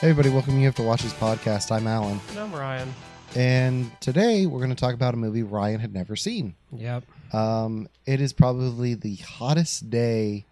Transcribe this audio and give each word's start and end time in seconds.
Hey, 0.00 0.10
everybody, 0.10 0.28
welcome 0.32 0.58
you 0.58 0.66
have 0.66 0.76
to 0.76 0.82
watch 0.82 1.02
this 1.02 1.12
podcast. 1.14 1.72
I'm 1.72 1.86
Alan, 1.88 2.20
And 2.30 2.38
I'm 2.38 2.52
Ryan. 2.54 2.94
and 3.34 3.90
today 4.00 4.46
we're 4.46 4.58
going 4.60 4.70
to 4.70 4.76
talk 4.76 4.94
about 4.94 5.12
a 5.14 5.16
movie 5.16 5.42
Ryan 5.42 5.80
had 5.80 5.92
never 5.92 6.14
seen. 6.14 6.54
Yep. 6.72 7.02
Um, 7.34 7.88
it 8.06 8.20
is 8.20 8.32
probably 8.32 8.94
the 8.94 9.16
hottest 9.16 9.90
day 9.90 10.44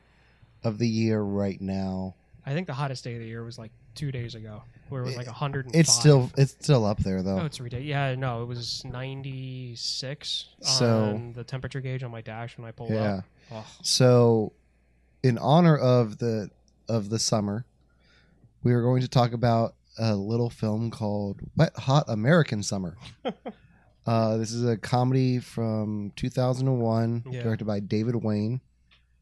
of 0.64 0.78
the 0.78 0.88
year 0.88 1.20
right 1.20 1.60
now. 1.60 2.14
I 2.44 2.54
think 2.54 2.66
the 2.66 2.74
hottest 2.74 3.04
day 3.04 3.14
of 3.14 3.20
the 3.20 3.26
year 3.26 3.44
was 3.44 3.56
like 3.56 3.70
two 3.94 4.10
days 4.10 4.34
ago, 4.34 4.62
where 4.88 5.02
it 5.02 5.06
was 5.06 5.16
like 5.16 5.26
105. 5.26 5.78
It's 5.78 5.92
still 5.92 6.30
it's 6.36 6.52
still 6.60 6.84
up 6.84 6.98
there 6.98 7.22
though. 7.22 7.40
Oh, 7.40 7.44
it's 7.44 7.60
ridiculous. 7.60 7.88
Yeah, 7.88 8.14
no, 8.16 8.42
it 8.42 8.46
was 8.46 8.84
96 8.84 10.46
So- 10.60 11.04
on 11.14 11.32
the 11.34 11.44
temperature 11.44 11.80
gauge 11.80 12.02
on 12.02 12.10
my 12.10 12.20
dash 12.20 12.58
when 12.58 12.66
I 12.66 12.72
pulled 12.72 12.90
Yeah. 12.90 13.18
up. 13.18 13.24
Oh, 13.52 13.66
So, 13.82 14.52
in 15.22 15.38
honor 15.38 15.76
of 15.76 16.18
the 16.18 16.50
of 16.88 17.08
the 17.10 17.18
summer, 17.20 17.64
we 18.66 18.72
are 18.72 18.82
going 18.82 19.00
to 19.00 19.06
talk 19.06 19.32
about 19.32 19.76
a 19.96 20.16
little 20.16 20.50
film 20.50 20.90
called 20.90 21.38
Wet 21.56 21.70
Hot 21.76 22.04
American 22.08 22.64
Summer. 22.64 22.96
uh, 24.06 24.36
this 24.38 24.50
is 24.50 24.66
a 24.66 24.76
comedy 24.76 25.38
from 25.38 26.10
2001, 26.16 27.26
Yeah. 27.30 27.44
directed 27.44 27.64
by 27.64 27.78
David 27.78 28.16
Wain. 28.16 28.60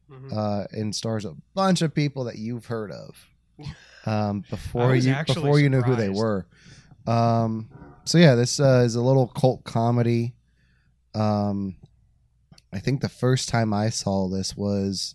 mhm. 0.09 0.33
uh, 0.35 0.65
and 0.71 0.95
stars 0.95 1.25
a 1.25 1.35
bunch 1.53 1.83
of 1.83 1.93
people 1.93 2.23
that 2.23 2.37
you've 2.39 2.65
heard 2.65 2.91
of 2.91 3.29
um, 4.07 4.43
before 4.49 4.95
you 4.95 5.15
before 5.27 5.59
you 5.59 5.69
knew 5.69 5.81
who 5.83 5.95
they 5.95 6.09
were. 6.09 6.47
Um, 7.05 7.69
so 8.03 8.17
yeah, 8.17 8.33
this 8.33 8.59
uh, 8.59 8.81
is 8.83 8.95
a 8.95 9.01
little 9.01 9.27
cult 9.27 9.63
comedy. 9.63 10.33
Um, 11.13 11.75
I 12.73 12.79
think 12.79 13.01
the 13.01 13.09
first 13.09 13.47
time 13.47 13.73
I 13.73 13.89
saw 13.89 14.27
this 14.27 14.57
was 14.57 15.13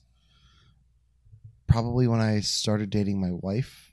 probably 1.66 2.06
when 2.06 2.20
I 2.20 2.40
started 2.40 2.90
dating 2.90 3.20
my 3.20 3.32
wife 3.32 3.89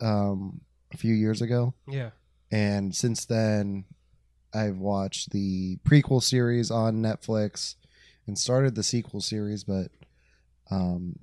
um, 0.00 0.60
a 0.92 0.96
few 0.96 1.14
years 1.14 1.42
ago, 1.42 1.74
yeah. 1.88 2.10
and 2.50 2.94
since 2.94 3.24
then 3.24 3.84
I've 4.52 4.78
watched 4.78 5.30
the 5.30 5.78
prequel 5.84 6.22
series 6.22 6.70
on 6.70 7.02
Netflix 7.02 7.74
and 8.26 8.38
started 8.38 8.74
the 8.74 8.82
sequel 8.82 9.20
series, 9.20 9.64
but 9.64 9.90
um, 10.70 11.18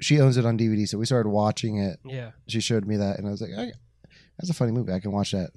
she 0.00 0.20
owns 0.20 0.36
it 0.36 0.46
on 0.46 0.58
DVD, 0.58 0.88
so 0.88 0.98
we 0.98 1.06
started 1.06 1.28
watching 1.28 1.78
it. 1.78 2.00
Yeah. 2.04 2.30
She 2.48 2.60
showed 2.60 2.86
me 2.86 2.96
that, 2.96 3.18
and 3.18 3.28
I 3.28 3.30
was 3.30 3.42
like, 3.42 3.50
I, 3.56 3.72
"That's 4.38 4.50
a 4.50 4.54
funny 4.54 4.72
movie. 4.72 4.92
I 4.92 5.00
can 5.00 5.12
watch 5.12 5.32
that 5.32 5.50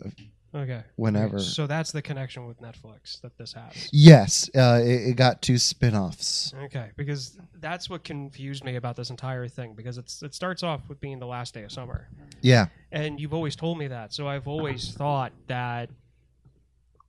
Okay. 0.54 0.84
whenever." 0.96 1.40
So 1.40 1.68
that's 1.68 1.92
the 1.92 2.02
connection 2.02 2.46
with 2.46 2.62
Netflix 2.62 3.22
that 3.22 3.38
this 3.38 3.54
has. 3.54 3.90
Yes, 3.92 4.50
uh, 4.56 4.82
it, 4.84 5.10
it 5.10 5.16
got 5.16 5.42
two 5.42 5.58
spin-offs. 5.58 6.54
Okay, 6.66 6.92
because 6.96 7.38
that's 7.60 7.90
what 7.90 8.04
confused 8.04 8.64
me 8.64 8.76
about 8.76 8.96
this 8.96 9.10
entire 9.10 9.48
thing. 9.48 9.74
Because 9.74 9.98
it's 9.98 10.22
it 10.24 10.34
starts 10.34 10.64
off 10.64 10.88
with 10.90 11.00
being 11.00 11.20
the 11.20 11.28
last 11.28 11.54
day 11.54 11.64
of 11.64 11.72
summer, 11.72 12.08
Yeah, 12.42 12.68
and 12.92 13.20
you've 13.20 13.34
always 13.34 13.56
told 13.56 13.78
me 13.78 13.88
that 13.88 14.14
so 14.14 14.28
i've 14.28 14.48
always 14.48 14.94
thought 14.94 15.34
that 15.48 15.90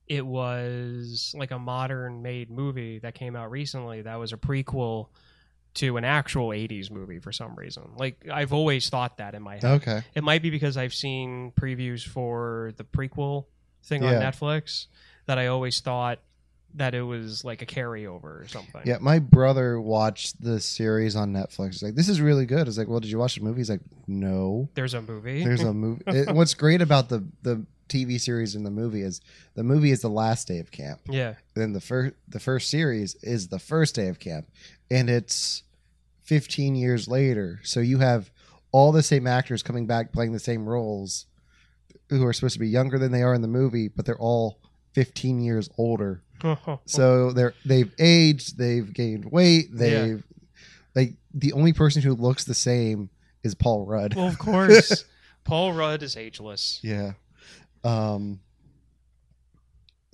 it 0.07 0.25
was 0.25 1.33
like 1.37 1.51
a 1.51 1.59
modern 1.59 2.21
made 2.21 2.49
movie 2.49 2.99
that 2.99 3.15
came 3.15 3.35
out 3.35 3.49
recently 3.49 4.01
that 4.01 4.15
was 4.15 4.33
a 4.33 4.37
prequel 4.37 5.07
to 5.75 5.97
an 5.97 6.03
actual 6.05 6.49
80s 6.49 6.89
movie 6.89 7.19
for 7.19 7.31
some 7.31 7.55
reason 7.55 7.83
like 7.97 8.27
i've 8.31 8.53
always 8.53 8.89
thought 8.89 9.17
that 9.17 9.35
in 9.35 9.41
my 9.41 9.55
head 9.55 9.65
okay, 9.65 10.03
it 10.13 10.23
might 10.23 10.41
be 10.41 10.49
because 10.49 10.77
i've 10.77 10.93
seen 10.93 11.51
previews 11.59 12.05
for 12.05 12.73
the 12.77 12.83
prequel 12.83 13.45
thing 13.83 14.03
on 14.03 14.13
netflix 14.13 14.87
that 15.27 15.37
i 15.37 15.47
always 15.47 15.79
thought 15.79 16.19
that 16.75 16.93
it 16.93 17.01
was 17.01 17.43
like 17.45 17.61
a 17.61 17.65
carryover 17.65 18.41
or 18.41 18.47
something 18.47 18.81
yeah. 18.83 18.97
My 18.99 19.19
brother 19.19 19.79
watched 19.79 20.41
the 20.41 20.59
series 20.59 21.15
on 21.15 21.31
Netflix. 21.31 21.73
He's 21.73 21.83
like, 21.83 21.95
"This 21.95 22.09
is 22.09 22.19
really 22.19 22.45
good." 22.45 22.59
I 22.59 22.63
was 22.63 22.77
like, 22.77 22.87
"Well, 22.87 22.99
did 22.99 23.09
you 23.09 23.17
watch 23.17 23.35
the 23.35 23.41
movie?" 23.41 23.61
He's 23.61 23.69
like, 23.69 23.81
"No." 24.07 24.67
there's 24.75 24.93
a 24.93 25.01
movie 25.01 25.43
There's 25.43 25.63
a 25.63 25.73
movie. 25.73 26.03
it, 26.07 26.35
what's 26.35 26.53
great 26.53 26.81
about 26.81 27.09
the 27.09 27.23
the 27.43 27.65
TV 27.87 28.19
series 28.19 28.55
and 28.55 28.65
the 28.65 28.71
movie 28.71 29.01
is 29.01 29.21
the 29.55 29.63
movie 29.63 29.91
is 29.91 30.01
the 30.01 30.09
last 30.09 30.47
day 30.47 30.59
of 30.59 30.71
camp. 30.71 31.01
yeah 31.07 31.35
then 31.53 31.73
the 31.73 31.81
first 31.81 32.13
the 32.27 32.39
first 32.39 32.69
series 32.69 33.15
is 33.21 33.47
the 33.47 33.59
first 33.59 33.95
day 33.95 34.07
of 34.07 34.19
camp 34.19 34.47
and 34.89 35.09
it's 35.09 35.63
15 36.25 36.75
years 36.75 37.07
later. 37.07 37.59
So 37.63 37.79
you 37.79 37.99
have 37.99 38.31
all 38.71 38.91
the 38.91 39.03
same 39.03 39.25
actors 39.25 39.63
coming 39.63 39.87
back 39.87 40.11
playing 40.11 40.33
the 40.33 40.39
same 40.39 40.67
roles 40.67 41.27
who 42.09 42.25
are 42.25 42.33
supposed 42.33 42.53
to 42.53 42.59
be 42.59 42.67
younger 42.67 42.99
than 42.99 43.11
they 43.11 43.23
are 43.23 43.33
in 43.33 43.41
the 43.41 43.47
movie 43.47 43.87
but 43.87 44.05
they're 44.05 44.17
all 44.17 44.59
15 44.93 45.39
years 45.39 45.69
older. 45.77 46.21
So 46.85 47.31
they're 47.31 47.53
they've 47.65 47.91
aged 47.97 48.57
they've 48.57 48.91
gained 48.91 49.25
weight 49.31 49.69
they've 49.71 50.23
like 50.93 51.13
the 51.33 51.53
only 51.53 51.73
person 51.73 52.01
who 52.01 52.13
looks 52.13 52.43
the 52.43 52.53
same 52.53 53.09
is 53.43 53.55
paul 53.55 53.85
rudd. 53.85 54.15
Well 54.15 54.27
of 54.27 54.37
course. 54.37 55.05
Paul 55.45 55.73
rudd 55.73 56.01
is 56.01 56.17
ageless. 56.17 56.79
Yeah. 56.83 57.13
Um 57.83 58.39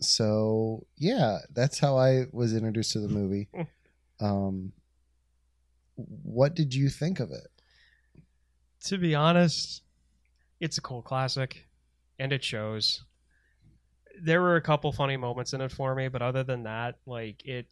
so 0.02 0.86
yeah 0.98 1.40
that's 1.54 1.80
how 1.80 1.98
i 1.98 2.26
was 2.32 2.54
introduced 2.56 2.92
to 2.94 3.00
the 3.00 3.08
movie. 3.08 3.50
Um 4.20 4.74
what 6.24 6.56
did 6.56 6.74
you 6.74 6.90
think 6.90 7.20
of 7.20 7.32
it 7.32 7.48
to 8.86 8.98
be 8.98 9.14
honest, 9.14 9.84
it's 10.60 10.80
a 10.80 10.82
cool 10.82 11.04
classic, 11.04 11.68
and 12.18 12.34
it 12.34 12.44
shows. 12.44 13.04
There 14.20 14.42
were 14.42 14.56
a 14.56 14.62
couple 14.62 14.92
funny 14.92 15.18
moments 15.18 15.54
in 15.54 15.62
it 15.62 15.72
for 15.72 15.94
me, 15.94 16.08
but 16.08 16.24
other 16.24 16.44
than 16.44 16.64
that, 16.64 16.96
like 17.06 17.46
it. 17.46 17.68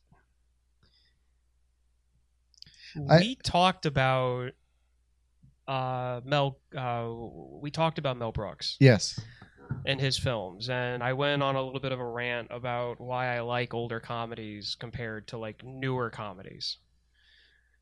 I- 3.09 3.19
We 3.19 3.35
talked 3.44 3.85
about 3.88 4.51
uh, 5.68 6.22
Mel. 6.23 6.59
Uh, 6.75 7.09
we 7.62 7.72
talked 7.72 7.97
about 8.00 8.18
Mel 8.18 8.31
Brooks 8.31 8.78
yes 8.79 9.19
and 9.85 10.00
his 10.00 10.18
films, 10.18 10.69
and 10.69 11.03
I 11.03 11.13
went 11.13 11.44
on 11.44 11.56
a 11.56 11.62
little 11.63 11.79
bit 11.79 11.91
of 11.91 12.00
a 12.00 12.06
rant 12.07 12.47
about 12.51 13.00
why 13.00 13.35
I 13.35 13.41
like 13.41 13.73
older 13.73 14.00
comedies 14.00 14.75
compared 14.79 15.28
to 15.29 15.38
like 15.38 15.63
newer 15.63 16.09
comedies. 16.09 16.78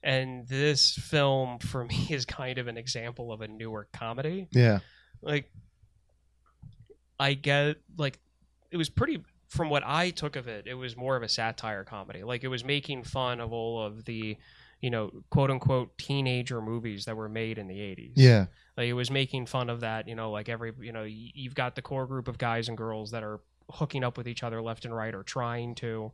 And 0.07 0.47
this 0.47 0.94
film, 0.95 1.59
for 1.59 1.85
me, 1.91 2.07
is 2.09 2.25
kind 2.25 2.57
of 2.57 2.68
an 2.68 2.78
example 2.78 3.31
of 3.31 3.41
a 3.41 3.47
newer 3.47 3.88
comedy 3.94 4.47
yeah 4.51 4.79
like 5.22 5.51
I 7.19 7.34
get 7.34 7.78
like 7.97 8.19
it 8.72 8.78
was 8.78 8.90
pretty 8.90 9.23
from 9.47 9.69
what 9.69 9.84
I 9.85 10.09
took 10.09 10.35
of 10.35 10.47
it, 10.47 10.68
it 10.68 10.73
was 10.73 10.97
more 10.97 11.16
of 11.16 11.23
a 11.23 11.29
satire 11.29 11.84
comedy. 11.84 12.23
Like 12.23 12.44
it 12.44 12.50
was 12.50 12.63
making 12.63 13.03
fun 13.03 13.40
of 13.40 13.53
all 13.53 13.81
of 13.81 14.03
the, 14.06 14.38
you 14.81 14.90
know, 14.90 15.12
quote 15.29 15.50
unquote 15.50 15.97
teenager 15.97 16.62
movies 16.62 17.06
that 17.06 17.16
were 17.16 17.29
made 17.29 17.57
in 17.57 17.68
the 17.68 17.78
80s. 17.78 18.13
yeah 18.16 18.47
Like 18.75 18.88
it 18.88 18.94
was 18.94 19.09
making 19.09 19.45
fun 19.45 19.69
of 19.69 19.81
that, 19.81 20.07
you 20.07 20.16
know, 20.16 20.31
like 20.31 20.50
every, 20.50 20.74
you 20.81 20.91
know, 20.91 21.03
you've 21.03 21.56
got 21.56 21.75
the 21.75 21.81
core 21.81 22.06
group 22.06 22.28
of 22.28 22.38
guys 22.38 22.68
and 22.68 22.78
girls 22.78 23.12
that 23.12 23.24
are 23.24 23.39
hooking 23.72 24.03
up 24.03 24.18
with 24.18 24.28
each 24.28 24.44
other 24.44 24.62
left 24.62 24.85
and 24.85 24.95
right 24.95 25.16
or 25.16 25.24
trying 25.24 25.75
to. 25.75 26.12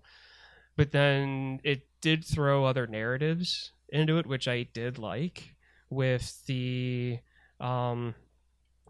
But 0.76 0.92
then 0.92 1.60
it 1.64 1.88
did 2.02 2.26
throw 2.26 2.66
other 2.66 2.88
narratives 2.88 3.72
into 3.94 4.18
it, 4.18 4.26
which 4.26 4.48
I 4.48 4.64
did 4.64 4.98
like 4.98 5.56
with 5.90 6.46
the 6.48 7.20
um 7.60 8.16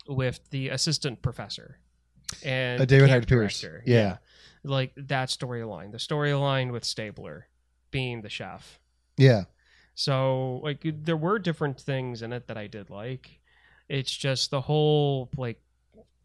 with 0.07 0.39
the 0.49 0.69
assistant 0.69 1.21
professor 1.21 1.79
and 2.43 2.81
Uh, 2.81 2.85
David 2.85 3.09
Hyde 3.09 3.27
Pierce. 3.27 3.61
director. 3.61 3.83
Yeah. 3.85 4.17
Like 4.63 4.93
that 4.95 5.29
storyline. 5.29 5.91
The 5.91 5.97
storyline 5.97 6.71
with 6.71 6.83
Stabler 6.83 7.47
being 7.91 8.21
the 8.21 8.29
chef. 8.29 8.79
yeah 9.17 9.43
So 9.95 10.59
like 10.63 10.81
there 10.83 11.17
were 11.17 11.37
different 11.39 11.79
things 11.79 12.21
in 12.21 12.33
it 12.33 12.47
that 12.47 12.57
I 12.57 12.67
did 12.67 12.89
like. 12.89 13.39
It's 13.89 14.15
just 14.15 14.49
the 14.49 14.61
whole 14.61 15.29
like 15.37 15.61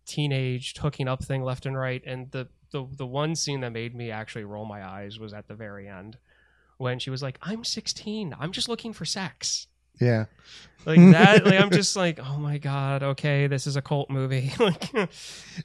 teenage 0.07 0.75
hooking 0.79 1.07
up 1.09 1.23
thing 1.23 1.43
left 1.43 1.67
and 1.67 1.77
right 1.77 2.03
and 2.07 2.31
the 2.31 2.49
the 2.71 2.87
the 2.97 3.07
one 3.07 3.35
scene 3.35 3.61
that 3.61 3.73
made 3.73 3.95
me 3.95 4.11
actually 4.11 4.45
roll 4.45 4.65
my 4.65 4.83
eyes 4.87 5.19
was 5.19 5.35
at 5.35 5.49
the 5.49 5.55
very 5.55 5.87
end 5.87 6.17
when 6.79 6.99
she 6.99 7.11
was 7.11 7.23
like 7.23 7.39
I'm 7.43 7.63
16. 7.65 8.35
I'm 8.39 8.51
just 8.53 8.69
looking 8.69 8.93
for 8.93 9.05
sex. 9.05 9.67
yeah 10.01 10.25
Like 10.87 10.99
that 11.13 11.45
like 11.45 11.61
I'm 11.61 11.71
just 11.83 11.95
like 11.97 12.19
oh 12.23 12.39
my 12.39 12.59
god, 12.59 13.03
okay, 13.03 13.47
this 13.47 13.67
is 13.67 13.77
a 13.77 13.83
cult 13.83 14.09
movie. 14.11 14.53
like 14.59 14.91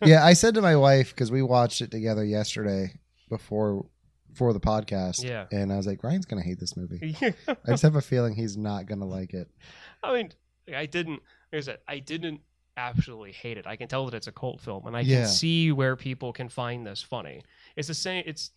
yeah 0.04 0.26
i 0.26 0.34
said 0.34 0.54
to 0.56 0.62
my 0.62 0.76
wife 0.76 1.10
because 1.12 1.32
we 1.32 1.42
watched 1.42 1.82
it 1.82 1.92
together 1.92 2.24
yesterday 2.26 2.94
before 3.30 3.86
for 4.34 4.52
the 4.54 4.60
podcast 4.60 5.24
Yeah. 5.24 5.46
and 5.52 5.72
i 5.72 5.78
was 5.78 5.86
like 5.86 6.04
ryan's 6.04 6.26
gonna 6.26 6.42
hate 6.44 6.60
this 6.60 6.76
movie 6.76 7.16
i 7.22 7.56
just 7.68 7.84
have 7.84 7.96
a 7.96 8.02
feeling 8.02 8.34
he's 8.36 8.58
not 8.58 8.88
gonna 8.88 9.06
like 9.06 9.34
it 9.34 9.48
I 10.04 10.14
mean, 10.14 10.34
I 10.76 10.86
didn't. 10.86 11.22
Like 11.54 11.60
I 11.60 11.60
said, 11.62 11.78
I 11.88 12.00
didn't 12.00 12.42
absolutely 12.76 13.32
hate 13.32 13.58
it. 13.58 13.66
I 13.66 13.78
can 13.78 13.88
tell 13.88 14.04
that 14.06 14.14
it's 14.16 14.28
a 14.28 14.34
cult 14.34 14.60
film, 14.60 14.86
and 14.86 14.98
I 14.98 15.00
Yeah. 15.02 15.20
can 15.22 15.28
see 15.30 15.72
where 15.72 15.96
people 15.96 16.34
can 16.34 16.50
find 16.50 16.86
this 16.86 17.02
funny. 17.02 17.42
It's 17.78 17.88
the 17.88 17.94
same. 17.94 18.24
It's 18.26 18.52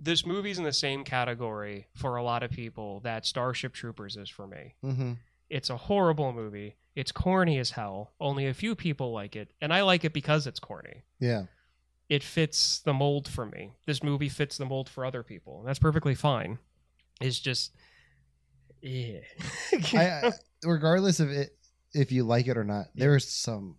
this 0.00 0.24
movie's 0.24 0.58
in 0.58 0.64
the 0.64 0.72
same 0.72 1.04
category 1.04 1.86
for 1.94 2.16
a 2.16 2.22
lot 2.22 2.42
of 2.42 2.50
people 2.50 3.00
that 3.00 3.26
Starship 3.26 3.74
Troopers 3.74 4.16
is 4.16 4.30
for 4.30 4.46
me. 4.46 4.74
mm-hmm. 4.84 5.12
It's 5.48 5.68
a 5.68 5.76
horrible 5.76 6.32
movie. 6.32 6.76
It's 6.94 7.12
corny 7.12 7.58
as 7.58 7.72
hell. 7.72 8.12
Only 8.20 8.46
a 8.46 8.54
few 8.54 8.74
people 8.74 9.12
like 9.12 9.34
it, 9.36 9.52
and 9.60 9.72
I 9.72 9.82
like 9.82 10.04
it 10.04 10.12
because 10.12 10.46
it's 10.46 10.60
corny. 10.60 11.02
yeah 11.18 11.44
It 12.08 12.22
fits 12.22 12.80
the 12.80 12.94
mold 12.94 13.28
for 13.28 13.46
me. 13.46 13.72
This 13.86 14.02
movie 14.02 14.28
fits 14.28 14.56
the 14.56 14.64
mold 14.64 14.88
for 14.88 15.04
other 15.04 15.22
people. 15.22 15.58
and 15.60 15.68
That's 15.68 15.78
perfectly 15.78 16.14
fine. 16.14 16.58
It's 17.20 17.38
just, 17.38 17.74
yeah. 18.80 19.20
I, 19.92 20.32
regardless 20.64 21.20
of 21.20 21.30
it 21.30 21.50
if 21.92 22.12
you 22.12 22.24
like 22.24 22.46
it 22.46 22.56
or 22.56 22.64
not. 22.64 22.86
Yeah. 22.94 23.04
There 23.04 23.16
is 23.16 23.28
some 23.28 23.76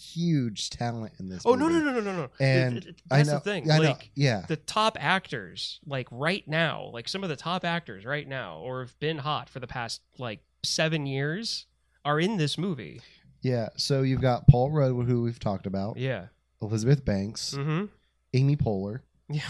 huge 0.00 0.70
talent 0.70 1.12
in 1.18 1.28
this. 1.28 1.42
Oh 1.44 1.54
no 1.54 1.68
movie. 1.68 1.84
no 1.84 1.92
no 1.92 2.00
no 2.00 2.12
no 2.12 2.16
no! 2.22 2.30
And 2.40 2.72
Th- 2.74 2.84
th- 2.84 2.96
I 3.10 3.16
that's 3.18 3.28
know, 3.28 3.34
the 3.34 3.40
thing. 3.40 3.70
I 3.70 3.78
know, 3.78 3.96
yeah, 4.14 4.44
the 4.48 4.56
top 4.56 4.96
actors, 5.00 5.80
like 5.86 6.08
right 6.10 6.46
now, 6.48 6.90
like 6.92 7.08
some 7.08 7.22
of 7.22 7.28
the 7.28 7.36
top 7.36 7.64
actors 7.64 8.04
right 8.04 8.26
now, 8.26 8.58
or 8.58 8.80
have 8.80 8.98
been 9.00 9.18
hot 9.18 9.48
for 9.48 9.60
the 9.60 9.66
past 9.66 10.00
like 10.18 10.40
seven 10.64 11.06
years, 11.06 11.66
are 12.04 12.18
in 12.20 12.36
this 12.36 12.56
movie. 12.58 13.00
yeah. 13.42 13.68
So 13.76 14.02
you've 14.02 14.20
got 14.20 14.46
Paul 14.48 14.70
Rudd, 14.70 15.06
who 15.06 15.22
we've 15.22 15.38
talked 15.40 15.66
about, 15.66 15.96
Yeah. 15.96 16.26
Elizabeth 16.62 17.04
Banks, 17.04 17.54
Mm-hmm. 17.56 17.86
Amy 18.34 18.56
Poehler, 18.56 19.00
Yeah. 19.30 19.40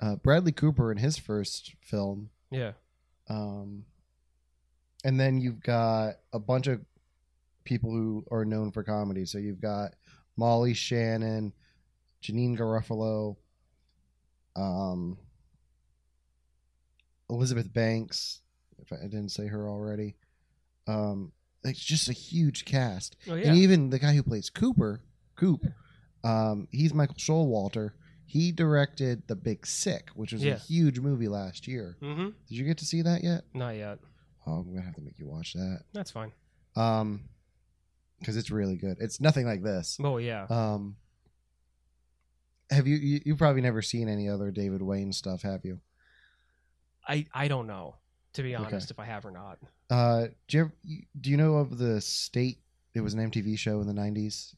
uh, 0.00 0.16
Bradley 0.16 0.52
Cooper 0.52 0.90
in 0.90 0.98
his 0.98 1.16
first 1.16 1.74
film, 1.80 2.30
Yeah. 2.50 2.72
um, 3.28 3.84
and 5.04 5.18
then 5.18 5.40
you've 5.40 5.60
got 5.62 6.16
a 6.32 6.38
bunch 6.38 6.66
of 6.66 6.80
people 7.70 7.90
who 7.92 8.24
are 8.32 8.44
known 8.44 8.72
for 8.72 8.82
comedy. 8.82 9.24
So 9.24 9.38
you've 9.38 9.60
got 9.60 9.94
Molly 10.36 10.74
Shannon, 10.74 11.52
Janeane 12.22 12.58
Garofalo, 12.58 13.36
um, 14.56 15.16
Elizabeth 17.30 17.72
Banks. 17.72 18.40
If 18.78 18.92
I 18.92 18.96
didn't 19.04 19.28
say 19.30 19.46
her 19.46 19.68
already, 19.68 20.16
um, 20.88 21.32
it's 21.62 21.78
just 21.78 22.08
a 22.08 22.12
huge 22.12 22.64
cast. 22.64 23.16
Oh 23.28 23.34
yeah. 23.36 23.48
And 23.48 23.58
even 23.58 23.90
the 23.90 23.98
guy 23.98 24.14
who 24.14 24.22
plays 24.22 24.50
Cooper, 24.50 25.02
Coop, 25.36 25.64
um, 26.24 26.66
he's 26.72 26.92
Michael 26.92 27.14
Showalter. 27.16 27.90
He 28.26 28.50
directed 28.52 29.22
The 29.28 29.36
Big 29.36 29.66
Sick, 29.66 30.08
which 30.14 30.32
was 30.32 30.42
Yeah. 30.44 30.54
a 30.54 30.58
huge 30.58 30.98
movie 31.00 31.28
last 31.28 31.66
year. 31.68 31.96
mm-hmm. 32.02 32.30
Did 32.48 32.58
you 32.58 32.64
get 32.64 32.78
to 32.78 32.84
see 32.84 33.02
that 33.02 33.22
yet? 33.22 33.42
Not 33.54 33.76
yet. 33.76 33.98
Oh, 34.46 34.54
I'm 34.54 34.72
gonna 34.72 34.84
have 34.84 34.94
to 34.96 35.02
make 35.02 35.18
you 35.18 35.26
watch 35.28 35.52
that. 35.52 35.82
That's 35.92 36.10
fine. 36.10 36.32
Um, 36.76 37.28
because 38.20 38.36
it's 38.36 38.50
really 38.50 38.76
good. 38.76 38.98
It's 39.00 39.20
nothing 39.20 39.46
like 39.46 39.62
this. 39.62 39.98
Oh 40.02 40.18
yeah. 40.18 40.46
Um, 40.48 40.96
have 42.70 42.86
you, 42.86 42.96
you 42.96 43.20
you 43.24 43.36
probably 43.36 43.62
never 43.62 43.82
seen 43.82 44.08
any 44.08 44.28
other 44.28 44.50
David 44.50 44.82
Wain 44.82 45.12
stuff, 45.12 45.42
have 45.42 45.64
you? 45.64 45.80
I 47.08 47.26
I 47.34 47.48
don't 47.48 47.66
know 47.66 47.96
to 48.34 48.42
be 48.42 48.54
Okay. 48.54 48.64
honest 48.64 48.90
if 48.90 48.98
I 49.00 49.04
have 49.06 49.26
or 49.26 49.32
not. 49.32 49.58
Uh, 49.88 50.28
do 50.46 50.56
you, 50.56 50.60
ever, 50.64 50.72
do 51.20 51.30
you 51.30 51.36
know 51.36 51.54
of 51.56 51.78
the 51.78 52.00
State? 52.00 52.60
It 52.94 53.00
was 53.00 53.14
an 53.14 53.30
MTV 53.30 53.58
show 53.58 53.80
in 53.80 53.88
the 53.88 53.92
'90s. 53.92 54.54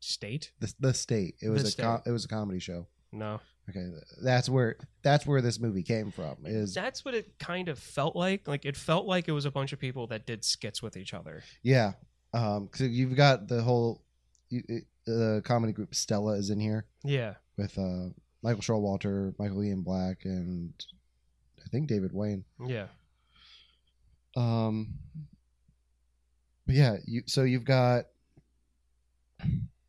State? 0.00 0.52
The 0.60 0.74
the 0.80 0.92
State. 0.94 1.36
It 1.40 1.48
was 1.48 1.74
The 1.74 1.82
a 1.82 1.84
com- 1.86 2.02
it 2.04 2.10
was 2.10 2.24
a 2.26 2.28
comedy 2.28 2.58
show. 2.58 2.86
No. 3.10 3.40
Okay, 3.70 3.86
that's 4.22 4.50
where 4.50 4.76
that's 5.02 5.24
where 5.26 5.40
this 5.40 5.58
movie 5.58 5.82
came 5.82 6.10
from. 6.10 6.36
Is 6.44 6.74
That's 6.74 7.02
what 7.06 7.14
it 7.14 7.38
kind 7.38 7.70
of 7.70 7.78
felt 7.78 8.14
like. 8.14 8.46
Like 8.46 8.66
it 8.66 8.76
felt 8.76 9.06
like 9.06 9.26
it 9.28 9.32
was 9.32 9.46
a 9.46 9.50
bunch 9.50 9.72
of 9.72 9.78
people 9.78 10.06
that 10.08 10.26
did 10.26 10.44
skits 10.44 10.82
with 10.82 10.98
each 10.98 11.14
other. 11.14 11.42
yeah, 11.62 11.92
um, 12.34 12.66
because 12.66 12.88
you've 12.88 13.16
got 13.16 13.48
the 13.48 13.62
whole 13.62 14.02
the 14.50 15.42
comedy 15.44 15.72
group 15.72 15.94
Stella 15.94 16.32
is 16.34 16.50
in 16.50 16.60
here 16.60 16.84
Yeah. 17.02 17.34
with 17.56 17.78
uh 17.78 18.08
Michael 18.42 18.60
Showalter, 18.62 19.32
Michael 19.38 19.64
Ian 19.64 19.80
Black, 19.80 20.18
and 20.24 20.74
I 21.64 21.68
think 21.70 21.88
David 21.88 22.12
Wain. 22.12 22.44
Yeah. 22.66 22.88
Um, 24.36 24.94
but 26.66 26.74
yeah, 26.74 26.96
you 27.06 27.22
so 27.26 27.42
you've 27.44 27.64
got 27.64 28.04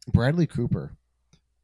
Bradley 0.07 0.47
Cooper. 0.47 0.95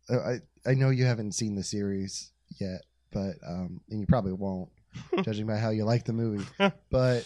Uh, 0.09 0.19
I 0.19 0.39
I 0.69 0.73
know 0.73 0.89
you 0.89 1.05
haven't 1.05 1.33
seen 1.33 1.55
the 1.55 1.63
series 1.63 2.31
yet, 2.59 2.81
but 3.11 3.35
um, 3.47 3.81
and 3.89 3.99
you 4.01 4.05
probably 4.07 4.33
won't, 4.33 4.69
judging 5.23 5.47
by 5.47 5.57
how 5.57 5.69
you 5.69 5.85
like 5.85 6.05
the 6.05 6.13
movie. 6.13 6.45
but 6.89 7.25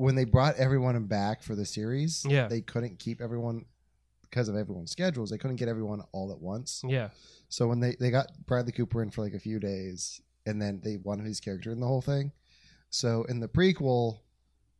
when 0.00 0.14
they 0.14 0.24
brought 0.24 0.56
everyone 0.56 1.04
back 1.04 1.42
for 1.42 1.54
the 1.54 1.66
series, 1.66 2.24
Yeah. 2.26 2.48
they 2.48 2.62
couldn't 2.62 2.98
keep 2.98 3.20
everyone 3.20 3.66
because 4.22 4.48
of 4.48 4.56
everyone's 4.56 4.90
schedules. 4.90 5.28
They 5.30 5.36
couldn't 5.38 5.56
get 5.56 5.68
everyone 5.68 6.02
all 6.12 6.32
at 6.32 6.40
once. 6.40 6.82
Yeah. 6.86 7.10
So 7.48 7.68
when 7.68 7.80
they 7.80 7.96
they 8.00 8.10
got 8.10 8.28
Bradley 8.46 8.72
Cooper 8.72 9.02
in 9.02 9.10
for 9.10 9.22
like 9.22 9.34
a 9.34 9.38
few 9.40 9.58
days, 9.58 10.20
and 10.46 10.60
then 10.62 10.80
they 10.82 10.96
wanted 10.96 11.26
his 11.26 11.38
character 11.40 11.70
in 11.70 11.80
the 11.80 11.86
whole 11.86 12.00
thing. 12.00 12.32
So 12.88 13.24
in 13.24 13.40
the 13.40 13.48
prequel, 13.48 14.20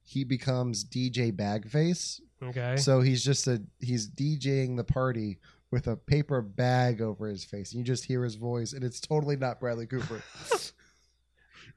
he 0.02 0.24
becomes 0.24 0.84
DJ 0.84 1.32
Bagface. 1.32 2.20
Okay. 2.42 2.76
So 2.78 3.00
he's 3.02 3.22
just 3.22 3.46
a 3.46 3.62
he's 3.80 4.08
DJing 4.08 4.76
the 4.76 4.84
party 4.84 5.38
with 5.70 5.86
a 5.86 5.96
paper 5.96 6.40
bag 6.42 7.02
over 7.02 7.28
his 7.28 7.44
face, 7.44 7.72
and 7.72 7.78
you 7.80 7.84
just 7.84 8.04
hear 8.06 8.24
his 8.24 8.36
voice, 8.36 8.72
and 8.72 8.82
it's 8.82 9.00
totally 9.00 9.36
not 9.36 9.60
Bradley 9.60 9.86
Cooper. 9.86 10.22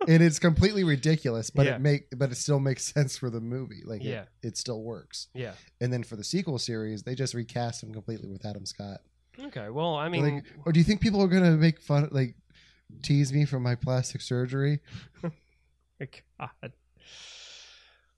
and 0.08 0.22
it's 0.24 0.40
completely 0.40 0.84
ridiculous, 0.84 1.50
but 1.50 1.66
Yeah. 1.66 1.76
it 1.76 1.82
make 1.82 2.08
but 2.18 2.32
it 2.32 2.36
still 2.36 2.60
makes 2.60 2.84
sense 2.94 3.18
for 3.18 3.30
the 3.30 3.42
movie. 3.42 3.82
Like 3.86 4.02
it- 4.02 4.08
Yeah. 4.10 4.26
it, 4.42 4.58
still 4.58 4.82
works. 4.84 5.28
yeah. 5.34 5.54
And 5.82 5.92
then 5.94 6.04
for 6.04 6.16
the 6.16 6.24
sequel 6.24 6.60
series, 6.60 7.04
they 7.04 7.16
just 7.16 7.34
recast 7.34 7.84
him 7.84 7.94
completely 7.94 8.30
with 8.30 8.46
Adam 8.46 8.66
Scott. 8.66 9.02
Okay. 9.40 9.70
Well, 9.70 9.96
I 9.96 10.10
mean, 10.10 10.24
like, 10.36 10.46
or 10.66 10.72
do 10.72 10.80
you 10.80 10.84
think 10.84 11.02
people 11.02 11.22
are 11.22 11.28
gonna 11.28 11.58
make 11.58 11.80
fun, 11.82 12.08
like 12.12 12.36
tease 13.02 13.34
me 13.34 13.46
for 13.46 13.60
my 13.60 13.76
plastic 13.76 14.22
surgery? 14.22 14.80
God. 16.40 16.74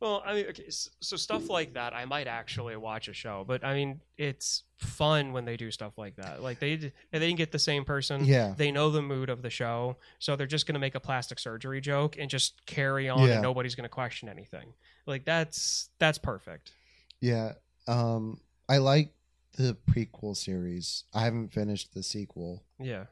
Well, 0.05 0.21
I 0.23 0.35
mean, 0.35 0.45
okay, 0.49 0.69
so 0.69 1.15
stuff 1.17 1.49
like 1.49 1.73
that, 1.73 1.95
I 1.95 2.05
might 2.05 2.27
actually 2.27 2.75
watch 2.77 3.07
a 3.07 3.13
show, 3.13 3.43
but 3.47 3.63
I 3.63 3.73
mean, 3.73 4.01
it's 4.19 4.61
fun 4.77 5.33
when 5.33 5.45
they 5.45 5.57
do 5.57 5.71
stuff 5.71 5.97
like 5.97 6.17
that. 6.17 6.43
Like 6.43 6.59
they 6.59 6.75
they 6.75 6.91
didn't 7.19 7.37
get 7.37 7.51
the 7.51 7.57
same 7.57 7.85
person. 7.85 8.23
Yeah, 8.23 8.53
They 8.55 8.69
know 8.69 8.91
the 8.91 9.01
mood 9.01 9.29
of 9.31 9.41
the 9.41 9.49
show, 9.49 9.97
so 10.19 10.35
they're 10.35 10.45
just 10.45 10.67
going 10.67 10.75
to 10.75 10.79
make 10.79 10.93
a 10.93 10.99
plastic 10.99 11.39
surgery 11.39 11.81
joke 11.81 12.17
and 12.19 12.29
just 12.29 12.63
carry 12.67 13.09
on, 13.09 13.27
Yeah. 13.27 13.33
and 13.33 13.41
nobody's 13.41 13.73
going 13.73 13.85
to 13.85 13.89
question 13.89 14.29
anything. 14.29 14.73
Like 15.07 15.25
that's 15.25 15.89
that's 15.97 16.19
perfect. 16.19 16.71
yeah. 17.19 17.53
Um, 17.87 18.39
I 18.69 18.77
like 18.77 19.11
the 19.57 19.75
prequel 19.89 20.37
series. 20.37 21.05
I 21.15 21.21
haven't 21.23 21.51
finished 21.51 21.95
the 21.95 22.03
sequel 22.03 22.63
Yeah, 22.79 23.05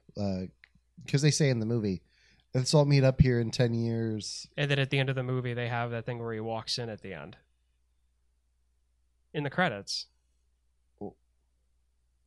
because 1.04 1.24
they 1.24 1.32
say 1.32 1.50
in 1.50 1.60
the 1.60 1.66
movie, 1.66 2.04
"Let's 2.54 2.74
all 2.74 2.86
meet 2.86 3.04
up 3.04 3.22
here 3.22 3.40
in 3.40 3.52
ten 3.52 3.74
years." 3.74 4.48
and 4.58 4.70
then 4.70 4.80
at 4.80 4.90
the 4.90 5.00
end 5.00 5.10
of 5.10 5.16
the 5.16 5.24
movie, 5.24 5.54
they 5.54 5.68
have 5.70 5.92
that 5.92 6.06
thing 6.06 6.20
where 6.20 6.34
he 6.34 6.40
walks 6.40 6.78
in 6.78 6.90
at 6.90 7.02
the 7.02 7.14
end 7.14 7.38
in 9.34 9.44
the 9.44 9.50
credits. 9.50 10.08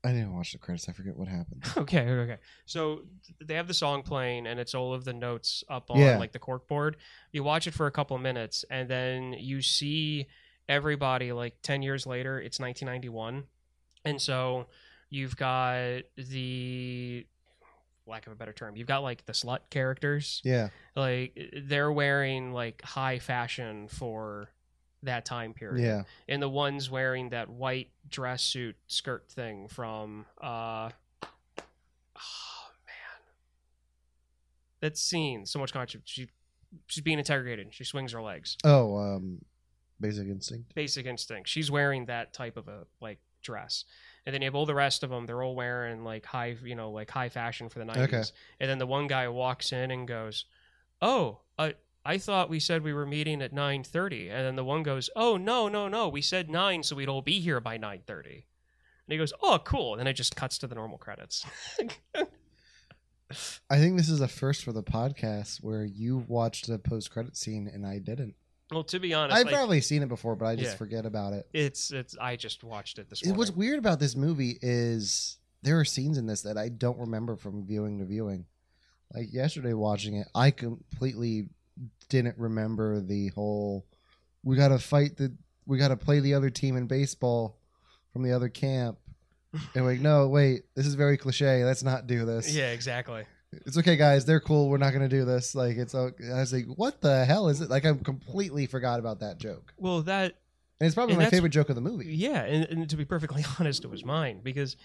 I 0.05 0.13
didn't 0.13 0.35
watch 0.35 0.53
the 0.53 0.59
credits. 0.59 0.89
I 0.89 0.93
forget 0.93 1.17
what 1.17 1.27
happened. 1.27 1.65
Okay, 1.77 1.99
okay, 2.03 2.33
okay. 2.33 2.39
So 2.65 3.03
they 3.45 3.55
have 3.55 3.67
the 3.67 3.75
song 3.75 4.03
playing, 4.05 4.47
and 4.47 4.61
it's 4.61 4.73
all 4.73 4.95
of 4.95 5.05
the 5.05 5.13
notes 5.13 5.65
up 5.69 5.91
on 5.91 5.99
Yeah. 5.99 6.17
like 6.19 6.31
the 6.31 6.39
cork 6.39 6.69
board. 6.69 6.97
You 7.33 7.43
watch 7.43 7.67
it 7.67 7.75
for 7.75 7.87
a 7.87 7.91
couple 7.91 8.15
of 8.15 8.23
minutes, 8.23 8.65
and 8.71 8.89
then 8.89 9.33
you 9.33 9.63
see 9.63 10.27
everybody 10.69 11.33
like 11.33 11.57
ten 11.63 11.83
years 11.83 12.07
later. 12.07 12.41
It's 12.41 12.61
1991, 12.61 13.45
and 14.05 14.23
so 14.23 14.67
you've 15.11 15.37
got 15.37 16.03
the 16.17 17.27
lack 18.07 18.27
of 18.27 18.33
a 18.33 18.37
better 18.37 18.53
term. 18.53 18.77
You've 18.77 18.87
got 18.89 19.03
like 19.03 19.27
the 19.27 19.33
slut 19.33 19.61
characters, 19.71 20.41
Yeah, 20.45 20.69
like 20.95 21.39
they're 21.65 21.91
wearing 21.93 22.53
like 22.53 22.83
high 22.83 23.19
fashion 23.19 23.89
for 23.89 24.51
that 25.03 25.25
time 25.25 25.53
period. 25.55 25.85
Yeah, 25.85 26.03
and 26.29 26.43
the 26.43 26.49
ones 26.49 26.91
wearing 26.91 27.31
that 27.31 27.49
white 27.49 27.91
dress 28.09 28.43
suit 28.43 28.77
skirt 28.87 29.29
thing 29.31 29.69
from 29.69 30.27
uh 30.43 30.91
oh 31.23 32.69
man. 32.87 33.23
That 34.81 34.97
scene 34.97 35.47
so 35.47 35.59
much 35.59 35.73
controversy. 35.73 36.03
She 36.07 36.29
she's 36.87 37.03
being 37.03 37.19
interrogated. 37.19 37.69
She 37.73 37.85
swings 37.85 38.13
her 38.13 38.23
legs. 38.23 38.57
Oh, 38.65 38.97
um, 38.97 39.45
Basic 40.01 40.27
Instinct. 40.29 40.75
basic 40.75 41.07
instinct. 41.07 41.49
She's 41.49 41.71
wearing 41.71 42.07
that 42.07 42.35
type 42.35 42.57
of 42.59 42.69
a 42.69 42.87
like 43.01 43.19
dress 43.43 43.85
and 44.27 44.35
then 44.35 44.43
you 44.43 44.47
have 44.47 44.55
all 44.55 44.67
the 44.67 44.75
rest 44.75 45.03
of 45.03 45.11
them 45.11 45.25
they're 45.25 45.43
all 45.43 45.55
wearing 45.55 46.05
like 46.05 46.27
high 46.27 46.57
you 46.65 46.75
know 46.75 46.91
like 46.91 47.11
high 47.11 47.29
fashion 47.29 47.69
for 47.69 47.79
the 47.79 47.85
90s 47.85 47.97
Okay. 48.05 48.23
and 48.61 48.69
then 48.69 48.79
the 48.79 48.87
one 48.87 49.07
guy 49.07 49.29
walks 49.29 49.73
in 49.73 49.91
and 49.91 50.07
goes 50.07 50.45
oh 51.01 51.39
uh, 51.59 51.71
I 52.05 52.19
thought 52.19 52.49
we 52.49 52.61
said 52.61 52.85
we 52.85 52.93
were 52.93 53.05
meeting 53.05 53.43
at 53.43 53.53
nine 53.53 53.83
9:30 53.83 54.31
and 54.31 54.47
then 54.47 54.55
the 54.55 54.65
one 54.65 54.85
goes, 54.85 55.11
"Oh, 55.17 55.37
no, 55.37 55.67
no, 55.69 55.89
no. 55.89 56.09
We 56.09 56.23
said 56.23 56.49
9 56.49 56.85
so 56.85 56.95
we'd 56.95 57.09
all 57.09 57.21
be 57.21 57.41
here 57.41 57.59
by 57.61 57.79
nine 57.79 58.03
9:30." 58.07 58.27
And 58.35 58.43
he 59.09 59.17
goes, 59.19 59.33
"Oh, 59.43 59.59
cool." 59.65 59.93
And 59.93 59.99
then 59.99 60.07
it 60.07 60.13
just 60.13 60.37
cuts 60.37 60.57
to 60.59 60.69
the 60.69 60.77
normal 60.77 60.99
credits. 60.99 61.45
I 63.69 63.79
think 63.79 63.97
this 63.97 64.09
is 64.09 64.21
a 64.21 64.29
first 64.29 64.63
for 64.63 64.73
the 64.73 64.85
podcast 64.85 65.65
where 65.65 65.85
you 65.85 66.25
watched 66.29 66.69
the 66.69 66.79
post 66.79 67.11
credit 67.11 67.37
scene 67.37 67.67
and 67.67 67.85
I 67.85 67.99
didn't. 67.99 68.37
Well, 68.71 68.85
to 68.85 68.99
be 68.99 69.15
honest, 69.15 69.37
I've 69.39 69.47
like, 69.47 69.55
probably 69.55 69.81
seen 69.81 70.03
it 70.03 70.09
before, 70.09 70.37
but 70.37 70.47
I 70.47 70.57
just 70.57 70.73
Yeah. 70.73 70.77
forget 70.77 71.07
about 71.07 71.33
it. 71.33 71.49
it's 71.53 71.91
it's 71.93 72.17
I 72.19 72.37
just 72.37 72.65
watched 72.65 72.99
it 72.99 73.09
this 73.09 73.23
It 73.23 73.27
morning. 73.27 73.39
what's 73.39 73.51
weird 73.53 73.79
about 73.79 74.01
this 74.01 74.17
movie 74.17 74.59
is 74.63 75.39
there 75.63 75.79
are 75.79 75.85
scenes 75.85 76.19
in 76.19 76.27
this 76.27 76.43
that 76.43 76.57
I 76.59 76.69
don't 76.69 76.99
remember 76.99 77.37
from 77.37 77.67
viewing 77.67 77.99
to 78.01 78.05
viewing. 78.05 78.47
Like 79.15 79.33
yesterday 79.33 79.73
watching 79.73 80.17
it, 80.17 80.27
I 80.35 80.51
completely 80.51 81.49
didn't 82.09 82.39
remember 82.39 83.01
the 83.01 83.29
whole 83.29 83.87
we 84.43 84.57
got 84.57 84.69
to 84.69 84.79
fight 84.79 85.17
the 85.17 85.37
we 85.67 85.79
got 85.79 85.89
to 85.89 85.97
play 85.97 86.21
the 86.21 86.35
other 86.35 86.51
team 86.51 86.77
in 86.77 86.87
baseball 86.87 87.59
from 88.13 88.23
the 88.23 88.33
other 88.33 88.49
camp. 88.49 88.99
And 89.75 89.85
like, 89.87 90.01
no, 90.01 90.29
wait, 90.29 90.63
this 90.75 90.87
is 90.87 90.95
very 90.95 91.17
cliche. 91.17 91.65
Let's 91.65 91.83
not 91.83 92.07
do 92.07 92.25
this. 92.27 92.53
Yeah, 92.55 92.73
exactly. 92.73 93.25
It's 93.65 93.79
okay, 93.79 93.97
guys. 93.97 94.25
They're 94.25 94.41
cool. 94.41 94.69
We're 94.69 94.79
not 94.79 94.91
going 94.91 95.09
to 95.09 95.15
do 95.17 95.25
this. 95.25 95.55
Like, 95.55 95.77
it's. 95.77 95.95
Okay. 95.95 96.31
I 96.31 96.41
was 96.41 96.53
like, 96.53 96.67
what 96.67 97.01
the 97.01 97.25
hell 97.25 97.49
is 97.49 97.61
it? 97.61 97.71
Like, 97.71 97.85
I 97.87 97.93
completely 97.95 98.67
forgot 98.67 98.99
about 98.99 99.21
that 99.21 99.39
joke. 99.39 99.73
Well, 99.79 100.03
that 100.03 100.35
and 100.81 100.87
it's 100.87 100.95
probably 100.95 101.15
And 101.15 101.23
my 101.23 101.31
favorite 101.31 101.51
joke 101.51 101.69
of 101.71 101.75
the 101.75 101.81
movie. 101.81 102.15
Yeah, 102.15 102.43
and, 102.43 102.65
and 102.67 102.91
to 102.91 102.97
be 102.97 103.05
perfectly 103.05 103.45
honest, 103.59 103.85
it 103.85 103.89
was 103.89 104.05
mine 104.05 104.41
because, 104.43 104.77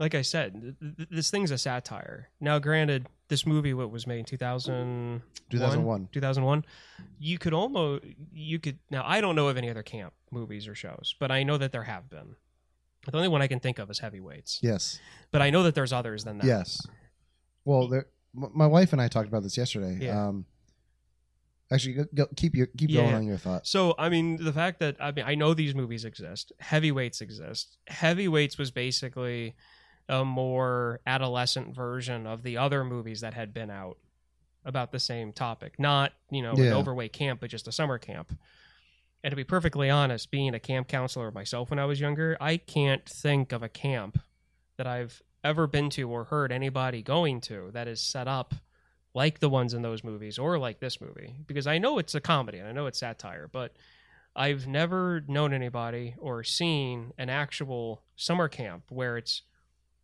like 0.00 0.14
I 0.14 0.22
said, 0.22 0.76
th- 0.80 0.96
th- 0.96 1.08
this 1.10 1.30
thing's 1.30 1.50
a 1.52 1.58
satire. 1.58 2.30
Now, 2.40 2.58
granted, 2.58 3.06
this 3.28 3.46
movie 3.46 3.72
what 3.72 3.90
was 3.90 4.06
made 4.06 4.18
in 4.20 4.24
2000, 4.24 5.22
2001. 5.50 6.08
2001. 6.12 6.64
You 7.20 7.38
could 7.38 7.52
almost 7.54 8.04
you 8.32 8.58
could 8.58 8.78
now 8.90 9.04
I 9.06 9.20
don't 9.20 9.36
know 9.36 9.48
of 9.48 9.56
any 9.56 9.70
other 9.70 9.82
camp 9.84 10.14
movies 10.32 10.66
or 10.66 10.74
shows, 10.74 11.14
but 11.20 11.30
I 11.30 11.42
know 11.44 11.56
that 11.58 11.70
there 11.72 11.84
have 11.84 12.10
been. 12.10 12.34
The 13.08 13.16
only 13.16 13.28
one 13.28 13.40
I 13.40 13.46
can 13.46 13.60
think 13.60 13.78
of 13.78 13.88
is 13.88 14.00
Heavyweights, 14.00 14.58
Yes, 14.64 14.98
but 15.30 15.40
I 15.40 15.50
know 15.50 15.62
that 15.62 15.76
there's 15.76 15.92
others 15.92 16.24
than 16.24 16.38
that. 16.38 16.46
yes. 16.46 16.84
Well, 17.64 17.86
there, 17.86 18.06
my 18.36 18.66
wife 18.66 18.92
and 18.92 19.00
I 19.00 19.08
talked 19.08 19.28
about 19.28 19.42
this 19.42 19.56
yesterday. 19.56 19.98
Yeah. 20.00 20.28
Um, 20.28 20.44
actually, 21.70 21.94
go, 21.94 22.04
go, 22.14 22.26
keep 22.36 22.54
your 22.54 22.66
keep 22.66 22.90
Yeah. 22.90 23.02
going 23.02 23.14
on 23.14 23.26
your 23.26 23.38
thoughts. 23.38 23.70
So 23.70 23.94
I 23.98 24.08
mean, 24.08 24.36
the 24.42 24.52
fact 24.52 24.80
that 24.80 24.96
I 25.00 25.12
mean, 25.12 25.24
I 25.26 25.34
know 25.34 25.54
these 25.54 25.74
movies 25.74 26.04
exist. 26.04 26.52
Heavyweights 26.60 27.20
exist. 27.20 27.78
Heavyweights 27.88 28.58
was 28.58 28.70
basically 28.70 29.54
a 30.08 30.24
more 30.24 31.00
adolescent 31.06 31.74
version 31.74 32.26
of 32.26 32.42
the 32.42 32.56
other 32.58 32.84
movies 32.84 33.22
that 33.22 33.34
had 33.34 33.52
been 33.52 33.70
out 33.70 33.98
about 34.64 34.92
the 34.92 35.00
same 35.00 35.32
topic. 35.32 35.78
Not 35.78 36.12
you 36.30 36.42
know 36.42 36.52
an 36.52 36.72
overweight 36.72 37.12
camp, 37.12 37.40
but 37.40 37.50
just 37.50 37.68
a 37.68 37.72
summer 37.72 37.98
camp. 37.98 38.36
And 39.24 39.32
to 39.32 39.36
be 39.36 39.44
perfectly 39.44 39.90
honest, 39.90 40.30
being 40.30 40.54
a 40.54 40.60
camp 40.60 40.86
counselor 40.86 41.32
myself 41.32 41.70
when 41.70 41.80
I 41.80 41.84
was 41.84 41.98
younger, 42.00 42.36
I 42.40 42.58
can't 42.58 43.04
think 43.08 43.50
of 43.50 43.62
a 43.64 43.68
camp 43.68 44.20
that 44.76 44.86
I've 44.86 45.20
ever 45.46 45.66
been 45.66 45.90
to 45.90 46.10
or 46.10 46.24
heard 46.24 46.50
anybody 46.50 47.02
going 47.02 47.40
to 47.42 47.70
that 47.72 47.86
is 47.86 48.00
set 48.00 48.26
up 48.26 48.54
like 49.14 49.38
the 49.38 49.48
ones 49.48 49.72
in 49.72 49.82
those 49.82 50.04
movies 50.04 50.38
or 50.38 50.58
like 50.58 50.80
this 50.80 51.00
movie 51.00 51.36
because 51.46 51.66
I 51.66 51.78
know 51.78 51.98
it's 51.98 52.14
a 52.14 52.20
comedy 52.20 52.58
and 52.58 52.68
I 52.68 52.72
know 52.72 52.86
it's 52.86 52.98
satire, 52.98 53.48
but 53.50 53.74
I've 54.34 54.66
never 54.66 55.22
known 55.26 55.54
anybody 55.54 56.14
or 56.18 56.42
seen 56.44 57.12
an 57.16 57.30
actual 57.30 58.02
summer 58.16 58.48
camp 58.48 58.84
where 58.90 59.16
it's 59.16 59.42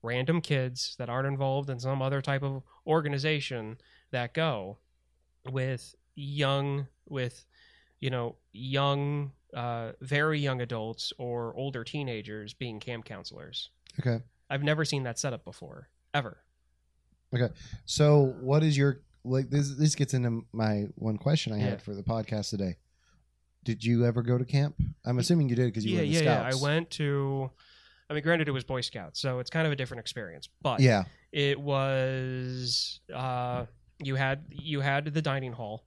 random 0.02 0.40
kids 0.40 0.94
that 0.99 1.11
aren't 1.11 1.26
involved 1.26 1.68
in 1.68 1.80
some 1.80 2.00
other 2.00 2.22
type 2.22 2.42
of 2.42 2.62
organization 2.87 3.78
that 4.12 4.32
go 4.32 4.78
with 5.50 5.94
young 6.14 6.87
with 7.08 7.44
you 8.00 8.11
know 8.11 8.37
young 8.52 9.32
uh, 9.54 9.92
very 10.00 10.38
young 10.38 10.61
adults 10.61 11.12
or 11.18 11.54
older 11.56 11.84
teenagers 11.84 12.54
being 12.54 12.80
camp 12.80 13.04
counselors. 13.04 13.70
Okay. 14.00 14.22
I've 14.52 14.62
never 14.62 14.85
seen 14.85 15.04
that 15.04 15.18
setup 15.18 15.44
before 15.44 15.88
ever. 16.12 16.38
Okay. 17.35 17.52
So, 17.87 18.35
what 18.40 18.62
is 18.62 18.76
your 18.76 19.00
like? 19.25 19.49
This 19.49 19.75
this 19.76 19.94
gets 19.94 20.12
into 20.12 20.42
my 20.52 20.85
one 20.97 21.16
question 21.16 21.52
I 21.52 21.59
Yeah. 21.59 21.71
had 21.71 21.82
for 21.82 21.94
the 21.94 22.02
podcast 22.02 22.50
today. 22.50 22.76
Did 23.64 23.82
you 23.85 24.04
ever 24.04 24.23
go 24.23 24.37
to 24.37 24.44
camp? 24.44 24.75
I'm 25.06 25.18
assuming 25.18 25.49
you 25.49 25.56
did 25.56 25.66
because 25.66 25.85
you 25.87 25.92
yeah, 25.92 25.99
were 26.00 26.04
in 26.04 26.09
the 26.11 26.14
yeah, 26.18 26.42
yeah. 26.42 26.42
I 26.42 26.54
went 26.54 26.90
to. 26.92 27.50
I 28.11 28.14
mean, 28.14 28.23
granted, 28.23 28.49
it 28.49 28.50
was 28.50 28.64
Boy 28.64 28.82
Scouts, 28.82 29.21
so 29.21 29.38
it's 29.38 29.49
kind 29.49 29.66
of 29.66 29.73
a 29.73 29.76
different 29.76 30.00
experience. 30.00 30.49
But 30.61 30.80
Yeah. 30.80 31.04
it 31.32 31.59
was 31.59 33.00
uh, 33.14 33.64
you 34.02 34.16
had 34.16 34.44
you 34.50 34.80
had 34.80 35.06
the 35.06 35.23
dining 35.23 35.52
hall. 35.52 35.87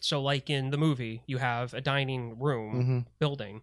So, 0.00 0.22
like 0.22 0.48
in 0.48 0.70
the 0.70 0.78
movie, 0.78 1.22
you 1.26 1.38
have 1.38 1.74
a 1.74 1.80
dining 1.82 2.38
room 2.38 2.84
hmm 2.84 2.98
building. 3.18 3.62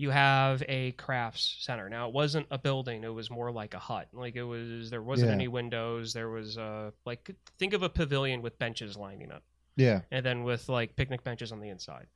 You 0.00 0.08
have 0.08 0.62
a 0.66 0.92
crafts 0.92 1.56
center. 1.60 1.90
Now, 1.90 2.08
it 2.08 2.14
wasn't 2.14 2.46
a 2.50 2.56
building; 2.56 3.04
it 3.04 3.12
was 3.12 3.30
more 3.30 3.50
like 3.52 3.74
a 3.74 3.78
hut. 3.78 4.08
Like 4.14 4.34
it 4.34 4.42
was, 4.44 4.88
there 4.88 5.02
wasn't 5.02 5.28
Yeah. 5.28 5.34
any 5.34 5.48
windows. 5.48 6.14
There 6.14 6.30
was 6.30 6.56
uh, 6.56 6.92
like 7.04 7.30
think 7.58 7.74
of 7.74 7.82
a 7.82 7.88
pavilion 7.90 8.40
with 8.40 8.58
benches 8.58 8.96
lining 8.96 9.30
up 9.30 9.42
Yeah. 9.76 10.00
and 10.10 10.24
then 10.24 10.42
with 10.42 10.70
like 10.70 10.96
picnic 10.96 11.22
benches 11.22 11.52
on 11.52 11.60
the 11.60 11.68
inside. 11.68 12.06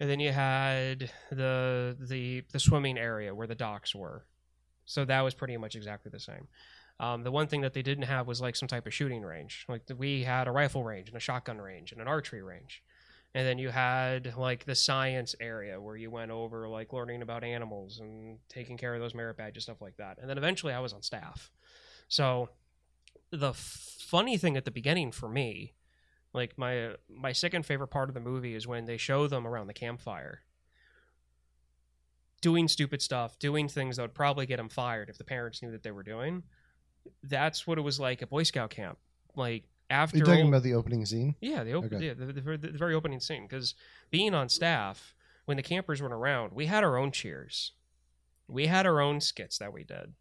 And 0.00 0.10
then 0.10 0.18
you 0.18 0.32
had 0.32 1.08
the 1.30 1.96
the 2.00 2.42
the 2.50 2.58
swimming 2.58 2.98
area 2.98 3.32
where 3.32 3.46
the 3.46 3.54
docks 3.54 3.94
were. 3.94 4.24
So 4.84 5.04
that 5.04 5.20
was 5.20 5.32
pretty 5.32 5.56
much 5.56 5.76
exactly 5.76 6.10
the 6.10 6.18
same. 6.20 6.48
Um, 6.98 7.22
the 7.22 7.30
one 7.30 7.46
thing 7.46 7.60
that 7.60 7.72
they 7.72 7.82
didn't 7.82 8.04
have 8.04 8.26
was 8.26 8.40
like 8.40 8.56
some 8.56 8.66
type 8.68 8.84
of 8.86 8.92
shooting 8.92 9.22
range. 9.22 9.64
Like 9.68 9.82
we 9.96 10.24
had 10.24 10.48
a 10.48 10.50
rifle 10.50 10.82
range 10.82 11.06
and 11.08 11.16
a 11.16 11.20
shotgun 11.20 11.58
range 11.60 11.92
and 11.92 12.00
an 12.00 12.08
archery 12.08 12.42
range. 12.42 12.82
And 13.36 13.46
then 13.46 13.58
you 13.58 13.68
had 13.68 14.34
like 14.38 14.64
the 14.64 14.74
science 14.74 15.34
area 15.38 15.78
where 15.78 15.94
you 15.94 16.10
went 16.10 16.30
over 16.30 16.66
like 16.70 16.94
learning 16.94 17.20
about 17.20 17.44
animals 17.44 18.00
and 18.00 18.38
taking 18.48 18.78
care 18.78 18.94
of 18.94 19.00
those 19.02 19.14
merit 19.14 19.36
badges, 19.36 19.56
and 19.68 19.76
stuff 19.76 19.82
like 19.82 19.98
that. 19.98 20.16
And 20.18 20.30
then 20.30 20.38
eventually 20.38 20.72
I 20.72 20.80
was 20.80 20.94
on 20.94 21.02
staff. 21.02 21.52
So 22.08 22.48
the 23.30 23.52
funny 23.52 24.38
thing 24.38 24.56
at 24.56 24.64
the 24.64 24.70
beginning 24.70 25.12
for 25.12 25.28
me 25.28 25.74
like 26.32 26.56
my 26.56 26.94
my 27.08 27.32
second 27.32 27.66
favorite 27.66 27.88
part 27.88 28.08
of 28.08 28.14
the 28.14 28.20
movie 28.20 28.54
is 28.54 28.66
when 28.66 28.86
they 28.86 28.96
show 28.96 29.26
them 29.26 29.46
around 29.46 29.66
the 29.66 29.74
campfire 29.74 30.42
doing 32.40 32.68
stupid 32.68 33.02
stuff 33.02 33.38
doing 33.38 33.68
things 33.68 33.96
that 33.96 34.02
would 34.02 34.14
probably 34.14 34.46
get 34.46 34.56
them 34.56 34.68
fired 34.68 35.10
if 35.10 35.18
the 35.18 35.24
parents 35.24 35.62
knew 35.62 35.72
that 35.72 35.82
they 35.82 35.90
were 35.90 36.02
doing 36.02 36.42
that's 37.24 37.66
what 37.66 37.78
it 37.78 37.82
was 37.82 37.98
like 37.98 38.22
at 38.22 38.30
boy 38.30 38.44
scout 38.44 38.70
camp 38.70 38.98
like 39.34 39.64
after 39.90 40.16
You're 40.18 40.26
talking 40.26 40.42
all- 40.42 40.48
about 40.48 40.62
the 40.62 40.74
opening 40.74 41.04
scene. 41.06 41.34
yeah, 41.40 41.62
the, 41.64 41.74
op- 41.74 41.84
Okay. 41.84 42.06
yeah, 42.06 42.14
the, 42.14 42.26
the, 42.26 42.40
the, 42.40 42.56
the 42.72 42.78
very 42.78 42.94
opening 42.94 43.20
scene. 43.20 43.46
Because 43.48 43.74
being 44.10 44.34
on 44.34 44.48
staff, 44.48 45.14
when 45.44 45.56
the 45.56 45.62
campers 45.62 46.00
weren't 46.02 46.14
around, 46.14 46.52
we 46.52 46.66
had 46.66 46.82
our 46.84 46.96
own 46.96 47.12
cheers. 47.12 47.72
We 48.48 48.66
had 48.66 48.86
our 48.86 49.00
own 49.00 49.20
skits 49.20 49.58
that 49.58 49.72
we 49.72 49.84
did. 49.84 50.14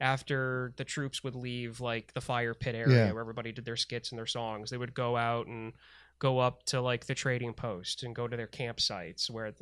After 0.00 0.74
the 0.76 0.84
troops 0.84 1.24
would 1.24 1.34
leave, 1.34 1.80
like 1.80 2.12
the 2.12 2.20
fire 2.20 2.52
pit 2.54 2.74
area 2.74 3.06
Yeah. 3.06 3.12
where 3.12 3.20
everybody 3.22 3.52
did 3.52 3.64
their 3.64 3.76
skits 3.76 4.10
and 4.10 4.18
their 4.18 4.26
songs, 4.26 4.68
they 4.70 4.76
would 4.76 4.92
go 4.94 5.16
out 5.16 5.46
and 5.46 5.72
go 6.18 6.38
up 6.38 6.64
to 6.64 6.80
like 6.80 7.06
the 7.06 7.14
trading 7.14 7.54
post 7.54 8.02
and 8.02 8.14
go 8.14 8.26
to 8.28 8.36
their 8.36 8.46
campsites 8.46 9.30
where 9.30 9.52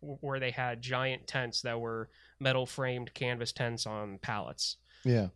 where 0.00 0.40
they 0.40 0.50
had 0.50 0.82
giant 0.82 1.26
tents 1.28 1.62
that 1.62 1.80
were 1.80 2.08
metal 2.40 2.66
framed 2.66 3.12
canvas 3.14 3.52
tents 3.52 3.86
on 3.86 4.18
pallets 4.18 4.76
Yeah. 5.04 5.28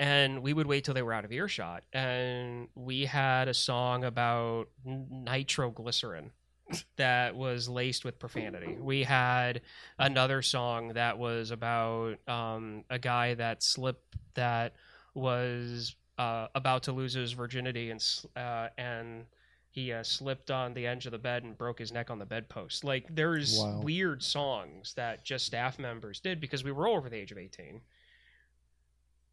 And 0.00 0.42
we 0.42 0.52
would 0.52 0.66
wait 0.66 0.84
till 0.84 0.94
they 0.94 1.02
were 1.02 1.12
out 1.12 1.24
of 1.24 1.32
earshot 1.32 1.84
and 1.92 2.68
we 2.74 3.04
had 3.04 3.48
a 3.48 3.54
song 3.54 4.04
about 4.04 4.68
nitroglycerin 4.84 6.30
that 6.96 7.34
was 7.34 7.68
laced 7.68 8.04
with 8.04 8.18
profanity. 8.18 8.76
We 8.80 9.02
had 9.02 9.60
another 9.98 10.42
song 10.42 10.94
that 10.94 11.18
was 11.18 11.50
about 11.50 12.16
um, 12.28 12.84
a 12.90 12.98
guy 12.98 13.34
that 13.34 13.62
slipped 13.62 14.16
that 14.34 14.74
was 15.14 15.94
uh, 16.18 16.46
about 16.54 16.84
to 16.84 16.92
lose 16.92 17.14
his 17.14 17.32
virginity 17.32 17.90
and 17.90 18.02
uh, 18.36 18.68
and 18.78 19.24
he 19.70 19.90
uh, 19.90 20.02
slipped 20.02 20.50
on 20.50 20.74
the 20.74 20.86
edge 20.86 21.06
of 21.06 21.12
the 21.12 21.18
bed 21.18 21.44
and 21.44 21.56
broke 21.56 21.78
his 21.78 21.92
neck 21.92 22.10
on 22.10 22.18
the 22.18 22.26
bedpost. 22.26 22.84
Like 22.84 23.06
there's 23.14 23.58
Wow. 23.58 23.80
weird 23.82 24.22
songs 24.22 24.92
that 24.94 25.24
just 25.24 25.46
staff 25.46 25.78
members 25.78 26.20
did 26.20 26.40
because 26.40 26.62
we 26.62 26.72
were 26.72 26.86
all 26.86 26.96
over 26.96 27.08
the 27.08 27.16
age 27.16 27.32
of 27.32 27.38
18 27.38 27.80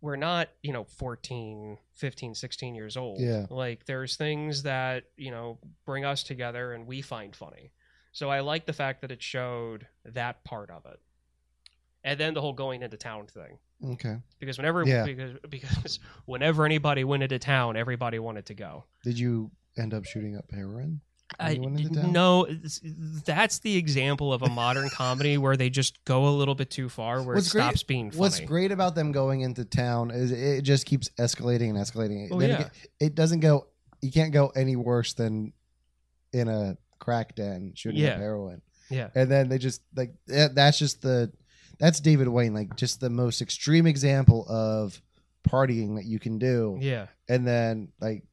we're 0.01 0.15
not 0.15 0.49
you 0.63 0.71
know 0.73 0.83
14 0.85 1.77
15 1.95 2.35
16 2.35 2.75
years 2.75 2.95
old 2.97 3.19
Yeah. 3.19 3.45
like 3.49 3.85
there's 3.85 4.15
things 4.15 4.63
that 4.63 5.03
you 5.17 5.31
know 5.31 5.57
bring 5.85 6.05
us 6.05 6.23
together 6.23 6.73
and 6.73 6.87
we 6.87 7.01
find 7.01 7.35
funny 7.35 7.71
so 8.11 8.29
i 8.29 8.39
like 8.39 8.65
the 8.65 8.73
fact 8.73 9.01
that 9.01 9.11
it 9.11 9.21
showed 9.21 9.87
that 10.05 10.43
part 10.43 10.69
of 10.69 10.85
it 10.85 10.99
and 12.03 12.19
then 12.19 12.33
the 12.33 12.41
whole 12.41 12.53
going 12.53 12.81
into 12.81 12.97
town 12.97 13.27
thing 13.27 13.57
Okay. 13.85 14.17
because 14.39 14.57
whenever 14.57 14.85
Yeah. 14.85 15.05
because 15.05 15.37
because 15.49 15.99
whenever 16.25 16.65
anybody 16.65 17.03
went 17.03 17.23
into 17.23 17.39
town 17.39 17.75
everybody 17.77 18.19
wanted 18.19 18.45
to 18.47 18.53
go 18.53 18.85
Did 19.03 19.17
you 19.19 19.51
end 19.77 19.93
up 19.93 20.05
shooting 20.05 20.35
up 20.37 20.45
heroin? 20.51 21.01
When 21.37 21.47
I, 21.47 21.51
you 21.51 21.61
went 21.61 21.93
town? 21.93 22.11
no, 22.11 22.47
that's 23.25 23.59
the 23.59 23.77
example 23.77 24.33
of 24.33 24.41
a 24.41 24.49
modern 24.49 24.89
comedy 24.89 25.37
where 25.37 25.55
they 25.55 25.69
just 25.69 26.03
go 26.05 26.27
a 26.27 26.31
little 26.31 26.55
bit 26.55 26.69
too 26.69 26.89
far, 26.89 27.21
where 27.23 27.35
What's 27.35 27.47
it 27.47 27.51
great- 27.51 27.61
stops 27.63 27.83
being 27.83 28.09
funny. 28.11 28.19
What's 28.19 28.39
great 28.39 28.71
about 28.71 28.95
them 28.95 29.11
going 29.11 29.41
into 29.41 29.63
town 29.65 30.11
is 30.11 30.31
it 30.31 30.63
just 30.63 30.85
keeps 30.85 31.09
escalating 31.19 31.69
and 31.69 31.77
escalating. 31.77 32.29
Oh, 32.31 32.39
Then 32.39 32.49
yeah. 32.49 32.61
it, 32.61 32.71
it 32.99 33.15
doesn't 33.15 33.41
go. 33.41 33.67
You 34.01 34.11
can't 34.11 34.33
go 34.33 34.47
any 34.55 34.75
worse 34.75 35.13
than 35.13 35.53
in 36.33 36.47
a 36.47 36.77
crack 36.99 37.35
den 37.35 37.73
shooting 37.75 38.01
Yeah. 38.01 38.11
up 38.13 38.17
heroin. 38.19 38.61
Yeah. 38.89 39.09
and 39.13 39.29
then 39.29 39.49
they 39.49 39.59
just 39.59 39.81
like 39.95 40.13
that- 40.27 40.55
that's 40.55 40.79
just 40.79 41.01
the 41.03 41.31
that's 41.79 41.99
David 41.99 42.27
Wain, 42.27 42.53
like 42.53 42.75
just 42.75 42.99
the 42.99 43.09
most 43.09 43.41
extreme 43.41 43.85
example 43.87 44.45
of 44.49 44.99
partying 45.47 45.95
that 45.95 46.05
you 46.05 46.19
can 46.19 46.37
do. 46.39 46.77
Yeah, 46.81 47.05
And 47.29 47.47
then 47.47 47.89
like 48.01 48.23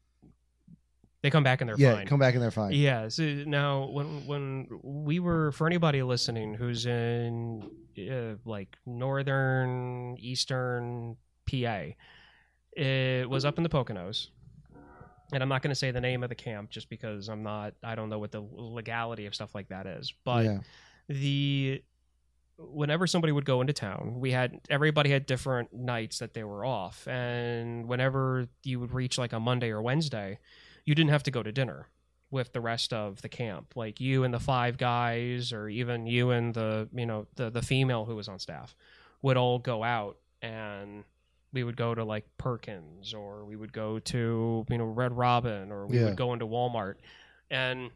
they 1.26 1.30
come 1.30 1.42
back 1.42 1.60
and 1.60 1.68
they're 1.68 1.76
yeah, 1.76 1.94
fine. 1.94 2.06
come 2.06 2.20
back 2.20 2.34
and 2.34 2.42
they're 2.42 2.52
fine. 2.52 2.70
Yeah. 2.70 3.08
So 3.08 3.24
now, 3.24 3.86
when 3.86 4.28
when 4.28 4.68
we 4.84 5.18
were 5.18 5.50
for 5.50 5.66
anybody 5.66 6.00
listening 6.04 6.54
who's 6.54 6.86
in 6.86 7.68
uh, 7.98 8.36
like 8.48 8.76
northern 8.86 10.16
eastern 10.20 11.16
PA, 11.50 11.80
it 12.76 13.28
was 13.28 13.44
up 13.44 13.58
in 13.58 13.64
the 13.64 13.68
Poconos, 13.68 14.28
and 15.32 15.42
I'm 15.42 15.48
not 15.48 15.62
going 15.62 15.72
to 15.72 15.74
say 15.74 15.90
the 15.90 16.00
name 16.00 16.22
of 16.22 16.28
the 16.28 16.36
camp 16.36 16.70
just 16.70 16.88
because 16.88 17.28
I'm 17.28 17.42
not 17.42 17.74
I 17.82 17.96
don't 17.96 18.08
know 18.08 18.20
what 18.20 18.30
the 18.30 18.46
legality 18.52 19.26
of 19.26 19.34
stuff 19.34 19.52
like 19.52 19.70
that 19.70 19.88
is, 19.88 20.14
but 20.24 20.44
yeah, 20.44 20.58
the 21.08 21.82
whenever 22.58 23.08
somebody 23.08 23.32
would 23.32 23.44
go 23.44 23.60
into 23.60 23.74
town 23.74 24.14
we 24.18 24.30
had 24.30 24.58
everybody 24.70 25.10
had 25.10 25.26
different 25.26 25.74
nights 25.74 26.20
that 26.20 26.32
they 26.32 26.42
were 26.42 26.64
off 26.64 27.06
and 27.06 27.86
whenever 27.86 28.48
you 28.62 28.80
would 28.80 28.92
reach 28.92 29.18
like 29.18 29.34
a 29.34 29.38
monday 29.38 29.68
or 29.68 29.82
wednesday 29.82 30.38
you 30.86 30.94
didn't 30.94 31.10
have 31.10 31.24
to 31.24 31.30
go 31.30 31.42
to 31.42 31.52
dinner 31.52 31.88
with 32.30 32.52
the 32.54 32.60
rest 32.60 32.92
of 32.94 33.20
the 33.22 33.28
camp, 33.28 33.74
like 33.76 34.00
you 34.00 34.24
and 34.24 34.32
the 34.32 34.40
five 34.40 34.78
guys, 34.78 35.52
or 35.52 35.68
even 35.68 36.06
you 36.06 36.30
and 36.30 36.54
the 36.54 36.88
you 36.94 37.04
know 37.04 37.26
the 37.34 37.50
the 37.50 37.60
female 37.62 38.06
who 38.06 38.16
was 38.16 38.28
on 38.28 38.38
staff, 38.38 38.74
would 39.20 39.36
all 39.36 39.58
go 39.58 39.84
out 39.84 40.16
and 40.40 41.04
we 41.52 41.62
would 41.64 41.76
go 41.76 41.94
to 41.94 42.04
like 42.04 42.24
Perkins 42.38 43.14
or 43.14 43.44
we 43.44 43.56
would 43.56 43.72
go 43.72 43.98
to 43.98 44.64
you 44.68 44.78
know 44.78 44.84
Red 44.84 45.16
Robin 45.16 45.70
or 45.70 45.86
we 45.86 45.98
Yeah. 45.98 46.04
would 46.04 46.16
go 46.16 46.32
into 46.32 46.46
Walmart, 46.46 46.94
and 47.50 47.90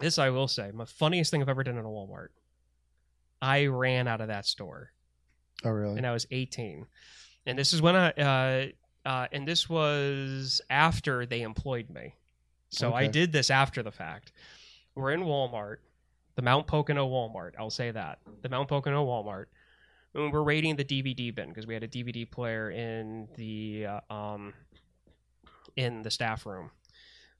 this 0.00 0.18
I 0.18 0.30
will 0.30 0.48
say, 0.48 0.70
my 0.72 0.84
funniest 0.86 1.30
thing 1.30 1.40
I've 1.42 1.48
ever 1.48 1.62
done 1.62 1.76
in 1.78 1.84
a 1.84 1.88
Walmart. 1.88 2.28
I 3.40 3.66
ran 3.66 4.08
out 4.08 4.20
of 4.20 4.28
that 4.28 4.46
store 4.46 4.90
Oh, 5.64 5.70
really? 5.70 5.98
and 5.98 6.06
I 6.06 6.12
was 6.12 6.26
18. 6.30 6.86
And 7.46 7.58
this 7.58 7.72
is 7.74 7.82
when 7.82 7.94
I, 7.94 8.10
uh, 8.12 8.66
uh, 9.04 9.26
and 9.32 9.46
this 9.46 9.68
was 9.68 10.60
after 10.70 11.26
they 11.26 11.42
employed 11.42 11.90
me. 11.90 12.14
So 12.70 12.92
I 12.92 13.06
did 13.06 13.30
this 13.32 13.50
after 13.50 13.82
the 13.82 13.92
fact. 13.92 14.32
We're 14.96 15.12
in 15.12 15.20
Walmart, 15.20 15.76
the 16.34 16.42
Mount 16.42 16.66
Pocono 16.66 17.08
Walmart. 17.08 17.52
I'll 17.58 17.70
say 17.70 17.90
that. 17.92 18.18
The 18.42 18.48
Mount 18.48 18.68
Pocono 18.68 19.06
Walmart. 19.06 19.46
And 20.14 20.32
we're 20.32 20.42
raiding 20.42 20.76
the 20.76 20.84
DVD 20.84 21.34
bin 21.34 21.48
because 21.48 21.66
we 21.66 21.74
had 21.74 21.82
a 21.84 21.88
DVD 21.88 22.28
player 22.30 22.70
in 22.70 23.28
the, 23.36 23.86
uh, 23.86 24.12
um, 24.12 24.54
in 25.76 26.02
the 26.02 26.10
staff 26.10 26.46
room 26.46 26.70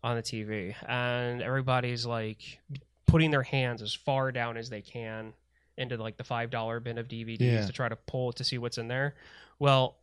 on 0.02 0.16
the 0.16 0.22
TV. 0.22 0.74
And 0.88 1.40
everybody's 1.42 2.04
like 2.06 2.60
putting 3.06 3.30
their 3.30 3.42
hands 3.42 3.82
as 3.82 3.94
far 3.94 4.32
down 4.32 4.56
as 4.56 4.68
they 4.70 4.82
can 4.82 5.32
into 5.76 5.96
like 5.96 6.16
the 6.16 6.24
five 6.24 6.50
dollar 6.50 6.78
bin 6.80 6.98
of 6.98 7.08
DVDs 7.08 7.40
Yeah. 7.40 7.66
to 7.66 7.72
try 7.72 7.88
to 7.88 7.96
pull 7.96 8.30
it 8.30 8.36
to 8.36 8.44
see 8.44 8.58
what's 8.58 8.78
in 8.78 8.88
there. 8.88 9.14
Well, 9.58 9.96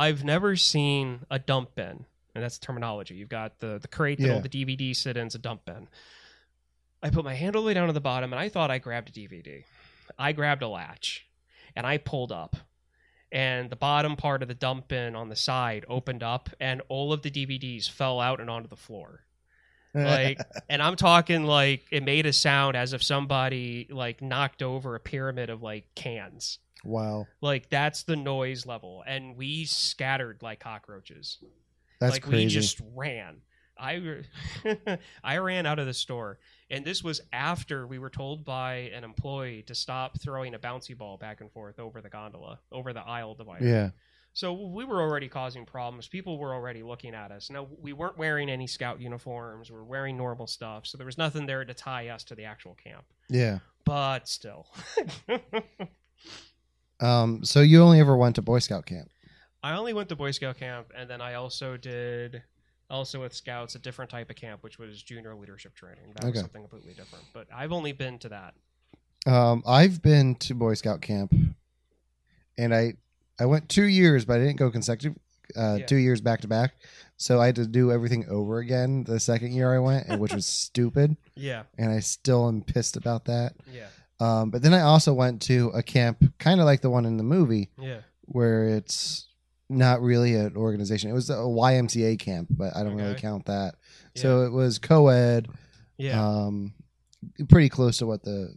I've 0.00 0.24
never 0.24 0.56
seen 0.56 1.20
a 1.30 1.38
dump 1.38 1.74
bin, 1.74 2.06
and 2.34 2.42
that's 2.44 2.58
the 2.58 2.66
terminology. 2.66 3.14
You've 3.14 3.28
got 3.28 3.58
the 3.60 3.78
the 3.80 3.88
crate 3.88 4.18
that 4.18 4.26
Yeah. 4.28 4.34
all 4.34 4.40
the 4.40 4.48
DVD 4.48 4.94
sit 4.96 5.16
in, 5.16 5.26
is 5.26 5.34
a 5.34 5.38
dump 5.38 5.64
bin. 5.66 5.88
I 7.02 7.10
put 7.10 7.24
my 7.24 7.34
hand 7.34 7.56
all 7.56 7.62
the 7.62 7.66
way 7.66 7.74
down 7.74 7.86
to 7.86 7.92
the 7.92 8.00
bottom, 8.00 8.32
and 8.32 8.40
I 8.40 8.48
thought 8.48 8.70
I 8.70 8.78
grabbed 8.78 9.08
a 9.10 9.12
DVD. 9.12 9.64
I 10.18 10.32
grabbed 10.32 10.62
a 10.62 10.68
latch, 10.68 11.26
and 11.76 11.86
I 11.86 11.98
pulled 11.98 12.32
up, 12.32 12.56
and 13.32 13.70
the 13.70 13.76
bottom 13.76 14.16
part 14.16 14.42
of 14.42 14.48
the 14.48 14.54
dump 14.54 14.88
bin 14.88 15.14
on 15.14 15.28
the 15.28 15.36
side 15.36 15.84
opened 15.88 16.22
up, 16.22 16.50
and 16.60 16.82
all 16.88 17.12
of 17.12 17.22
the 17.22 17.30
DVDs 17.30 17.88
fell 17.88 18.20
out 18.20 18.40
and 18.40 18.48
onto 18.50 18.68
the 18.68 18.76
floor 18.76 19.24
like 19.92 20.38
and 20.68 20.80
i'm 20.80 20.94
talking 20.94 21.42
like 21.42 21.82
it 21.90 22.04
made 22.04 22.24
a 22.24 22.32
sound 22.32 22.76
as 22.76 22.92
if 22.92 23.02
somebody 23.02 23.88
like 23.90 24.22
knocked 24.22 24.62
over 24.62 24.94
a 24.94 25.00
pyramid 25.00 25.50
of 25.50 25.64
like 25.64 25.84
cans 25.96 26.60
wow, 26.84 27.26
like 27.40 27.68
that's 27.70 28.02
the 28.04 28.16
noise 28.16 28.66
level 28.66 29.02
and 29.06 29.36
we 29.36 29.64
scattered 29.64 30.42
like 30.42 30.60
cockroaches 30.60 31.38
that's 32.00 32.14
like 32.14 32.22
crazy. 32.22 32.44
we 32.44 32.46
just 32.46 32.80
ran 32.94 33.36
i 33.78 34.22
i 35.24 35.38
ran 35.38 35.66
out 35.66 35.78
of 35.78 35.86
the 35.86 35.94
store 35.94 36.38
and 36.70 36.84
this 36.84 37.02
was 37.02 37.20
after 37.32 37.86
we 37.86 37.98
were 37.98 38.10
told 38.10 38.44
by 38.44 38.90
an 38.94 39.04
employee 39.04 39.62
to 39.62 39.74
stop 39.74 40.20
throwing 40.20 40.54
a 40.54 40.58
bouncy 40.58 40.96
ball 40.96 41.16
back 41.16 41.40
and 41.40 41.50
forth 41.52 41.78
over 41.78 42.00
the 42.00 42.10
gondola 42.10 42.58
over 42.72 42.92
the 42.92 43.00
aisle 43.00 43.34
divider 43.34 43.66
yeah, 43.66 43.90
so 44.32 44.52
we 44.52 44.84
were 44.84 45.00
already 45.00 45.28
causing 45.28 45.66
problems. 45.66 46.06
People 46.06 46.38
were 46.38 46.54
already 46.54 46.82
looking 46.82 47.14
at 47.14 47.32
us. 47.32 47.50
Now 47.50 47.66
we 47.80 47.92
weren't 47.92 48.16
wearing 48.16 48.48
any 48.48 48.66
scout 48.66 49.00
uniforms. 49.00 49.70
We 49.70 49.76
were 49.76 49.84
wearing 49.84 50.16
normal 50.16 50.46
stuff, 50.46 50.86
so 50.86 50.96
there 50.96 51.06
was 51.06 51.18
nothing 51.18 51.46
there 51.46 51.64
to 51.64 51.74
tie 51.74 52.08
us 52.08 52.24
to 52.24 52.34
the 52.34 52.44
actual 52.44 52.74
camp. 52.82 53.04
yeah. 53.28 53.58
But 53.84 54.28
still, 54.28 54.66
Um, 57.00 57.44
so 57.44 57.60
you 57.60 57.82
only 57.82 58.00
ever 58.00 58.16
went 58.16 58.36
to 58.36 58.42
Boy 58.42 58.58
Scout 58.58 58.86
camp? 58.86 59.08
I 59.62 59.76
only 59.76 59.92
went 59.92 60.08
to 60.10 60.16
Boy 60.16 60.30
Scout 60.30 60.58
camp, 60.58 60.92
and 60.96 61.08
then 61.08 61.20
I 61.20 61.34
also 61.34 61.76
did 61.76 62.42
also 62.88 63.20
with 63.20 63.34
Scouts 63.34 63.74
a 63.74 63.78
different 63.78 64.10
type 64.10 64.30
of 64.30 64.36
camp, 64.36 64.62
which 64.62 64.78
was 64.78 65.02
junior 65.02 65.34
leadership 65.34 65.74
training. 65.74 66.12
That 66.14 66.24
was 66.24 66.30
Okay. 66.32 66.40
something 66.40 66.62
completely 66.62 66.94
different. 66.94 67.24
But 67.32 67.46
I've 67.54 67.72
only 67.72 67.92
been 67.92 68.18
to 68.20 68.28
that. 68.30 68.54
Um, 69.26 69.62
I've 69.66 70.02
been 70.02 70.34
to 70.36 70.54
Boy 70.54 70.74
Scout 70.74 71.00
camp, 71.00 71.32
and 72.58 72.74
I 72.74 72.94
I 73.38 73.46
went 73.46 73.68
two 73.70 73.84
years, 73.84 74.24
but 74.26 74.36
I 74.36 74.44
didn't 74.44 74.56
go 74.58 74.70
consecutive. 74.70 75.18
Uh, 75.56 75.78
Yeah. 75.80 75.86
Two 75.86 75.96
years 75.96 76.20
back 76.20 76.40
to 76.42 76.46
back, 76.48 76.74
so 77.16 77.40
I 77.40 77.46
had 77.46 77.56
to 77.56 77.66
do 77.66 77.90
everything 77.90 78.24
over 78.28 78.58
again 78.58 79.02
the 79.02 79.18
second 79.18 79.50
year 79.52 79.74
I 79.74 79.80
went, 79.80 80.06
and 80.06 80.20
which 80.20 80.32
was 80.32 80.46
stupid, 80.46 81.16
Yeah, 81.34 81.64
and 81.76 81.90
I 81.90 81.98
still 81.98 82.46
am 82.46 82.62
pissed 82.62 82.96
about 82.96 83.24
that. 83.24 83.54
yeah, 83.66 83.88
Um, 84.20 84.50
but 84.50 84.62
then 84.62 84.74
I 84.74 84.82
also 84.82 85.12
went 85.14 85.40
to 85.42 85.68
a 85.70 85.82
camp, 85.82 86.22
kind 86.38 86.60
of 86.60 86.66
like 86.66 86.82
the 86.82 86.90
one 86.90 87.06
in 87.06 87.16
the 87.16 87.22
movie, 87.24 87.70
yeah. 87.78 88.00
where 88.22 88.64
it's 88.68 89.26
not 89.68 90.02
really 90.02 90.34
an 90.34 90.56
organization. 90.56 91.10
It 91.10 91.14
was 91.14 91.30
a 91.30 91.34
YMCA 91.36 92.18
camp, 92.18 92.48
but 92.50 92.76
I 92.76 92.82
don't 92.82 92.96
really 92.96 93.14
count 93.14 93.46
that. 93.46 93.76
So 94.16 94.42
it 94.42 94.50
was 94.52 94.78
co-ed, 94.78 95.48
Yeah. 95.96 96.20
um, 96.22 96.74
pretty 97.48 97.68
close 97.68 97.98
to 97.98 98.06
what 98.06 98.22
the 98.24 98.56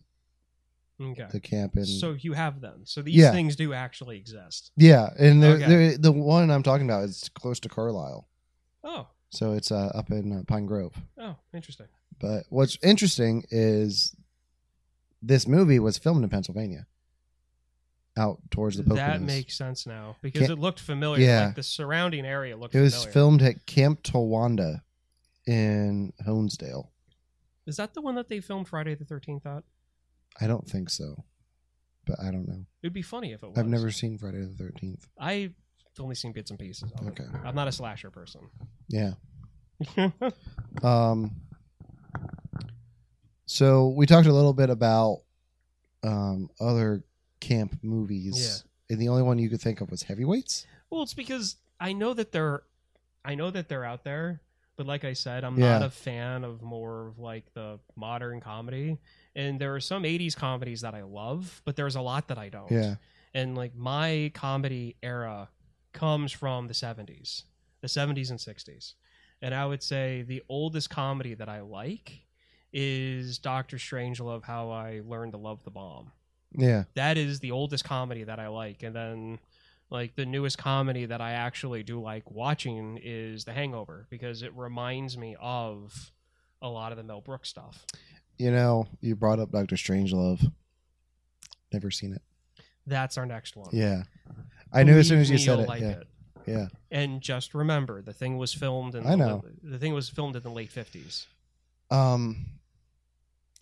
okay. 0.99 1.27
the 1.31 1.39
camp 1.39 1.75
in. 1.77 1.85
So 1.85 2.13
you 2.13 2.33
have 2.33 2.59
them. 2.61 2.81
So 2.85 3.01
these 3.01 3.15
Yeah. 3.15 3.31
things 3.31 3.55
do 3.55 3.73
actually 3.73 4.17
exist. 4.17 4.71
yeah, 4.75 5.09
and 5.17 5.41
the 5.41 5.47
Okay. 5.55 5.91
the 5.91 5.97
the 5.97 6.11
one 6.11 6.49
I'm 6.51 6.63
talking 6.63 6.85
about 6.89 7.03
is 7.05 7.29
close 7.35 7.59
to 7.61 7.69
Carlisle, 7.69 8.27
Oh, 8.83 9.07
so 9.29 9.53
it's 9.53 9.71
uh, 9.71 9.91
up 9.95 10.11
in 10.11 10.31
uh, 10.33 10.43
Pine 10.47 10.65
Grove. 10.65 10.93
oh, 11.17 11.35
interesting. 11.53 11.87
But 12.19 12.45
what's 12.49 12.77
interesting 12.83 13.43
is 13.49 14.15
this 15.25 15.47
movie 15.47 15.79
was 15.79 15.97
filmed 15.97 16.23
in 16.23 16.29
Pennsylvania, 16.29 16.85
out 18.17 18.39
towards 18.51 18.77
the 18.77 18.83
Poconos. 18.83 18.95
That 18.95 19.21
makes 19.21 19.57
sense 19.57 19.87
now 19.87 20.17
because 20.21 20.41
Can't- 20.41 20.51
it 20.51 20.59
looked 20.59 20.79
familiar. 20.79 21.25
Yeah. 21.25 21.45
Like 21.47 21.55
the 21.55 21.63
surrounding 21.63 22.25
area 22.25 22.57
looked 22.57 22.75
It 22.75 22.81
was 22.81 22.93
familiar. 22.93 23.11
filmed 23.13 23.41
at 23.41 23.65
Camp 23.65 24.03
Towanda 24.03 24.81
in 25.47 26.11
Honesdale. 26.27 26.89
Is 27.65 27.77
that 27.77 27.93
the 27.93 28.01
one 28.01 28.15
that 28.15 28.27
they 28.27 28.41
filmed 28.41 28.67
Friday 28.67 28.93
the 28.95 29.05
13th 29.05 29.45
at? 29.45 29.63
I 30.41 30.47
don't 30.47 30.67
think 30.69 30.89
so, 30.89 31.23
but 32.05 32.19
I 32.19 32.31
don't 32.31 32.47
know. 32.47 32.65
It'd 32.81 32.91
be 32.93 33.01
funny 33.01 33.31
if 33.31 33.41
it 33.43 33.47
was. 33.49 33.57
I've 33.57 33.67
never 33.67 33.89
seen 33.91 34.17
Friday 34.17 34.41
the 34.41 34.47
Thirteenth. 34.55 35.07
I've 35.17 35.53
only 35.99 36.15
seen 36.15 36.33
bits 36.33 36.49
and 36.49 36.59
pieces 36.59 36.91
of 36.91 37.07
it. 37.07 37.11
Okay. 37.11 37.25
I'm 37.45 37.55
not 37.55 37.67
a 37.67 37.71
slasher 37.71 38.09
person. 38.11 38.41
Yeah. 38.89 39.13
Um. 40.83 41.35
So 43.45 43.89
we 43.89 44.05
talked 44.05 44.27
a 44.27 44.33
little 44.33 44.53
bit 44.53 44.69
about 44.69 45.21
um, 46.03 46.49
other 46.59 47.03
camp 47.39 47.77
movies, 47.83 48.63
and 48.89 48.99
the 48.99 49.09
only 49.09 49.21
one 49.23 49.37
you 49.39 49.49
could 49.49 49.61
think 49.61 49.81
of 49.81 49.91
was 49.91 50.03
Heavyweights. 50.03 50.65
well, 50.89 51.03
it's 51.03 51.13
because 51.13 51.57
I 51.79 51.93
know 51.93 52.13
that 52.13 52.31
they're 52.31 52.63
I 53.25 53.35
know 53.35 53.49
that 53.51 53.69
they're 53.69 53.85
out 53.85 54.03
there, 54.03 54.41
but 54.75 54.85
like 54.85 55.05
I 55.05 55.13
said, 55.13 55.43
I'm 55.43 55.57
Yeah. 55.57 55.79
not 55.79 55.83
a 55.87 55.89
fan 55.89 56.43
of 56.43 56.61
more 56.61 57.07
of 57.07 57.19
like 57.19 57.53
the 57.53 57.79
modern 57.95 58.41
comedy. 58.41 58.97
And 59.35 59.59
there 59.59 59.73
are 59.75 59.79
some 59.79 60.03
80s 60.03 60.35
comedies 60.35 60.81
that 60.81 60.93
I 60.93 61.03
love, 61.03 61.61
but 61.65 61.75
there's 61.75 61.95
a 61.95 62.01
lot 62.01 62.27
that 62.27 62.37
I 62.37 62.49
don't. 62.49 62.71
Yeah, 62.71 62.95
and 63.33 63.55
like 63.57 63.75
my 63.75 64.31
comedy 64.33 64.97
era 65.01 65.49
comes 65.93 66.31
from 66.31 66.67
the 66.67 66.73
70s 66.73 67.43
the 67.81 67.87
70s 67.87 68.29
and 68.31 68.39
60s 68.39 68.93
and 69.43 69.53
i 69.53 69.63
would 69.65 69.83
say 69.83 70.23
the 70.23 70.41
oldest 70.49 70.89
comedy 70.89 71.33
that 71.35 71.47
i 71.49 71.61
like 71.61 72.25
is 72.73 73.37
dr 73.37 73.77
strangelove 73.77 74.43
how 74.43 74.69
i 74.71 75.01
learned 75.05 75.31
to 75.31 75.37
love 75.37 75.63
the 75.63 75.71
bomb 75.71 76.11
yeah, 76.55 76.83
that 76.93 77.17
is 77.17 77.39
the 77.39 77.49
oldest 77.51 77.83
comedy 77.83 78.23
that 78.25 78.39
i 78.39 78.47
like 78.47 78.83
and 78.83 78.95
then 78.95 79.39
like 79.89 80.15
the 80.15 80.25
newest 80.25 80.57
comedy 80.57 81.05
that 81.05 81.19
i 81.21 81.31
actually 81.31 81.81
do 81.83 81.99
like 82.01 82.29
watching 82.29 82.99
is 83.01 83.43
the 83.45 83.53
hangover 83.53 84.05
because 84.09 84.43
it 84.43 84.55
reminds 84.55 85.17
me 85.17 85.35
of 85.41 86.11
a 86.61 86.67
lot 86.69 86.91
of 86.91 86.97
the 86.97 87.03
mel 87.03 87.21
brooks 87.21 87.49
stuff 87.49 87.85
you 88.39 88.49
know, 88.49 88.87
you 88.99 89.15
brought 89.15 89.39
up 89.39 89.51
Doctor 89.51 89.75
Strangelove. 89.75 90.51
Never 91.71 91.91
seen 91.91 92.13
it. 92.13 92.21
that's 92.87 93.15
our 93.17 93.27
next 93.27 93.55
one 93.55 93.69
Yeah, 93.71 94.03
I 94.73 94.81
knew 94.83 94.97
as 94.97 95.07
soon 95.07 95.19
as 95.19 95.29
you 95.29 95.37
said 95.37 95.59
it. 95.59 95.67
like 95.67 95.81
yeah, 95.81 95.89
it. 95.89 96.07
yeah. 96.47 96.67
And 96.91 97.21
just 97.21 97.53
remember, 97.53 98.01
the 98.01 98.11
thing 98.11 98.37
was 98.37 98.51
filmed 98.51 98.95
in 98.95 99.05
I 99.05 99.11
the, 99.11 99.15
know. 99.17 99.45
the 99.61 99.77
thing 99.77 99.93
was 99.93 100.09
filmed 100.09 100.35
in 100.35 100.41
the 100.41 100.49
late 100.49 100.71
fifties. 100.71 101.27
Um, 101.91 102.45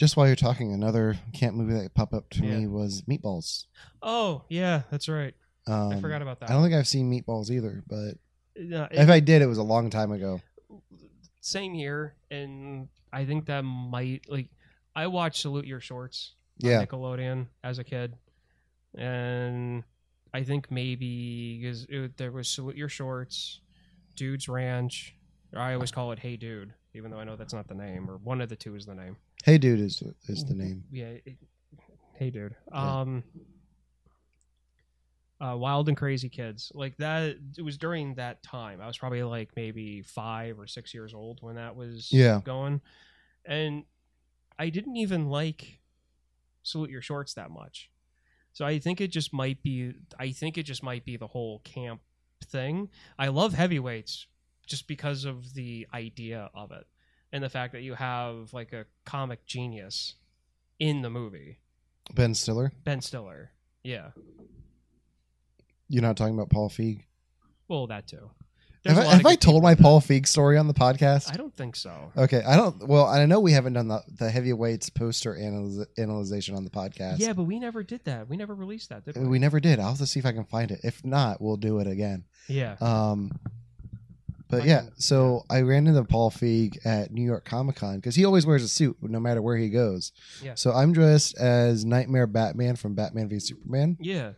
just 0.02 0.18
while 0.18 0.26
you're 0.26 0.36
talking, 0.36 0.74
another 0.74 1.16
camp 1.32 1.56
movie 1.56 1.74
that 1.80 1.94
popped 1.94 2.12
up 2.16 2.28
to 2.32 2.44
Yeah. 2.44 2.58
me 2.58 2.66
was 2.68 3.04
Meatballs. 3.04 3.66
Oh 4.02 4.44
yeah, 4.50 4.82
that's 4.90 5.08
right. 5.08 5.36
Um, 5.68 5.92
I 5.92 6.02
forgot 6.02 6.24
about 6.24 6.40
that. 6.40 6.50
I 6.50 6.54
don't 6.54 6.64
think 6.64 6.74
I've 6.74 6.88
seen 6.88 7.08
Meatballs 7.12 7.52
either, 7.52 7.84
but 7.88 8.16
Uh, 8.60 8.88
if 8.90 9.10
I 9.10 9.20
did, 9.20 9.44
it 9.44 9.46
was 9.46 9.60
a 9.60 9.64
long 9.64 9.92
time 9.92 10.12
ago. 10.12 10.42
same 11.40 11.76
here, 11.76 12.16
and 12.32 12.88
I 13.14 13.26
think 13.26 13.46
that 13.46 13.62
might 13.62 14.28
like 14.28 14.50
I 14.96 15.06
watched 15.06 15.42
Salute 15.42 15.68
Your 15.68 15.80
Shorts 15.80 16.34
on 16.64 16.70
Yeah, 16.72 16.84
Nickelodeon 16.84 17.46
as 17.64 17.78
a 17.78 17.84
kid, 17.84 18.16
and 18.98 19.84
I 20.34 20.44
think 20.44 20.72
maybe 20.72 21.60
because 21.60 21.86
there 22.18 22.32
was 22.32 22.48
Salute 22.50 22.76
Your 22.76 22.90
Shorts, 22.90 23.60
Dude's 24.16 24.48
Ranch, 24.50 25.16
I 25.56 25.74
always 25.76 25.92
call 25.92 26.12
it 26.12 26.18
Hey 26.20 26.38
Dude, 26.38 26.74
even 26.94 27.12
though 27.12 27.20
I 27.20 27.24
know 27.24 27.36
that's 27.36 27.54
not 27.54 27.68
the 27.68 27.76
name, 27.76 28.10
or 28.10 28.18
one 28.18 28.42
of 28.42 28.50
the 28.50 28.56
two 28.56 28.76
is 28.76 28.86
the 28.86 28.96
name. 28.96 29.16
Hey 29.44 29.58
Dude 29.58 29.80
is 29.80 30.04
is 30.28 30.46
the 30.46 30.54
name. 30.54 30.84
Yeah. 30.92 31.14
It, 31.26 31.38
hey, 32.16 32.30
dude. 32.30 32.56
Um. 32.72 33.24
Uh, 35.40 35.58
Wild 35.58 35.88
and 35.88 35.98
Crazy 35.98 36.30
Kids, 36.30 36.72
like 36.76 36.96
that. 36.98 37.36
It 37.58 37.64
was 37.64 37.76
during 37.80 38.14
that 38.16 38.44
time. 38.44 38.80
I 38.80 38.86
was 38.86 39.00
probably 39.00 39.24
like 39.24 39.50
maybe 39.56 40.04
five 40.04 40.60
or 40.60 40.68
six 40.68 40.94
years 40.94 41.16
old 41.16 41.40
when 41.42 41.56
that 41.56 41.76
was 41.76 42.12
Yeah. 42.12 42.42
going, 42.44 42.80
and 43.44 43.84
I 44.60 44.70
didn't 44.70 44.98
even 44.98 45.30
like 45.30 45.80
salute 46.62 46.92
your 46.92 47.02
shorts 47.02 47.34
that 47.34 47.50
much. 47.50 47.90
So 48.54 48.66
I 48.66 48.78
think 48.78 49.02
it 49.02 49.08
just 49.08 49.34
might 49.34 49.64
be. 49.64 49.94
I 50.20 50.30
think 50.32 50.60
it 50.60 50.64
just 50.64 50.84
might 50.84 51.06
be 51.06 51.18
the 51.18 51.26
whole 51.28 51.58
camp 51.64 52.02
thing. 52.46 52.90
I 53.18 53.30
love 53.30 53.54
heavyweights 53.56 54.28
just 54.72 54.88
because 54.88 55.26
of 55.26 55.54
the 55.54 55.86
idea 55.94 56.50
of 56.56 56.72
it 56.72 56.88
and 57.34 57.44
the 57.44 57.50
fact 57.50 57.74
that 57.74 57.82
you 57.82 57.94
have 57.94 58.54
like 58.54 58.72
a 58.74 58.86
comic 59.06 59.46
genius 59.46 60.16
in 60.80 61.02
the 61.02 61.10
movie, 61.10 61.60
Ben 62.16 62.34
Stiller. 62.34 62.72
Ben 62.84 63.02
Stiller. 63.02 63.52
Yeah, 63.84 64.12
You're 65.90 66.02
not 66.04 66.16
talking 66.18 66.34
about 66.34 66.50
Paul 66.50 66.70
Feig. 66.70 67.04
well 67.68 67.88
that 67.88 68.08
too. 68.08 68.32
Have 68.86 68.96
There's 68.96 69.06
a 69.08 69.10
I, 69.10 69.14
have 69.18 69.26
I 69.28 69.36
told 69.36 69.62
my. 69.62 69.76
Paul 69.76 70.02
Feig 70.02 70.26
story 70.26 70.58
on 70.58 70.68
the 70.68 70.74
podcast? 70.74 71.32
I 71.32 71.38
don't 71.38 71.56
think 71.56 71.76
so. 71.76 72.12
Okay, 72.18 72.42
I 72.42 72.56
don't. 72.56 72.88
Well, 72.88 73.06
I 73.06 73.24
know 73.28 73.40
we 73.40 73.52
haven't 73.52 73.74
done 73.74 73.88
the, 73.90 74.02
the 74.18 74.32
heavyweights 74.32 74.90
poster 74.90 75.36
analyz- 75.36 75.86
analyzation 76.00 76.56
on 76.56 76.64
the 76.64 76.72
podcast. 76.72 77.20
Yeah, 77.20 77.34
but 77.34 77.44
we 77.44 77.60
never 77.60 77.84
did 77.84 78.04
that. 78.06 78.28
We 78.28 78.38
never 78.38 78.56
released 78.56 78.90
that, 78.90 79.06
did 79.06 79.18
we? 79.18 79.28
we 79.28 79.38
never 79.38 79.60
did. 79.60 79.80
I'll 79.80 79.90
have 79.90 80.00
to 80.00 80.08
see 80.08 80.20
if 80.20 80.26
I 80.26 80.32
can 80.32 80.46
find 80.46 80.72
it. 80.72 80.80
If 80.84 81.06
not, 81.06 81.40
we'll 81.42 81.58
do 81.58 81.78
it 81.80 81.86
again. 81.86 82.24
yeah. 82.48 82.76
Um, 82.82 83.32
but 84.52 84.66
yeah, 84.66 84.88
so 84.98 85.46
I 85.50 85.62
ran 85.62 85.88
into 85.88 86.04
Paul 86.04 86.30
Feig 86.30 86.78
at 86.86 87.12
New 87.12 87.24
York 87.24 87.46
Comic 87.46 87.78
Con 87.78 87.96
because 87.96 88.16
he 88.16 88.26
always 88.26 88.46
wears 88.46 88.64
a 88.64 88.68
suit 88.68 88.98
no 89.02 89.20
matter 89.20 89.42
where 89.42 89.58
he 89.58 89.70
goes. 89.70 90.12
Yeah. 90.44 90.56
So 90.56 90.72
I'm 90.74 90.94
dressed 90.94 91.38
as 91.38 91.84
Nightmare 91.86 92.28
Batman 92.28 92.76
from 92.76 92.94
Batman 92.94 93.30
v 93.30 93.40
Superman, 93.40 93.98
Yeah. 94.00 94.34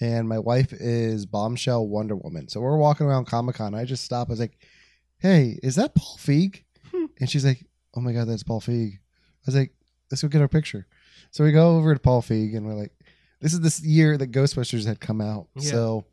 and 0.00 0.28
my 0.28 0.38
wife 0.38 0.72
is 0.72 1.26
Bombshell 1.26 1.86
Wonder 1.86 2.16
Woman. 2.16 2.48
So 2.48 2.60
we're 2.60 2.76
walking 2.76 3.06
around 3.06 3.26
Comic 3.26 3.56
Con. 3.56 3.74
I 3.74 3.84
just 3.84 4.04
stop. 4.04 4.28
I 4.28 4.32
was 4.32 4.40
like, 4.40 4.58
"Hey, 5.18 5.58
is 5.62 5.76
that 5.76 5.94
Paul 5.94 6.16
Feig?" 6.18 6.62
Hmm. 6.90 7.06
and 7.20 7.30
she's 7.30 7.44
like, 7.44 7.64
"Oh 7.94 8.00
my 8.00 8.12
god, 8.12 8.26
that's 8.28 8.42
Paul 8.42 8.60
Feig." 8.60 8.94
I 8.94 9.44
was 9.46 9.54
like, 9.54 9.72
"Let's 10.10 10.22
go 10.22 10.28
get 10.28 10.40
our 10.40 10.48
picture." 10.48 10.86
So 11.30 11.44
we 11.44 11.52
go 11.52 11.76
over 11.76 11.94
to 11.94 12.00
Paul 12.00 12.22
Feig, 12.22 12.56
and 12.56 12.66
we're 12.66 12.74
like, 12.74 12.92
"This 13.40 13.52
is 13.54 13.60
this 13.60 13.80
year 13.82 14.16
that 14.18 14.30
Ghostbusters 14.32 14.86
had 14.86 15.00
come 15.00 15.20
out." 15.20 15.48
Yeah. 15.56 15.70
So 15.70 16.04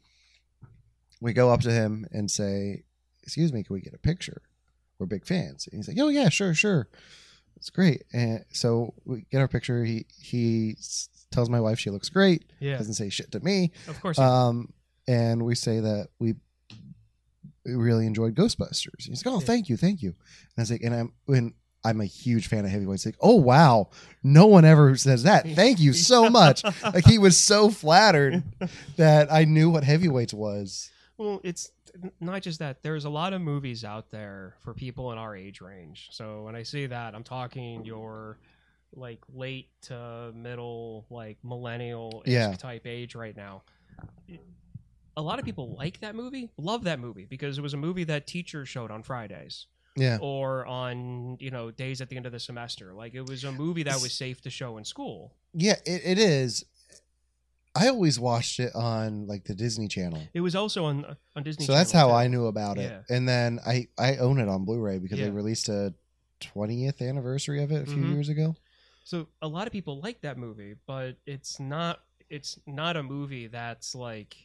we 1.21 1.33
go 1.33 1.51
up 1.51 1.59
to 1.61 1.71
him 1.71 2.07
and 2.11 2.31
say, 2.31 2.83
"Excuse 3.29 3.53
me, 3.53 3.63
can 3.63 3.73
we 3.73 3.81
get 3.81 3.93
a 3.93 3.97
picture? 3.99 4.41
We're 4.97 5.05
big 5.05 5.25
fans." 5.25 5.67
And 5.71 5.77
he's 5.79 5.87
like, 5.87 5.97
"Oh 5.99 6.09
yeah, 6.09 6.29
sure, 6.29 6.53
sure." 6.53 6.87
It's 7.55 7.69
great. 7.69 8.03
And 8.13 8.43
so 8.51 8.93
we 9.05 9.25
get 9.31 9.39
our 9.39 9.47
picture. 9.47 9.83
He 9.83 10.05
he 10.19 10.75
tells 11.31 11.49
my 11.49 11.59
wife 11.59 11.77
she 11.79 11.89
looks 11.89 12.09
great. 12.09 12.45
Yeah. 12.59 12.77
Doesn't 12.77 12.93
say 12.95 13.09
shit 13.09 13.31
to 13.33 13.39
me. 13.39 13.71
Of 13.87 14.01
course. 14.01 14.17
Um, 14.17 14.73
and 15.07 15.43
we 15.45 15.55
say 15.55 15.79
that 15.79 16.07
we 16.19 16.35
we 17.65 17.75
really 17.75 18.07
enjoyed 18.07 18.35
Ghostbusters. 18.35 19.03
He's 19.05 19.25
like, 19.25 19.33
"Oh, 19.33 19.39
Yeah. 19.39 19.45
thank 19.45 19.69
you, 19.69 19.77
thank 19.77 20.01
you." 20.01 20.09
And 20.09 20.53
I 20.57 20.61
was 20.61 20.71
like, 20.71 20.81
"And 20.83 20.95
I'm 20.95 21.13
when 21.25 21.53
I'm 21.83 22.01
a 22.01 22.05
huge 22.05 22.47
fan 22.47 22.65
of 22.65 22.71
heavyweights." 22.71 23.05
Like, 23.05 23.17
"Oh 23.21 23.35
wow, 23.35 23.89
no 24.23 24.47
one 24.47 24.65
ever 24.65 24.95
says 24.95 25.23
that. 25.23 25.45
Thank 25.49 25.79
you 25.79 25.93
so 25.93 26.29
much." 26.41 26.63
Like 26.83 27.05
he 27.05 27.17
was 27.19 27.37
so 27.37 27.69
flattered 27.69 28.43
that 28.97 29.31
I 29.31 29.43
knew 29.45 29.69
what 29.69 29.83
heavyweights 29.83 30.33
was. 30.33 30.89
Well, 31.17 31.41
it's 31.43 31.69
not 32.19 32.41
just 32.41 32.59
that. 32.59 32.81
There's 32.83 33.05
a 33.05 33.09
lot 33.09 33.33
of 33.33 33.41
movies 33.41 33.83
out 33.83 34.09
there 34.09 34.55
for 34.61 34.73
people 34.73 35.11
in 35.11 35.17
our 35.17 35.35
age 35.35 35.61
range. 35.61 36.09
So 36.11 36.43
when 36.43 36.55
I 36.55 36.63
say 36.63 36.85
that, 36.87 37.15
I'm 37.15 37.23
talking 37.23 37.85
your 37.85 38.37
like 38.95 39.19
late 39.33 39.69
to 39.83 40.31
middle, 40.33 41.05
like 41.09 41.37
millennial 41.43 42.23
Yeah. 42.25 42.53
type 42.53 42.85
age 42.87 43.13
right 43.15 43.35
now. 43.35 43.63
A 45.17 45.21
lot 45.21 45.37
of 45.39 45.45
people 45.45 45.75
like 45.75 45.99
that 45.99 46.15
movie, 46.15 46.49
love 46.57 46.85
that 46.85 46.99
movie 46.99 47.25
because 47.25 47.57
it 47.57 47.61
was 47.61 47.73
a 47.73 47.77
movie 47.77 48.05
that 48.05 48.25
teachers 48.25 48.69
showed 48.69 48.89
on 48.89 49.03
Fridays 49.03 49.65
Yeah, 49.97 50.17
or 50.21 50.65
on 50.65 51.35
you 51.41 51.51
know 51.51 51.71
days 51.71 51.99
at 51.99 52.07
the 52.09 52.15
end 52.15 52.25
of 52.25 52.31
the 52.31 52.39
semester. 52.39 52.93
Like 52.93 53.13
it 53.15 53.27
was 53.27 53.43
a 53.43 53.51
movie 53.51 53.83
that 53.83 54.01
was 54.01 54.13
safe 54.13 54.39
to 54.41 54.49
show 54.49 54.77
in 54.77 54.85
school. 54.85 55.33
yeah, 55.53 55.75
it, 55.85 56.01
it 56.05 56.19
is. 56.19 56.63
I 57.75 57.87
always 57.87 58.19
watched 58.19 58.59
it 58.59 58.73
on 58.75 59.27
like 59.27 59.45
the 59.45 59.53
Disney 59.55 59.87
Channel. 59.87 60.21
It 60.33 60.41
was 60.41 60.55
also 60.55 60.85
on 60.85 61.15
on 61.35 61.43
Disney. 61.43 61.65
so 61.65 61.73
that's 61.73 61.91
Channel, 61.91 62.09
how 62.09 62.15
too. 62.15 62.19
I 62.23 62.27
knew 62.27 62.47
about 62.47 62.77
it. 62.77 62.91
Yeah. 62.91 63.15
And 63.15 63.27
then 63.29 63.59
I 63.65 63.87
I 63.97 64.17
own 64.17 64.39
it 64.39 64.49
on 64.49 64.65
Blu-ray 64.65 64.99
because 64.99 65.19
they 65.19 65.29
released 65.29 65.69
a 65.69 65.93
20th 66.41 67.01
anniversary 67.01 67.61
of 67.61 67.71
it 67.71 67.83
a 67.83 67.85
few 67.85 68.03
Mhm. 68.03 68.13
years 68.13 68.29
ago. 68.29 68.55
So 69.03 69.27
a 69.41 69.47
lot 69.47 69.67
of 69.67 69.73
people 69.73 69.99
like 70.01 70.21
that 70.21 70.37
movie, 70.37 70.75
but 70.87 71.17
it's 71.25 71.59
not 71.59 72.01
it's 72.29 72.59
not 72.67 72.95
a 72.95 73.03
movie 73.03 73.47
that's 73.47 73.95
like 73.95 74.35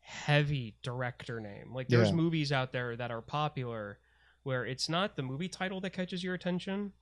heavy 0.00 0.74
director 0.82 1.40
name. 1.40 1.72
Like 1.72 1.88
there's 1.88 2.08
Yeah. 2.10 2.14
movies 2.16 2.50
out 2.52 2.72
there 2.72 2.96
that 2.96 3.10
are 3.10 3.22
popular 3.22 3.98
where 4.42 4.64
it's 4.66 4.88
not 4.88 5.16
the 5.16 5.22
movie 5.22 5.48
title 5.48 5.80
that 5.82 5.90
catches 5.90 6.24
your 6.24 6.34
attention. 6.34 6.92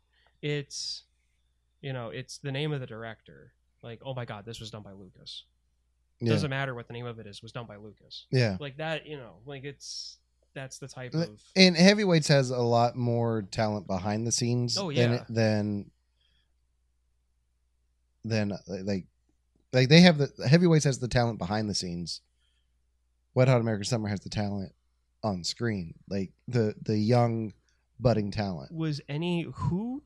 It's 0.43 1.05
you 1.81 1.93
know, 1.93 2.09
it's 2.11 2.39
the 2.39 2.51
name 2.51 2.73
of 2.73 2.81
the 2.81 2.87
director. 2.87 3.53
Like, 3.83 4.01
oh 4.05 4.13
my 4.13 4.25
god, 4.25 4.45
this 4.45 4.59
was 4.61 4.71
done 4.71 4.83
by 4.83 4.93
Lucas. 4.93 5.45
Yeah. 6.21 6.33
Doesn't 6.33 6.51
matter 6.51 6.75
what 6.75 6.89
the 6.89 6.93
name 6.95 7.07
of 7.07 7.19
it 7.21 7.27
is, 7.27 7.43
was 7.43 7.53
done 7.53 7.67
by 7.67 7.77
Lucas. 7.77 8.27
yeah. 8.31 8.57
Like 8.59 8.79
that, 8.79 9.07
you 9.07 9.17
know, 9.17 9.37
like 9.47 9.65
it's 9.65 10.19
that's 10.55 10.79
the 10.79 10.89
type 10.89 11.15
of 11.15 11.29
And 11.55 11.77
heavyweights 11.77 12.27
has 12.29 12.51
a 12.51 12.59
lot 12.59 12.97
more 12.97 13.43
talent 13.51 13.87
behind 13.87 14.27
the 14.27 14.33
scenes 14.33 14.77
Oh, 14.77 14.91
than 14.93 15.13
yeah. 15.13 15.25
than 15.29 15.91
than 18.25 18.53
uh, 18.53 18.57
like 18.83 19.07
like 19.73 19.89
they 19.89 20.01
have 20.01 20.19
the 20.19 20.31
heavyweights 20.49 20.85
has 20.85 20.99
the 20.99 21.09
talent 21.09 21.39
behind 21.39 21.69
the 21.71 21.75
scenes. 21.75 22.21
Wet 23.35 23.49
Hot 23.49 23.61
American 23.61 23.85
Summer 23.85 24.09
has 24.09 24.21
the 24.21 24.31
talent 24.31 24.73
on 25.23 25.45
screen, 25.45 25.95
like 26.09 26.33
the 26.49 26.75
the 26.83 26.97
young 26.99 27.53
budding 28.01 28.31
talent. 28.31 28.73
was 28.73 29.01
any 29.09 29.43
who 29.55 30.03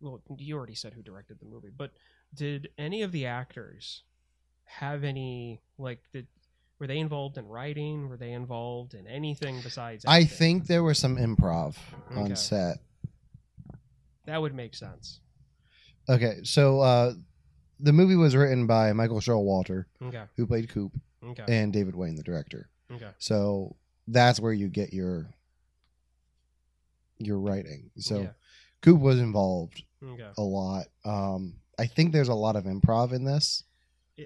well 0.00 0.20
you 0.38 0.56
already 0.56 0.74
said 0.74 0.92
who 0.92 1.02
directed 1.02 1.38
the 1.40 1.46
movie 1.46 1.70
but 1.76 1.92
did 2.34 2.68
any 2.76 3.02
of 3.02 3.12
the 3.12 3.24
actors 3.26 4.02
have 4.64 5.04
any 5.04 5.60
like 5.78 6.00
did 6.12 6.26
were 6.80 6.86
they 6.86 6.98
involved 6.98 7.38
in 7.38 7.46
writing 7.46 8.08
were 8.08 8.16
they 8.16 8.32
involved 8.32 8.94
in 8.94 9.06
anything 9.06 9.60
besides 9.62 10.04
I 10.06 10.24
think 10.24 10.66
there 10.66 10.82
was 10.82 10.98
some 10.98 11.16
improv 11.16 11.76
Okay. 12.10 12.20
on 12.20 12.36
set. 12.36 12.78
that 14.26 14.40
would 14.40 14.54
make 14.54 14.74
sense 14.74 15.20
Okay, 16.08 16.40
so 16.42 16.80
uh, 16.80 17.14
the 17.80 17.92
movie 17.92 18.16
was 18.16 18.36
written 18.36 18.66
by 18.66 18.92
Michael 18.92 19.20
Showalter, 19.20 19.86
okay 20.02 20.24
who 20.36 20.46
played 20.46 20.68
Coop, 20.68 20.92
okay 21.24 21.44
and 21.48 21.72
David 21.72 21.94
Wain, 21.94 22.14
the 22.16 22.22
director. 22.22 22.68
okay 22.92 23.10
So 23.18 23.76
that's 24.08 24.38
where 24.40 24.52
you 24.52 24.68
get 24.68 24.92
your 24.92 25.30
your 27.18 27.38
writing. 27.38 27.90
So 27.98 28.22
Yeah. 28.22 28.30
Coop 28.82 29.00
was 29.00 29.18
involved 29.18 29.82
okay 30.02 30.28
a 30.36 30.42
lot. 30.42 30.86
Um, 31.04 31.54
I 31.78 31.86
think 31.86 32.12
there's 32.12 32.28
a 32.28 32.34
lot 32.34 32.56
of 32.56 32.64
improv 32.64 33.12
in 33.12 33.24
this. 33.24 33.64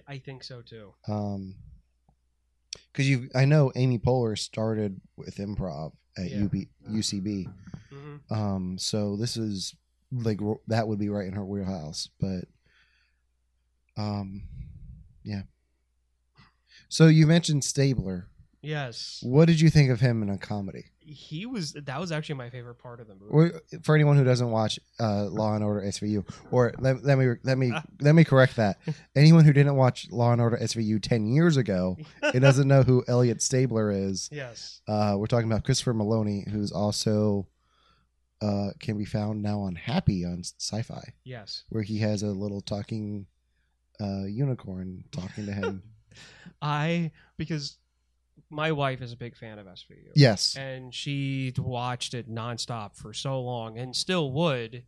I- 0.06 0.18
think 0.18 0.44
so 0.44 0.62
too 0.62 0.92
Um, 1.06 1.54
because 2.92 3.08
you, 3.08 3.28
I 3.34 3.44
know 3.44 3.72
Amy 3.76 3.98
Poehler 3.98 4.36
started 4.38 5.00
with 5.16 5.36
improv 5.36 5.92
at 6.16 6.30
Yeah. 6.30 6.44
UB, 6.44 6.68
UCB. 6.90 7.48
hmm 7.90 8.16
Um, 8.30 8.78
so 8.78 9.16
this 9.16 9.36
is 9.36 9.74
like 10.12 10.40
that 10.66 10.86
would 10.88 10.98
be 10.98 11.08
right 11.08 11.26
in 11.26 11.34
her 11.34 11.44
wheelhouse, 11.44 12.08
but 12.20 12.44
um, 13.96 14.42
yeah. 15.22 15.42
So 16.88 17.06
you 17.08 17.26
mentioned 17.26 17.64
Stabler. 17.64 18.28
Yes 18.68 19.20
What 19.22 19.46
did 19.46 19.60
you 19.60 19.70
think 19.70 19.90
of 19.90 20.00
him 20.00 20.22
in 20.22 20.28
a 20.28 20.38
comedy? 20.38 20.84
he 21.10 21.46
was 21.46 21.72
that 21.72 21.98
was 21.98 22.12
actually 22.12 22.34
my 22.34 22.50
favorite 22.50 22.74
part 22.74 23.00
of 23.00 23.08
the 23.08 23.14
movie 23.14 23.30
Or 23.30 23.62
for 23.82 23.94
anyone 23.94 24.18
who 24.18 24.24
doesn't 24.24 24.50
watch 24.50 24.78
uh, 25.00 25.24
Law 25.24 25.54
and 25.54 25.64
Order 25.64 25.86
SVU, 25.86 26.22
or 26.50 26.74
let, 26.78 27.02
let 27.02 27.16
me 27.16 27.34
let 27.44 27.56
me 27.56 27.72
let 28.00 28.14
me 28.14 28.24
correct 28.24 28.56
that. 28.56 28.78
Anyone 29.16 29.44
who 29.46 29.54
didn't 29.54 29.76
watch 29.76 30.08
Law 30.10 30.32
and 30.32 30.40
Order 30.40 30.58
SVU 30.58 31.00
ten 31.02 31.26
years 31.26 31.56
ago 31.56 31.96
it 32.22 32.40
doesn't 32.40 32.68
know 32.68 32.82
who 32.82 33.04
Elliot 33.08 33.40
Stabler 33.40 33.90
is, 33.90 34.28
yes 34.30 34.82
uh, 34.86 35.14
we're 35.16 35.26
talking 35.26 35.50
about 35.50 35.64
Christopher 35.64 35.94
Meloni, 35.94 36.46
who's 36.46 36.72
also 36.72 37.48
uh, 38.42 38.72
can 38.78 38.98
be 38.98 39.06
found 39.06 39.42
now 39.42 39.60
on 39.60 39.76
Happy 39.76 40.26
on 40.26 40.42
Sci-Fi, 40.58 41.14
yes 41.24 41.64
where 41.70 41.82
he 41.82 42.00
has 42.00 42.22
a 42.22 42.28
little 42.28 42.60
talking 42.60 43.24
uh, 43.98 44.24
unicorn 44.24 45.04
talking 45.10 45.46
to 45.46 45.52
him. 45.52 45.82
i 46.62 47.10
because 47.38 47.78
my 48.50 48.72
wife 48.72 49.00
is 49.02 49.12
a 49.12 49.16
big 49.16 49.36
fan 49.36 49.58
of 49.58 49.66
svu 49.66 49.96
yes, 50.14 50.56
and 50.56 50.94
she 50.94 51.52
watched 51.58 52.14
it 52.14 52.30
nonstop 52.30 52.96
for 52.96 53.12
so 53.12 53.40
long 53.40 53.78
and 53.78 53.94
still 53.94 54.32
would 54.32 54.84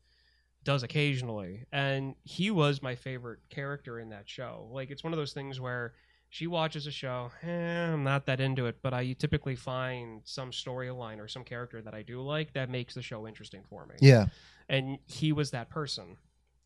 does 0.63 0.83
occasionally. 0.83 1.65
And 1.73 2.15
he 2.23 2.51
was 2.51 2.83
my 2.83 2.95
favorite 2.95 3.39
character 3.49 3.99
in 3.99 4.11
that 4.11 4.29
show. 4.29 4.69
Like 4.71 4.91
it's 4.91 5.03
one 5.03 5.13
of 5.13 5.19
those 5.19 5.33
things 5.33 5.59
where 5.59 5.95
she 6.31 6.47
watches 6.47 6.87
a 6.87 6.93
show 6.93 7.33
eh, 7.43 7.93
i'm 7.93 8.05
not 8.05 8.25
that 8.27 8.41
into 8.41 8.67
it 8.67 8.77
but 8.83 8.95
i 8.95 9.13
typically 9.19 9.57
find 9.57 10.23
some 10.25 10.53
storyline 10.53 11.19
or 11.19 11.27
some 11.27 11.43
character 11.43 11.83
that 11.83 11.93
i 11.93 12.03
do 12.03 12.23
like 12.23 12.53
that 12.53 12.71
makes 12.71 12.95
the 12.95 13.03
show 13.03 13.27
interesting 13.27 13.63
for 13.69 13.85
me. 13.87 13.97
Yeah, 14.01 14.27
and 14.69 14.99
he 15.07 15.33
was 15.33 15.51
that 15.51 15.69
person. 15.69 16.17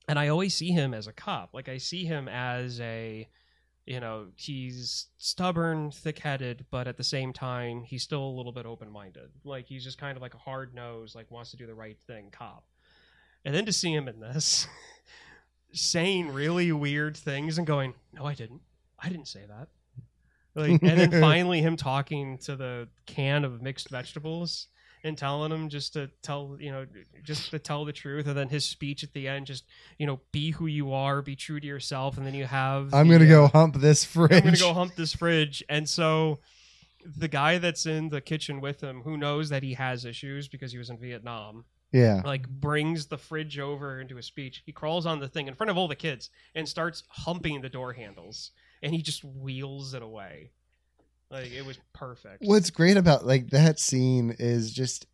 And 0.07 0.18
i 0.18 0.29
always 0.29 0.55
see 0.55 0.70
him 0.70 0.92
as 0.92 1.07
a 1.07 1.12
cop. 1.12 1.55
Like 1.55 1.68
i 1.68 1.79
see 1.79 2.05
him 2.05 2.29
as 2.29 2.79
a 2.81 3.27
you 3.87 4.01
know 4.01 4.27
he's 4.37 5.09
stubborn 5.18 5.90
thick-headed 5.90 6.64
but 6.70 6.88
at 6.88 6.97
the 6.97 7.05
same 7.05 7.33
time 7.33 7.83
he's 7.83 8.03
still 8.03 8.25
a 8.25 8.37
little 8.37 8.53
bit 8.53 8.64
open-minded 8.64 9.31
like 9.44 9.66
he's 9.66 9.85
just 9.85 9.99
kind 9.99 10.16
of 10.16 10.23
like 10.23 10.35
a 10.35 10.38
hard-nosed 10.38 11.14
like 11.14 11.31
wants 11.31 11.51
to 11.51 11.57
do 11.57 11.66
the 11.66 11.75
right 11.75 11.99
thing 12.07 12.31
cop 12.31 12.64
and 13.44 13.55
then 13.55 13.66
to 13.66 13.73
see 13.73 13.92
him 13.92 14.09
in 14.09 14.20
this, 14.20 14.66
saying 15.73 16.33
really 16.33 16.73
weird 16.73 17.16
things 17.16 17.59
and 17.59 17.66
going, 17.66 17.94
"No, 18.12 18.25
I 18.25 18.35
didn't. 18.35 18.62
I 18.99 19.09
didn't 19.09 19.29
say 19.29 19.42
that." 19.47 19.68
Like, 20.55 20.83
and 20.83 20.99
then 20.99 21.11
finally 21.20 21.61
him 21.61 21.77
talking 21.77 22.38
to 22.38 22.57
the 22.57 22.88
can 23.07 23.44
of 23.44 23.61
mixed 23.61 23.90
vegetables 23.90 24.68
and 25.05 25.17
telling 25.17 25.53
him 25.53 25.69
just 25.69 25.93
to 25.93 26.11
tell 26.23 26.57
you 26.59 26.73
know 26.73 26.87
just 27.23 27.51
to 27.51 27.59
tell 27.59 27.85
the 27.85 27.93
truth 27.93 28.27
and 28.27 28.37
then 28.37 28.49
his 28.49 28.64
speech 28.64 29.05
at 29.05 29.12
the 29.12 29.29
end 29.29 29.47
just 29.47 29.64
you 29.99 30.07
know 30.07 30.19
be 30.33 30.51
who 30.51 30.67
you 30.67 30.93
are 30.93 31.23
be 31.23 31.37
true 31.37 31.61
to 31.61 31.67
yourself 31.67 32.17
and 32.17 32.27
then 32.27 32.35
you 32.35 32.47
have 32.47 32.93
I'm 32.93 33.07
the, 33.09 33.19
gonna 33.19 33.27
uh, 33.27 33.29
go 33.29 33.47
hump 33.49 33.77
this 33.77 34.05
fridge. 34.05 34.33
I'm 34.33 34.45
gonna 34.45 34.57
go 34.57 34.73
hump 34.73 34.95
this 34.97 35.12
fridge. 35.14 35.62
And 35.69 35.88
so 35.88 36.40
the 37.05 37.29
guy 37.29 37.59
that's 37.59 37.85
in 37.85 38.09
the 38.09 38.23
kitchen 38.23 38.61
with 38.62 38.81
him, 38.83 39.03
who 39.03 39.17
knows 39.19 39.51
that 39.51 39.62
he 39.62 39.75
has 39.75 40.07
issues 40.07 40.49
because 40.49 40.73
he 40.73 40.79
was 40.79 40.88
in 40.88 40.97
Vietnam, 40.99 41.67
Yeah. 41.93 42.23
like 42.25 42.49
brings 42.49 43.07
the 43.07 43.19
fridge 43.19 43.59
over 43.59 44.01
into 44.01 44.17
a 44.17 44.23
speech. 44.23 44.62
He 44.64 44.73
crawls 44.73 45.05
on 45.05 45.21
the 45.21 45.29
thing 45.29 45.47
in 45.47 45.55
front 45.55 45.71
of 45.71 45.77
all 45.77 45.87
the 45.87 45.97
kids 45.97 46.31
and 46.55 46.67
starts 46.67 47.03
humping 47.11 47.61
the 47.61 47.69
door 47.69 47.93
handles, 47.93 48.53
and 48.83 48.95
he 48.95 49.03
just 49.03 49.23
wheels 49.23 49.93
it 49.93 50.03
away. 50.03 50.51
Like 51.31 51.51
it 51.53 51.65
was 51.67 51.79
perfect. 51.93 52.43
What's 52.45 52.71
great 52.71 52.97
about 52.97 53.27
like 53.27 53.51
that 53.51 53.79
scene 53.81 54.35
is 54.39 54.73
just 54.73 55.07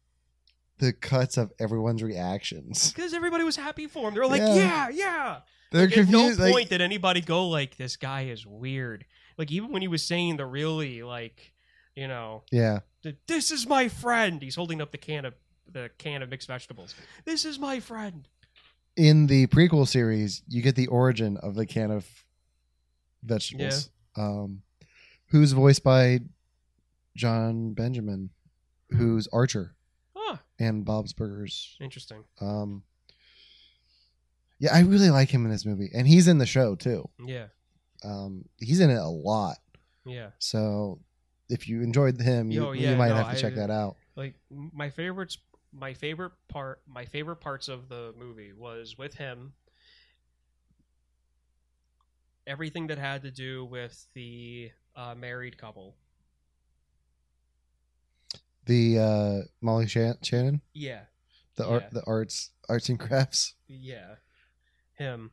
the 0.78 0.92
cuts 0.92 1.36
of 1.36 1.52
everyone's 1.58 2.02
reactions. 2.02 2.92
Because 2.92 3.14
everybody 3.14 3.44
was 3.44 3.56
happy 3.56 3.86
for 3.86 4.08
him. 4.08 4.14
They're 4.14 4.26
like, 4.26 4.40
Yeah. 4.40 4.54
yeah, 4.54 4.88
yeah. 4.90 5.36
They're 5.72 5.86
Like, 5.86 5.96
at 5.98 6.08
no 6.08 6.18
confused. 6.20 6.40
point 6.40 6.54
like, 6.54 6.68
did 6.68 6.80
anybody 6.80 7.20
go 7.20 7.46
like, 7.48 7.76
"This 7.76 7.96
guy 7.96 8.22
is 8.22 8.44
weird." 8.44 9.04
Like 9.38 9.52
even 9.52 9.70
when 9.72 9.82
he 9.82 9.88
was 9.88 10.02
saying 10.02 10.36
the 10.36 10.44
really 10.46 11.02
like, 11.04 11.52
you 11.94 12.08
know, 12.08 12.42
yeah. 12.50 12.80
th- 13.04 13.16
this 13.28 13.50
is 13.52 13.66
my 13.68 13.88
friend. 13.88 14.42
He's 14.42 14.56
holding 14.56 14.80
up 14.82 14.90
the 14.90 14.98
can 14.98 15.24
of 15.24 15.34
the 15.70 15.90
can 15.98 16.22
of 16.22 16.28
mixed 16.30 16.48
vegetables. 16.48 16.94
This 17.24 17.44
is 17.44 17.58
my 17.58 17.78
friend. 17.78 18.26
In 18.96 19.28
the 19.28 19.46
prequel 19.46 19.86
series, 19.86 20.42
you 20.48 20.60
get 20.60 20.74
the 20.74 20.88
origin 20.88 21.36
of 21.36 21.54
the 21.54 21.64
can 21.66 21.92
of 21.92 22.06
vegetables. 23.22 23.90
Um, 24.16 24.62
who's 25.30 25.52
voiced 25.52 25.82
by 25.84 26.20
Jon 27.16 27.72
Benjamin, 27.74 28.30
who's 28.90 29.26
Archer 29.32 29.74
Ah, 30.16 30.40
and 30.58 30.84
Bob's 30.84 31.12
Burgers. 31.12 31.76
interesting. 31.80 32.24
Um, 32.40 32.82
yeah, 34.58 34.74
I 34.74 34.80
really 34.80 35.10
like 35.10 35.30
him 35.30 35.44
in 35.44 35.50
this 35.50 35.64
movie, 35.64 35.90
and 35.94 36.06
he's 36.06 36.28
in 36.28 36.38
the 36.38 36.46
show 36.46 36.74
too. 36.74 37.08
Yeah, 37.24 37.46
Um, 38.04 38.44
he's 38.58 38.80
in 38.80 38.90
it 38.90 38.96
a 38.98 39.08
lot. 39.08 39.56
yeah. 40.04 40.30
So 40.38 41.00
if 41.48 41.68
you 41.68 41.82
enjoyed 41.82 42.20
him, 42.20 42.50
you, 42.50 42.62
Yo, 42.64 42.72
yeah, 42.72 42.90
you 42.92 42.96
might 42.96 43.08
no, 43.08 43.14
have 43.16 43.30
to 43.30 43.36
I- 43.38 43.40
check 43.40 43.54
that 43.56 43.70
out. 43.70 43.96
Like 44.16 44.34
m- 44.50 44.70
my 44.74 44.90
favorites, 44.90 45.38
my 45.72 45.94
favorite 45.94 46.32
part, 46.48 46.82
my 46.86 47.04
favorite 47.06 47.36
parts 47.40 47.68
of 47.68 47.88
the 47.88 48.12
movie 48.18 48.52
was 48.52 48.98
with 48.98 49.14
him. 49.14 49.54
Everything 52.46 52.88
that 52.88 52.98
had 52.98 53.22
to 53.22 53.30
do 53.30 53.64
with 53.64 54.06
the 54.14 54.70
uh, 55.00 55.14
married 55.14 55.56
couple. 55.58 55.94
The 58.66 58.98
uh, 58.98 59.38
Molly 59.60 59.86
Shan- 59.88 60.18
Shannon, 60.22 60.60
Yeah, 60.74 61.00
the 61.56 61.66
art, 61.66 61.82
Yeah. 61.84 61.88
the 61.92 62.04
arts, 62.06 62.50
arts 62.68 62.88
and 62.88 63.00
crafts. 63.00 63.54
yeah, 63.66 64.16
him. 64.94 65.30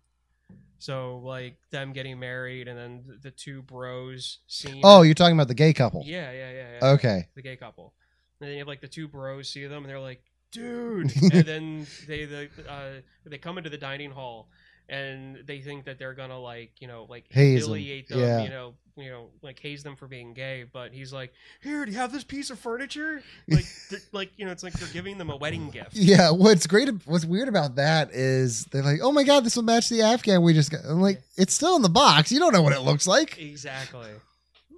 So 0.80 1.17
like 1.19 1.58
them 1.71 1.91
getting 1.93 2.19
married, 2.19 2.67
and 2.67 2.77
then 2.77 3.03
th- 3.08 3.21
the 3.21 3.32
two 3.32 3.62
bros 3.63 4.39
seeing. 4.47 4.82
Oh, 4.84 5.01
you're 5.01 5.13
talking 5.15 5.36
about 5.36 5.47
the 5.49 5.53
gay 5.56 5.73
couple. 5.73 6.03
yeah, 6.06 6.32
yeah, 6.32 6.51
yeah, 6.51 6.67
yeah. 6.82 6.88
Okay. 6.91 7.27
the 7.36 7.41
gay 7.41 7.56
couple. 7.58 7.93
And 8.39 8.47
then 8.47 8.53
you 8.53 8.60
have 8.60 8.67
like 8.67 8.82
the 8.82 8.88
two 8.88 9.08
bros 9.08 9.49
see 9.49 9.65
them, 9.65 9.84
and 9.84 9.89
they're 9.89 9.99
like, 9.99 10.23
"Dude!" 10.51 11.12
and 11.34 11.45
then 11.45 11.88
they 12.08 12.25
the 12.25 12.49
uh, 12.69 13.01
they 13.25 13.38
come 13.39 13.58
into 13.58 13.69
the 13.71 13.77
dining 13.77 14.12
hall, 14.12 14.49
and 14.89 15.38
they 15.45 15.60
think 15.62 15.86
that 15.86 16.00
they're 16.00 16.13
gonna 16.13 16.39
like 16.39 16.71
you 16.80 16.88
know 16.88 17.06
like 17.10 17.26
Haze 17.30 17.65
humiliate 17.65 18.08
them, 18.10 18.19
Yeah. 18.19 18.43
you 18.43 18.50
know, 18.50 18.73
you 18.95 19.10
know, 19.10 19.30
like 19.41 19.60
haze 19.60 19.84
them 19.84 19.95
for 19.95 20.08
being 20.08 20.34
gay. 20.34 20.65
But 20.71 20.91
he's 20.93 21.13
like, 21.13 21.32
"Here, 21.62 21.86
do 21.86 21.91
you 21.91 21.97
have 21.97 22.12
this 22.12 22.23
piece 22.23 22.50
of 22.50 22.58
furniture?" 22.60 23.21
Like, 23.47 23.65
like 24.12 24.32
you 24.38 24.45
know, 24.45 24.52
it's 24.52 24.63
like 24.63 24.73
they're 24.73 24.88
giving 24.93 25.17
them 25.17 25.30
a 25.30 25.36
wedding 25.36 25.69
gift. 25.69 25.93
Yeah, 25.95 26.32
what's 26.32 26.65
great, 26.67 26.89
what's 27.06 27.26
weird 27.26 27.47
about 27.47 27.76
that 27.76 28.12
is 28.12 28.65
they're 28.65 28.82
like, 28.84 29.00
"Oh 29.02 29.12
my 29.12 29.23
god, 29.23 29.43
this 29.43 29.56
will 29.56 29.63
match 29.63 29.89
the 29.89 30.02
Afghan 30.02 30.41
we 30.41 30.54
just 30.54 30.71
got." 30.71 30.82
I'm 30.86 31.02
like, 31.02 31.21
"It's 31.36 31.54
still 31.54 31.76
in 31.76 31.82
the 31.82 31.89
box. 31.89 32.32
You 32.32 32.39
don't 32.39 32.54
know 32.54 32.62
what 32.62 32.73
it 32.73 32.82
looks 32.82 33.06
like." 33.08 33.38
Exactly. 33.39 34.10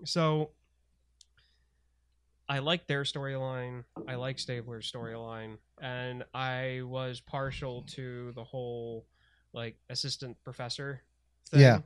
So 0.06 0.52
I 2.48 2.60
like 2.60 2.88
their 2.88 3.04
storyline. 3.04 3.84
I 4.08 4.16
like 4.16 4.40
Stabler's 4.40 4.92
storyline, 4.92 5.58
and 5.80 6.24
I 6.34 6.82
was 6.84 7.20
partial 7.22 7.84
to 7.92 8.32
the 8.34 8.44
whole 8.44 9.06
like 9.54 9.76
assistant 9.90 10.38
professor 10.44 11.02
thing. 11.50 11.62
Yeah. 11.62 11.80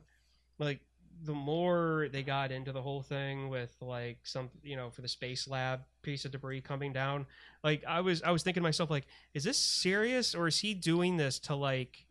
Like 0.58 0.80
the 1.24 1.32
more 1.32 2.08
they 2.12 2.22
got 2.22 2.50
into 2.50 2.72
the 2.72 2.82
whole 2.82 3.00
thing 3.02 3.48
with 3.48 3.74
like 3.80 4.18
some 4.24 4.50
you 4.62 4.76
know 4.76 4.90
for 4.90 5.00
the 5.00 5.08
space 5.08 5.46
lab 5.48 5.80
piece 6.02 6.24
of 6.24 6.32
debris 6.32 6.60
coming 6.60 6.92
down 6.92 7.24
like 7.62 7.84
i 7.86 8.00
was 8.00 8.20
i 8.22 8.32
was 8.32 8.42
thinking 8.42 8.60
to 8.60 8.64
myself 8.64 8.90
like 8.90 9.06
is 9.32 9.44
this 9.44 9.56
serious 9.56 10.34
or 10.34 10.48
is 10.48 10.58
he 10.58 10.74
doing 10.74 11.16
this 11.16 11.38
to 11.38 11.54
like 11.54 12.04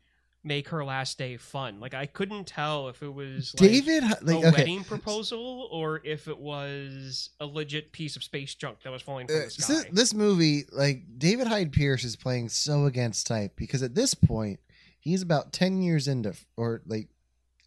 make 0.45 0.69
her 0.69 0.85
last 0.85 1.17
day 1.17 1.35
fun 1.35 1.81
like 1.81 1.93
i 1.93 2.05
couldn't 2.05 2.47
tell 2.47 2.87
if 2.87 3.03
it 3.03 3.13
was 3.13 3.53
like, 3.59 3.69
David, 3.71 4.03
like, 4.21 4.35
a 4.35 4.47
okay, 4.47 4.51
wedding 4.51 4.83
proposal 4.85 5.67
or 5.69 6.01
if 6.05 6.29
it 6.29 6.37
was 6.39 7.29
a 7.41 7.45
legit 7.45 7.91
piece 7.91 8.15
of 8.15 8.23
space 8.23 8.55
junk 8.55 8.77
that 8.83 8.89
was 8.89 9.01
falling 9.01 9.27
from 9.27 9.35
Uh, 9.35 9.43
the 9.43 9.49
sky. 9.51 9.73
so 9.73 9.83
this 9.91 10.13
movie, 10.13 10.63
like 10.71 11.03
David 11.17 11.47
Hyde 11.47 11.73
Pierce 11.73 12.05
is 12.05 12.15
playing 12.15 12.49
so 12.49 12.85
against 12.85 13.27
type 13.27 13.51
because 13.57 13.83
at 13.83 13.95
this 13.95 14.13
point 14.13 14.59
he's 15.03 15.21
about 15.21 15.51
ten 15.53 15.81
years 15.81 16.07
into, 16.07 16.33
or 16.57 16.81
like 16.85 17.09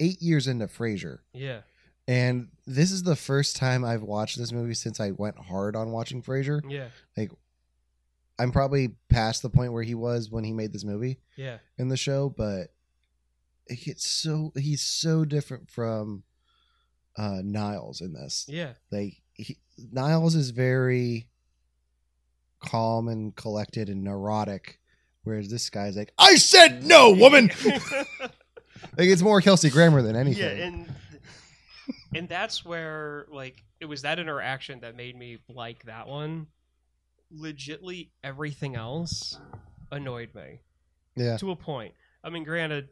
eight 0.01 0.20
years 0.22 0.46
into 0.46 0.66
Frasier, 0.66 1.18
yeah. 1.33 1.61
and 2.09 2.49
this 2.66 2.90
is 2.90 3.03
the 3.03 3.16
first 3.16 3.57
time 3.57 3.85
I've 3.85 4.03
watched 4.03 4.38
this 4.38 4.53
movie 4.53 4.75
since 4.75 5.01
I 5.01 5.11
went 5.12 5.38
hard 5.38 5.77
on 5.77 5.90
watching 5.92 6.22
Frasier. 6.22 6.61
Yeah. 6.68 6.88
Like 7.16 7.31
I'm 8.38 8.53
probably 8.53 8.96
past 9.09 9.42
the 9.42 9.51
point 9.51 9.72
where 9.72 9.83
he 9.83 9.94
was 9.94 10.31
when 10.31 10.44
he 10.44 10.53
made 10.53 10.72
this 10.72 10.85
movie 10.85 11.20
Yeah. 11.37 11.59
in 11.79 11.88
the 11.88 11.96
show, 11.96 12.29
but 12.29 12.68
it's 13.66 14.09
so 14.11 14.53
he's 14.57 14.83
so 14.83 15.25
different 15.25 15.70
from 15.70 16.22
uh 17.16 17.40
Niles 17.42 18.01
in 18.01 18.12
this. 18.12 18.44
Yeah. 18.49 18.72
Like 18.92 19.22
he, 19.35 19.59
Niles 19.92 20.35
is 20.35 20.51
very 20.51 21.29
calm 22.61 23.09
and 23.09 23.35
collected 23.37 23.88
and 23.88 24.03
neurotic, 24.03 24.81
whereas 25.26 25.50
this 25.50 25.68
guy's 25.68 25.96
like, 25.96 26.12
"I 26.18 26.36
said 26.36 26.84
no, 26.84 27.10
woman." 27.10 27.50
like 27.64 29.08
it's 29.08 29.22
more 29.22 29.40
Kelsey 29.40 29.68
Grammer 29.68 30.00
than 30.00 30.16
anything. 30.16 30.42
Yeah, 30.42 30.64
and 30.64 30.94
and 32.14 32.28
that's 32.28 32.64
where 32.64 33.26
like 33.30 33.62
it 33.80 33.86
was 33.86 34.02
that 34.02 34.18
interaction 34.18 34.80
that 34.80 34.96
made 34.96 35.18
me 35.18 35.38
like 35.48 35.84
that 35.84 36.06
one. 36.06 36.46
Legitly, 37.36 38.10
everything 38.22 38.76
else 38.76 39.36
annoyed 39.90 40.32
me 40.34 40.60
yeah. 41.16 41.36
to 41.38 41.50
a 41.50 41.56
point. 41.56 41.92
I 42.22 42.30
mean, 42.30 42.44
granted, 42.44 42.88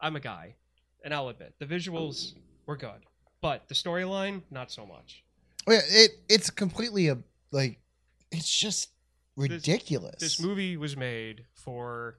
I'm 0.00 0.14
a 0.14 0.20
guy, 0.20 0.54
and 1.04 1.12
I'll 1.12 1.28
admit 1.28 1.54
the 1.58 1.66
visuals 1.66 2.34
were 2.66 2.76
good, 2.76 3.02
but 3.40 3.66
the 3.68 3.74
storyline 3.74 4.42
not 4.52 4.70
so 4.70 4.86
much. 4.86 5.24
Oh, 5.66 5.72
yeah, 5.72 5.80
it 5.88 6.12
it's 6.28 6.48
completely 6.48 7.08
a 7.08 7.18
like 7.50 7.80
it's 8.30 8.56
just 8.56 8.90
ridiculous. 9.36 10.16
This 10.20 10.40
movie 10.40 10.76
was 10.76 10.96
made 10.96 11.44
for 11.54 12.18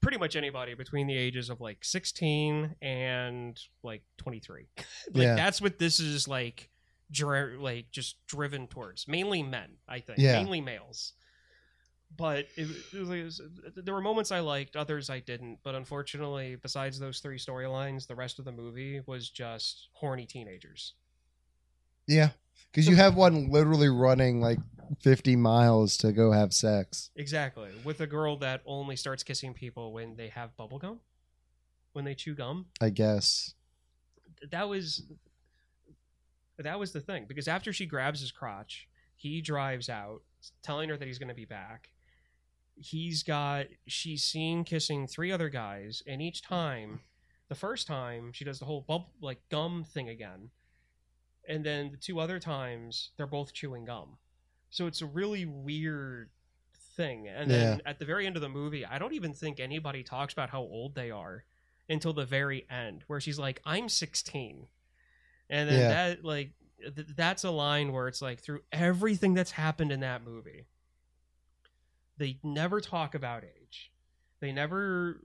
pretty 0.00 0.18
much 0.18 0.36
anybody 0.36 0.74
between 0.74 1.06
the 1.06 1.16
ages 1.16 1.50
of 1.50 1.60
like 1.60 1.84
16 1.84 2.76
and 2.80 3.58
like 3.82 4.02
23. 4.18 4.66
like 4.76 4.86
Yeah. 5.14 5.34
that's 5.34 5.60
what 5.60 5.78
this 5.78 5.98
is 6.00 6.28
like 6.28 6.70
dri- 7.10 7.56
like 7.56 7.90
just 7.90 8.16
driven 8.26 8.66
towards. 8.68 9.08
Mainly 9.08 9.42
men, 9.42 9.76
I 9.88 10.00
think. 10.00 10.18
Yeah. 10.18 10.34
Mainly 10.34 10.60
males. 10.60 11.14
But 12.16 12.46
it, 12.56 12.68
it 12.94 12.98
was, 13.06 13.40
it 13.40 13.50
was- 13.64 13.84
there 13.84 13.92
were 13.94 14.00
moments 14.00 14.30
I 14.30 14.40
liked, 14.40 14.76
others 14.76 15.10
I 15.10 15.18
didn't. 15.20 15.58
But 15.64 15.74
unfortunately, 15.74 16.56
besides 16.56 17.00
those 17.00 17.18
three 17.18 17.38
storylines, 17.38 18.06
the 18.06 18.14
rest 18.14 18.38
of 18.38 18.44
the 18.44 18.52
movie 18.52 19.00
was 19.06 19.28
just 19.28 19.88
horny 19.92 20.24
teenagers. 20.24 20.94
Yeah, 22.06 22.30
because 22.70 22.88
you 22.88 22.96
have 22.96 23.16
one 23.16 23.50
literally 23.50 23.88
running 23.88 24.40
like 24.40 24.58
50 25.00 25.36
miles 25.36 25.96
to 25.98 26.12
go 26.12 26.32
have 26.32 26.52
sex. 26.52 27.10
Exactly. 27.16 27.70
With 27.84 28.00
a 28.00 28.06
girl 28.06 28.36
that 28.38 28.62
only 28.66 28.96
starts 28.96 29.22
kissing 29.22 29.54
people 29.54 29.92
when 29.92 30.16
they 30.16 30.28
have 30.28 30.56
bubble 30.56 30.78
gum, 30.78 31.00
when 31.92 32.04
they 32.04 32.14
chew 32.14 32.34
gum. 32.34 32.66
I 32.80 32.90
guess. 32.90 33.54
That 34.50 34.68
was 34.68 35.04
that 36.58 36.78
was 36.78 36.92
the 36.92 37.00
thing 37.00 37.24
because 37.26 37.48
after 37.48 37.72
she 37.72 37.86
grabs 37.86 38.20
his 38.20 38.32
crotch, 38.32 38.88
he 39.16 39.40
drives 39.40 39.88
out, 39.88 40.22
telling 40.62 40.88
her 40.88 40.96
that 40.96 41.06
he's 41.06 41.18
going 41.18 41.28
to 41.28 41.34
be 41.34 41.44
back. 41.44 41.90
He's 42.76 43.22
got 43.22 43.66
she's 43.86 44.22
seen 44.22 44.64
kissing 44.64 45.06
three 45.06 45.32
other 45.32 45.48
guys, 45.48 46.02
and 46.06 46.20
each 46.20 46.42
time, 46.42 47.00
the 47.48 47.54
first 47.54 47.86
time 47.86 48.32
she 48.32 48.44
does 48.44 48.58
the 48.58 48.66
whole 48.66 48.82
bubble 48.82 49.12
like 49.20 49.40
gum 49.50 49.84
thing 49.84 50.08
again, 50.10 50.50
and 51.48 51.64
then 51.64 51.90
the 51.90 51.96
two 51.96 52.18
other 52.20 52.38
times 52.38 53.10
they're 53.16 53.26
both 53.26 53.52
chewing 53.52 53.84
gum. 53.84 54.16
So 54.70 54.86
it's 54.86 55.00
a 55.02 55.06
really 55.06 55.44
weird 55.46 56.30
thing. 56.96 57.28
And 57.28 57.50
then 57.50 57.82
at 57.86 57.98
the 57.98 58.04
very 58.04 58.26
end 58.26 58.36
of 58.36 58.42
the 58.42 58.48
movie, 58.48 58.84
I 58.84 58.98
don't 58.98 59.12
even 59.14 59.32
think 59.32 59.60
anybody 59.60 60.02
talks 60.02 60.32
about 60.32 60.50
how 60.50 60.60
old 60.60 60.94
they 60.94 61.10
are 61.10 61.44
until 61.88 62.12
the 62.12 62.24
very 62.24 62.66
end, 62.70 63.04
where 63.06 63.20
she's 63.20 63.38
like, 63.38 63.60
"I'm 63.64 63.88
16," 63.88 64.66
and 65.48 65.68
then 65.68 65.78
Yeah. 65.80 65.88
that 65.88 66.24
like 66.24 66.50
th- 66.80 67.06
that's 67.14 67.44
a 67.44 67.50
line 67.50 67.92
where 67.92 68.08
it's 68.08 68.20
like 68.20 68.40
through 68.40 68.62
everything 68.72 69.34
that's 69.34 69.52
happened 69.52 69.92
in 69.92 70.00
that 70.00 70.22
movie, 70.24 70.66
they 72.18 72.38
never 72.42 72.80
talk 72.80 73.14
about 73.14 73.44
age. 73.44 73.92
They 74.40 74.52
never 74.52 75.20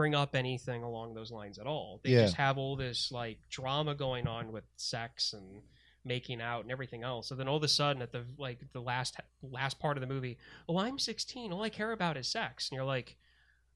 bring 0.00 0.14
up 0.14 0.34
anything 0.34 0.82
along 0.82 1.12
those 1.12 1.30
lines 1.30 1.58
at 1.58 1.66
all. 1.66 2.00
They 2.02 2.10
Yeah. 2.12 2.22
just 2.22 2.36
have 2.36 2.56
all 2.56 2.74
this 2.74 3.12
like 3.12 3.38
drama 3.50 3.94
going 3.94 4.26
on 4.26 4.50
with 4.50 4.64
sex 4.76 5.34
and 5.34 5.60
making 6.06 6.40
out 6.40 6.62
and 6.62 6.72
everything 6.72 7.02
else. 7.02 7.28
So 7.28 7.34
then 7.34 7.48
all 7.48 7.56
of 7.58 7.62
a 7.62 7.68
sudden 7.68 8.00
at 8.00 8.10
the 8.12 8.24
like 8.38 8.60
the 8.72 8.80
last 8.80 9.16
last 9.42 9.78
part 9.78 9.98
of 9.98 10.00
the 10.00 10.06
movie, 10.06 10.38
oh 10.68 10.78
I'm 10.78 10.98
16, 10.98 11.52
all 11.52 11.62
I 11.62 11.68
care 11.68 11.92
about 11.92 12.16
is 12.16 12.28
sex. 12.28 12.70
And 12.70 12.76
you're 12.76 12.84
like, 12.86 13.16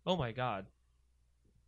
"Oh 0.06 0.16
my 0.16 0.32
god. 0.32 0.64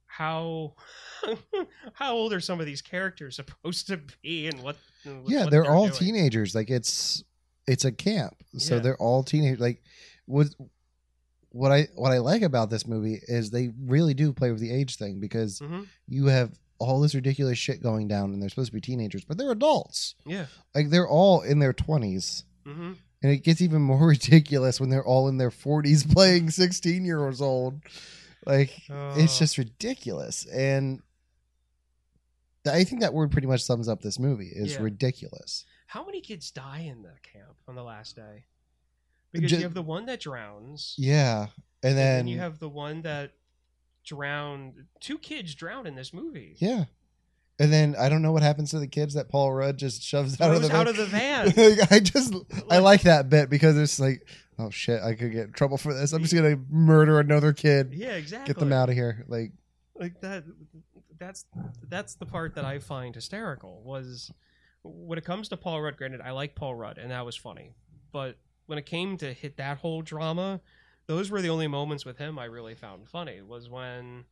How 0.07 0.75
how 1.93 2.15
old 2.15 2.33
are 2.33 2.41
some 2.41 2.61
of 2.61 2.65
these 2.67 2.81
characters 2.81 3.37
supposed 3.37 3.87
to 3.89 4.01
be 4.23 4.47
and 4.47 4.63
what 4.63 4.77
what- 5.05 5.29
yeah, 5.29 5.43
what 5.43 5.51
they're, 5.51 5.67
all 5.71 5.89
doing? 5.89 5.99
teenagers. 5.99 6.55
Like 6.55 6.71
it's 6.71 7.23
it's 7.67 7.85
a 7.85 7.93
camp, 7.93 8.43
so 8.57 8.77
Yeah. 8.77 8.81
they're 8.81 8.97
all 8.97 9.23
teenagers. 9.23 9.61
Like 9.61 9.83
what 10.25 10.49
what 11.57 11.73
I 11.73 11.89
what 11.95 12.13
I 12.13 12.19
like 12.19 12.43
about 12.43 12.71
this 12.71 12.87
movie 12.87 13.21
is 13.27 13.51
they 13.51 13.71
really 13.85 14.15
do 14.15 14.33
play 14.33 14.51
with 14.53 14.61
the 14.61 14.71
age 14.73 14.97
thing 14.97 15.21
because 15.21 15.61
Mhm. 15.61 15.87
you 16.07 16.27
have 16.27 16.53
all 16.79 17.01
this 17.01 17.15
ridiculous 17.15 17.57
shit 17.59 17.83
going 17.83 18.07
down, 18.09 18.33
and 18.33 18.43
they're 18.43 18.51
supposed 18.51 18.69
to 18.69 18.75
be 18.75 18.81
teenagers, 18.81 19.25
but 19.25 19.39
they're 19.39 19.51
adults. 19.51 20.15
Yeah. 20.27 20.47
Like 20.75 20.91
they're 20.91 21.09
all 21.09 21.41
in 21.41 21.59
their 21.59 21.73
twenties. 21.73 22.45
hmm 22.65 22.93
And 23.23 23.33
it 23.33 23.39
gets 23.43 23.63
even 23.63 23.81
more 23.83 24.07
ridiculous 24.17 24.79
when 24.79 24.91
they're 24.91 25.05
all 25.05 25.29
in 25.29 25.39
their 25.39 25.51
40s 25.51 26.05
playing 26.13 26.51
16 26.63 27.05
years 27.05 27.41
old. 27.41 27.81
Like, 28.45 28.71
it's 28.89 29.35
Oh. 29.37 29.39
just 29.39 29.57
ridiculous. 29.59 30.45
And 30.47 31.01
I 32.67 32.85
think 32.85 33.01
that 33.01 33.15
word 33.15 33.31
pretty 33.31 33.47
much 33.47 33.63
sums 33.65 33.89
up 33.89 34.03
this 34.03 34.19
movie 34.19 34.51
is 34.53 34.73
Yeah. 34.75 34.83
ridiculous. 34.83 35.65
How 35.87 36.05
many 36.05 36.21
kids 36.21 36.51
die 36.51 36.81
in 36.81 37.03
the 37.03 37.15
camp 37.23 37.57
on 37.69 37.75
the 37.77 37.83
last 37.85 38.17
day? 38.17 38.45
Because 39.33 39.53
you 39.53 39.59
have 39.61 39.75
the 39.75 39.83
one 39.83 40.07
that 40.07 40.21
drowns. 40.21 40.95
Yeah. 40.99 41.47
And 41.83 41.91
And 41.91 41.99
then, 41.99 42.17
then 42.17 42.27
you 42.29 42.39
have 42.39 42.59
the 42.59 42.69
one 42.69 43.03
that 43.03 43.33
drowned. 44.05 44.87
Two 45.01 45.19
kids 45.19 45.55
drowned 45.55 45.87
in 45.87 45.95
this 45.95 46.13
movie. 46.13 46.57
yeah. 46.59 46.85
And 47.59 47.73
then 47.73 47.97
I 47.99 48.11
don't 48.11 48.21
know 48.21 48.33
what 48.33 48.43
happens 48.43 48.71
to 48.73 48.79
the 48.79 48.87
kids 48.87 49.15
that 49.15 49.31
Paul 49.31 49.51
Rudd 49.51 49.79
just 49.79 50.03
shoves 50.03 50.39
out 50.43 50.55
of 50.55 50.61
the 50.61 50.77
out 50.77 50.89
of 50.89 50.97
the 50.99 51.07
van. 51.07 51.47
Like, 51.57 51.91
I 51.91 52.01
just, 52.01 52.35
I 52.71 52.79
like 52.79 53.01
that 53.03 53.31
bit 53.31 53.49
because 53.49 53.79
it's 53.79 53.99
like, 53.99 54.29
oh 54.59 54.69
shit, 54.69 55.03
I 55.03 55.15
could 55.15 55.33
get 55.33 55.47
in 55.47 55.53
trouble 55.53 55.79
for 55.79 55.95
this. 55.95 56.13
I'm 56.13 56.21
just 56.21 56.35
going 56.35 56.55
to 56.55 56.63
murder 56.71 57.19
another 57.19 57.55
kid, 57.55 57.95
Yeah, 57.95 58.13
exactly. 58.13 58.53
get 58.53 58.61
them 58.61 58.75
out 58.75 58.91
of 58.91 58.95
here. 58.95 59.25
Like, 59.27 59.53
like 59.99 60.21
that 60.21 60.45
that's 61.19 61.47
that's 61.89 62.17
the 62.17 62.27
part 62.27 62.57
that 62.57 62.67
I 62.67 62.79
find 62.79 63.15
hysterical 63.15 63.81
was 63.83 64.31
when 64.83 65.17
it 65.19 65.25
comes 65.25 65.49
to 65.49 65.57
Paul 65.57 65.81
Rudd 65.81 65.97
granted 65.97 66.21
I 66.21 66.33
like 66.33 66.55
Paul 66.55 66.75
Rudd 66.75 66.99
and 66.99 67.11
that 67.11 67.25
was 67.25 67.37
funny 67.37 67.73
but 68.13 68.37
when 68.67 68.79
it 68.79 68.87
came 68.87 69.17
to 69.19 69.33
hit 69.33 69.57
that 69.57 69.79
whole 69.79 70.03
drama 70.03 70.61
those 71.07 71.31
were 71.31 71.41
the 71.41 71.49
only 71.49 71.69
moments 71.69 72.05
with 72.05 72.19
him 72.19 72.39
I 72.39 72.45
really 72.47 72.75
found 72.75 73.09
funny 73.09 73.41
was 73.43 73.69
when 73.69 74.25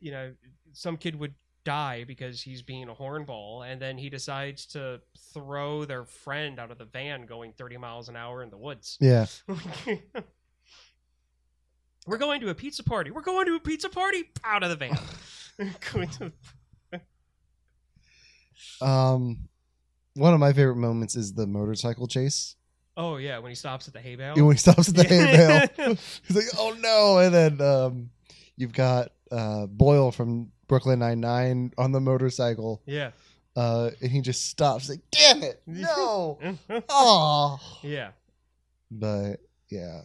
you 0.00 0.10
know 0.12 0.34
some 0.72 0.96
kid 0.96 1.16
would 1.16 1.34
die 1.64 2.04
because 2.04 2.42
he's 2.42 2.60
being 2.62 2.88
a 2.90 2.94
hornball 2.94 3.66
and 3.66 3.80
then 3.80 3.96
he 3.96 4.10
decides 4.10 4.66
to 4.66 5.00
throw 5.32 5.84
their 5.86 6.04
friend 6.04 6.58
out 6.58 6.70
of 6.70 6.76
the 6.78 6.84
van 6.84 7.24
going 7.26 7.52
30 7.52 7.78
miles 7.78 8.08
an 8.10 8.16
hour 8.16 8.42
in 8.42 8.50
the 8.50 8.56
woods 8.58 8.98
yeah. 9.00 9.26
We're 12.06 12.18
going 12.18 12.42
to 12.42 12.50
a 12.50 12.54
pizza 12.54 12.82
party. 12.82 13.10
We're 13.10 13.22
going 13.22 13.46
to 13.46 13.54
a 13.54 13.60
pizza 13.60 13.88
party. 13.88 14.24
Out 14.44 14.62
of 14.62 14.68
the 14.68 14.76
van. 14.76 14.98
Going 15.92 16.08
to- 16.08 16.32
Um, 18.86 19.48
one 20.14 20.34
of 20.34 20.40
my 20.40 20.52
favorite 20.52 20.76
moments 20.76 21.16
is 21.16 21.32
the 21.32 21.46
motorcycle 21.46 22.06
chase. 22.06 22.56
Oh 22.96 23.16
yeah, 23.16 23.38
when 23.38 23.50
he 23.50 23.56
stops 23.56 23.88
at 23.88 23.94
the 23.94 24.00
hay 24.00 24.16
bale. 24.16 24.34
when 24.34 24.54
he 24.54 24.58
stops 24.58 24.88
at 24.88 24.94
the 24.94 25.04
hay 25.04 25.68
bale, 25.76 25.96
he's 26.26 26.36
like, 26.36 26.44
"Oh 26.58 26.76
no!" 26.80 27.18
And 27.18 27.34
then 27.34 27.60
um, 27.60 28.10
you've 28.56 28.72
got 28.72 29.12
uh, 29.30 29.66
Boyle 29.66 30.10
from 30.12 30.50
Brooklyn 30.68 30.98
Nine 31.00 31.20
Nine 31.20 31.72
on 31.78 31.92
the 31.92 32.00
motorcycle, 32.00 32.82
yeah. 32.86 33.10
uh, 33.56 33.90
and 34.00 34.10
he 34.10 34.20
just 34.20 34.48
stops, 34.48 34.88
like, 34.88 35.00
"Damn 35.10 35.42
it, 35.42 35.62
no!" 35.66 36.38
Oh, 36.88 37.58
yeah. 37.82 38.10
but 38.90 39.40
yeah. 39.70 40.02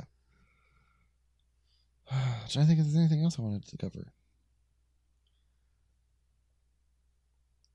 trying 2.50 2.66
to 2.66 2.66
think 2.66 2.80
if 2.80 2.86
there's 2.86 2.96
anything 2.98 3.24
else 3.24 3.38
I 3.38 3.44
wanted 3.44 3.66
to 3.68 3.78
cover. 3.78 4.12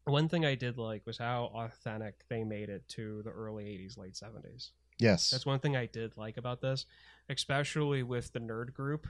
One 0.07 0.29
thing 0.29 0.45
I 0.45 0.55
did 0.55 0.77
like 0.77 1.07
was 1.07 1.17
how 1.17 1.51
authentic 1.55 2.25
they 2.29 2.45
made 2.45 2.69
it 2.69 2.87
to 2.89 3.23
the 3.23 3.31
early 3.31 3.65
80s, 3.65 3.97
late 3.97 4.13
70s. 4.15 4.71
Yes, 4.99 5.31
That's 5.31 5.47
one 5.47 5.59
thing 5.59 5.77
I 5.77 5.87
did 5.87 6.17
like 6.17 6.37
about 6.37 6.61
this, 6.61 6.87
especially 7.29 8.03
with 8.03 8.33
the 8.33 8.41
nerd 8.41 8.73
group, 8.75 9.07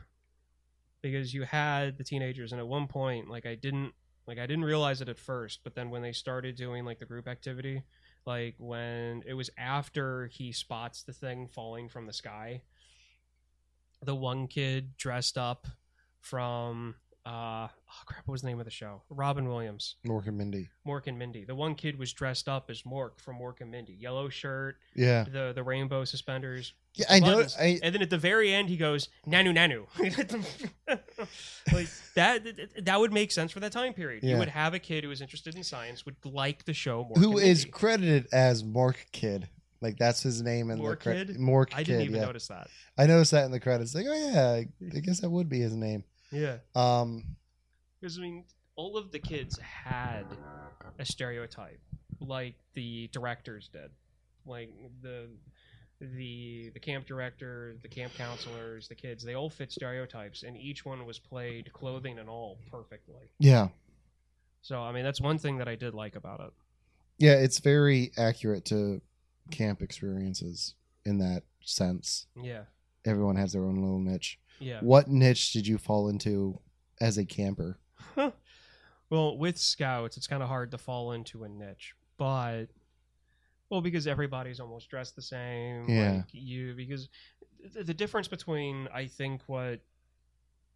because 1.03 1.35
you 1.35 1.43
had 1.43 1.99
the 1.99 2.05
teenagers, 2.05 2.53
and 2.53 2.61
at 2.61 2.67
one 2.67 2.87
point, 2.87 3.29
like 3.29 3.45
I 3.45 3.55
didn't 3.55 3.93
like 4.27 4.39
I 4.39 4.47
didn't 4.47 4.65
realize 4.65 5.01
it 5.01 5.09
at 5.09 5.19
first, 5.19 5.61
but 5.63 5.75
then 5.75 5.91
when 5.91 6.03
they 6.03 6.13
started 6.13 6.57
doing 6.57 6.85
like 6.85 6.99
the 6.99 7.05
group 7.05 7.29
activity, 7.29 7.83
like 8.27 8.55
when 8.59 9.23
it 9.27 9.35
was 9.35 9.51
after 9.59 10.27
he 10.29 10.53
spots 10.53 11.03
the 11.03 11.13
thing 11.13 11.47
falling 11.47 11.89
from 11.89 12.07
the 12.07 12.13
sky, 12.13 12.63
the 14.03 14.15
one 14.15 14.47
kid 14.47 14.97
dressed 14.97 15.37
up 15.37 15.67
from 16.21 16.95
uh 17.27 17.69
oh 17.69 18.03
crap, 18.07 18.27
what 18.27 18.33
was 18.33 18.43
the 18.43 18.49
name 18.49 18.59
of 18.59 18.65
the 18.67 18.71
show? 18.71 19.03
Robin 19.09 19.49
Williams, 19.49 19.97
Mork 20.07 20.27
and 20.27 20.37
Mindy. 20.37 20.69
Mork 20.87 21.07
and 21.07 21.19
Mindy. 21.19 21.45
The 21.45 21.55
one 21.55 21.75
kid 21.75 21.99
was 21.99 22.13
dressed 22.13 22.49
up 22.49 22.71
as 22.71 22.83
Mork 22.83 23.19
from 23.19 23.39
Mork 23.39 23.61
and 23.61 23.71
Mindy, 23.71 23.95
yellow 23.95 24.29
shirt, 24.29 24.77
Yeah, 24.95 25.25
the 25.25 25.53
the 25.55 25.63
rainbow 25.63 26.05
suspenders, 26.05 26.75
yeah. 26.95 27.07
I 27.09 27.21
know. 27.21 27.47
I 27.59 27.81
and 27.83 27.95
then 27.95 28.03
at 28.03 28.11
the 28.11 28.19
very 28.19 28.53
end 28.53 28.69
he 28.69 28.77
goes 28.77 29.09
nanu 29.27 29.55
nanu 29.55 29.87
like 31.73 31.89
that 32.15 32.43
that 32.85 33.01
would 33.01 33.13
make 33.13 33.33
sense 33.33 33.53
for 33.53 33.61
that 33.61 33.73
time 33.73 33.93
period 33.95 34.23
Yeah. 34.23 34.33
you 34.35 34.39
would 34.39 34.49
have 34.49 34.75
a 34.75 34.79
kid 34.79 35.03
who 35.05 35.09
was 35.11 35.21
interested 35.21 35.55
in 35.57 35.63
science 35.65 36.05
would 36.05 36.17
like 36.25 36.65
the 36.65 36.75
show 36.75 37.05
more 37.05 37.17
who 37.17 37.39
is 37.39 37.65
credited 37.65 38.27
as 38.33 38.63
Mork 38.63 38.97
Kid. 39.13 39.49
Like 39.81 39.99
that's 39.99 40.23
his 40.23 40.41
name 40.41 40.71
in 40.71 40.79
the 40.79 40.97
credits. 40.97 41.01
Mork 41.01 41.03
credit. 41.03 41.27
Kid? 41.29 41.37
Mork 41.39 41.67
i 41.75 41.83
didn't 41.83 42.01
Kid, 42.01 42.05
even 42.09 42.21
yeah. 42.21 42.27
notice 42.27 42.49
that 42.49 42.69
I 42.97 43.07
noticed 43.07 43.33
that 43.33 43.45
in 43.45 43.51
the 43.51 43.61
credits. 43.61 43.95
Like, 43.95 44.07
oh 44.09 44.15
yeah, 44.15 44.63
I 44.95 45.01
guess 45.01 45.21
that 45.21 45.29
would 45.31 45.49
be 45.49 45.61
his 45.61 45.75
name. 45.75 46.05
Yeah. 46.35 46.57
Um, 46.75 47.37
because 48.01 48.19
i 48.19 48.21
mean 48.21 48.45
all 48.77 48.97
of 48.97 49.13
the 49.13 49.19
kids 49.19 49.59
had 49.59 50.25
a 50.99 51.05
stereotype 51.05 51.81
like 52.21 52.55
the 52.75 53.09
directors 53.13 53.69
did. 53.73 53.91
Like 54.47 54.71
the 55.03 55.29
the 56.01 56.71
the 56.75 56.81
camp 56.81 57.07
director 57.07 57.77
the 57.83 57.89
camp 57.89 58.13
counselors 58.15 58.89
the 58.89 58.95
kids 58.95 59.25
they 59.25 59.35
all 59.35 59.49
fit 59.49 59.73
stereotypes 59.73 60.43
and 60.43 60.57
each 60.57 60.85
one 60.85 61.07
was 61.07 61.19
played 61.19 61.73
clothing 61.73 62.19
and 62.19 62.29
all 62.29 62.59
perfectly. 62.71 63.31
Yeah, 63.39 63.69
so 64.61 64.81
i 64.83 64.93
mean 64.93 65.05
that's 65.05 65.21
one 65.21 65.39
thing 65.39 65.59
that 65.59 65.69
i 65.69 65.77
did 65.77 65.95
like 65.95 66.17
about 66.17 66.41
it. 66.41 66.53
Yeah, 67.19 67.35
it's 67.35 67.61
very 67.61 68.11
accurate 68.19 68.65
to 68.67 69.01
camp 69.51 69.83
experiences 69.83 70.75
in 71.07 71.19
that 71.19 71.45
sense. 71.63 72.27
yeah. 72.41 72.63
Everyone 73.07 73.37
has 73.37 73.53
their 73.53 73.65
own 73.65 73.77
little 73.77 73.99
niche. 74.01 74.39
Yeah 74.59 74.81
What 74.81 75.09
niche 75.09 75.53
did 75.53 75.67
you 75.67 75.79
fall 75.79 76.09
into 76.09 76.61
as 77.01 77.19
a 77.19 77.25
camper? 77.25 77.79
well, 79.11 79.37
with 79.39 79.59
scouts, 79.59 80.17
it's 80.17 80.27
kind 80.27 80.43
of 80.43 80.49
hard 80.49 80.71
to 80.71 80.79
fall 80.79 81.13
into 81.13 81.45
a 81.45 81.49
niche, 81.49 81.95
but 82.17 82.67
well, 83.71 83.81
because 83.81 84.07
everybody's 84.07 84.61
almost 84.61 84.89
dressed 84.89 85.17
the 85.17 85.23
same. 85.23 85.89
Yeah. 85.89 86.13
Like 86.13 86.27
you, 86.33 86.75
because 86.75 87.09
the, 87.73 87.83
the 87.85 87.95
difference 87.95 88.29
between 88.29 88.89
I 88.93 89.07
think 89.07 89.43
what 89.47 89.81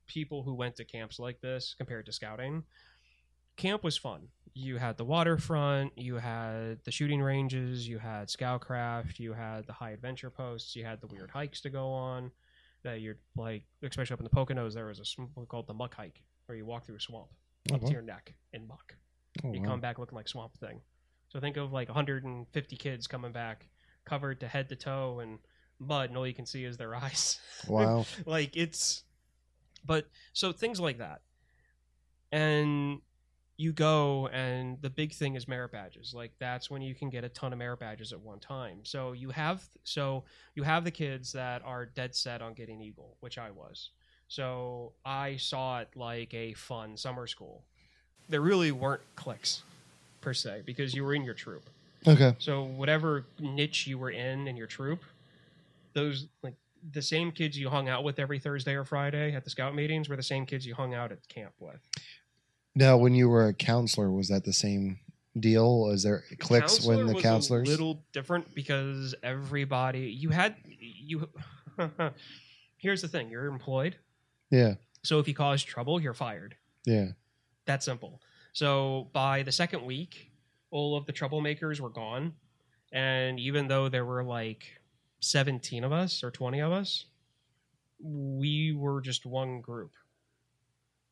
people 0.06 0.42
who 0.42 0.54
went 0.54 0.76
to 0.76 0.84
camps 0.84 1.18
like 1.18 1.40
this 1.40 1.74
compared 1.76 2.06
to 2.06 2.12
scouting, 2.12 2.64
camp 3.56 3.84
was 3.84 3.96
fun. 3.96 4.28
You 4.54 4.78
had 4.78 4.96
the 4.96 5.04
waterfront, 5.04 5.96
you 5.96 6.16
had 6.16 6.82
the 6.84 6.90
shooting 6.90 7.22
ranges, 7.22 7.86
you 7.86 7.98
had 7.98 8.30
scoutcraft, 8.30 9.20
you 9.20 9.32
had 9.34 9.66
the 9.66 9.72
high 9.72 9.90
adventure 9.90 10.30
posts, 10.30 10.74
you 10.74 10.84
had 10.84 11.00
the 11.00 11.06
weird 11.06 11.30
hikes 11.30 11.60
to 11.60 11.70
go 11.70 11.88
on. 11.90 12.32
That 12.84 13.00
you're 13.00 13.18
like, 13.36 13.64
especially 13.82 14.14
up 14.14 14.20
in 14.20 14.24
the 14.24 14.30
Poconos, 14.30 14.74
there 14.74 14.86
was 14.86 15.00
a 15.00 15.04
sm- 15.04 15.24
called 15.48 15.66
the 15.66 15.74
muck 15.74 15.94
hike, 15.94 16.22
where 16.46 16.56
you 16.56 16.64
walk 16.64 16.86
through 16.86 16.96
a 16.96 17.00
swamp 17.00 17.28
oh, 17.72 17.74
up 17.74 17.80
to 17.82 17.90
your 17.90 18.02
neck 18.02 18.34
in 18.52 18.66
muck. 18.66 18.94
Oh, 19.44 19.52
You 19.52 19.60
wow. 19.60 19.70
come 19.70 19.80
back 19.80 19.98
looking 19.98 20.16
like 20.16 20.28
Swamp 20.28 20.56
Thing. 20.58 20.80
So 21.28 21.40
think 21.40 21.56
of 21.56 21.72
like 21.72 21.88
150 21.88 22.76
kids 22.76 23.06
coming 23.06 23.32
back 23.32 23.68
covered 24.04 24.40
to 24.40 24.48
head 24.48 24.68
to 24.70 24.76
toe 24.76 25.20
in 25.20 25.38
mud, 25.78 26.08
and 26.08 26.16
all 26.16 26.26
you 26.26 26.34
can 26.34 26.46
see 26.46 26.64
is 26.64 26.76
their 26.76 26.94
eyes. 27.04 27.38
Wow. 27.66 28.06
like 28.26 28.56
it's, 28.56 29.02
but 29.84 30.08
so 30.32 30.52
things 30.52 30.80
like 30.80 30.98
that, 30.98 31.20
and 32.32 33.00
you 33.58 33.72
go 33.72 34.28
and 34.28 34.80
the 34.82 34.88
big 34.88 35.12
thing 35.12 35.34
is 35.34 35.48
merit 35.48 35.72
badges. 35.72 36.14
Like 36.14 36.30
that's 36.38 36.70
when 36.70 36.80
you 36.80 36.94
can 36.94 37.10
get 37.10 37.24
a 37.24 37.28
ton 37.28 37.52
of 37.52 37.58
merit 37.58 37.80
badges 37.80 38.12
at 38.12 38.20
one 38.20 38.38
time. 38.38 38.78
So 38.84 39.12
you 39.12 39.30
have 39.30 39.68
so 39.82 40.22
you 40.54 40.62
have 40.62 40.84
the 40.84 40.92
kids 40.92 41.32
that 41.32 41.60
are 41.64 41.84
dead 41.84 42.14
set 42.14 42.40
on 42.40 42.54
getting 42.54 42.80
Eagle, 42.80 43.16
which 43.18 43.36
I 43.36 43.50
was. 43.50 43.90
So 44.28 44.92
I 45.04 45.36
saw 45.36 45.80
it 45.80 45.88
like 45.96 46.32
a 46.34 46.54
fun 46.54 46.96
summer 46.96 47.26
school. 47.26 47.64
There 48.28 48.40
really 48.40 48.70
weren't 48.70 49.02
cliques 49.16 49.62
per 50.20 50.32
se 50.32 50.62
because 50.64 50.94
you 50.94 51.02
were 51.02 51.14
in 51.14 51.24
your 51.24 51.34
troop. 51.34 51.68
Okay. 52.06 52.36
So 52.38 52.62
whatever 52.62 53.26
niche 53.40 53.88
you 53.88 53.98
were 53.98 54.10
in 54.10 54.46
in 54.46 54.56
your 54.56 54.68
troop, 54.68 55.02
those 55.94 56.28
like 56.44 56.54
the 56.92 57.02
same 57.02 57.32
kids 57.32 57.58
you 57.58 57.70
hung 57.70 57.88
out 57.88 58.04
with 58.04 58.20
every 58.20 58.38
Thursday 58.38 58.74
or 58.74 58.84
Friday 58.84 59.34
at 59.34 59.42
the 59.42 59.50
scout 59.50 59.74
meetings 59.74 60.08
were 60.08 60.14
the 60.14 60.22
same 60.22 60.46
kids 60.46 60.64
you 60.64 60.76
hung 60.76 60.94
out 60.94 61.10
at 61.10 61.26
camp 61.28 61.54
with. 61.58 61.80
Now, 62.78 62.96
when 62.96 63.12
you 63.12 63.28
were 63.28 63.48
a 63.48 63.52
counselor, 63.54 64.08
was 64.12 64.28
that 64.28 64.44
the 64.44 64.52
same 64.52 65.00
deal? 65.38 65.90
Is 65.90 66.04
there 66.04 66.22
clicks 66.38 66.86
when 66.86 67.08
the 67.08 67.14
was 67.14 67.22
counselors? 67.24 67.66
a 67.66 67.70
little 67.72 68.04
different 68.12 68.54
because 68.54 69.16
everybody 69.20 70.10
you 70.16 70.30
had 70.30 70.54
you. 70.64 71.28
here's 72.76 73.02
the 73.02 73.08
thing: 73.08 73.30
you're 73.30 73.46
employed, 73.46 73.96
Yeah. 74.50 74.74
so 75.02 75.18
if 75.18 75.26
you 75.26 75.34
cause 75.34 75.64
trouble, 75.64 76.00
you're 76.00 76.14
fired. 76.14 76.54
Yeah. 76.86 77.08
That 77.66 77.82
simple. 77.82 78.20
So 78.52 79.10
by 79.12 79.42
the 79.42 79.52
second 79.52 79.84
week, 79.84 80.30
all 80.70 80.96
of 80.96 81.04
the 81.04 81.12
troublemakers 81.12 81.80
were 81.80 81.90
gone, 81.90 82.34
and 82.92 83.40
even 83.40 83.66
though 83.66 83.88
there 83.88 84.04
were 84.04 84.22
like 84.22 84.80
seventeen 85.18 85.82
of 85.82 85.90
us 85.92 86.22
or 86.22 86.30
twenty 86.30 86.60
of 86.60 86.70
us, 86.70 87.06
we 88.00 88.72
were 88.72 89.00
just 89.00 89.26
one 89.26 89.60
group. 89.62 89.90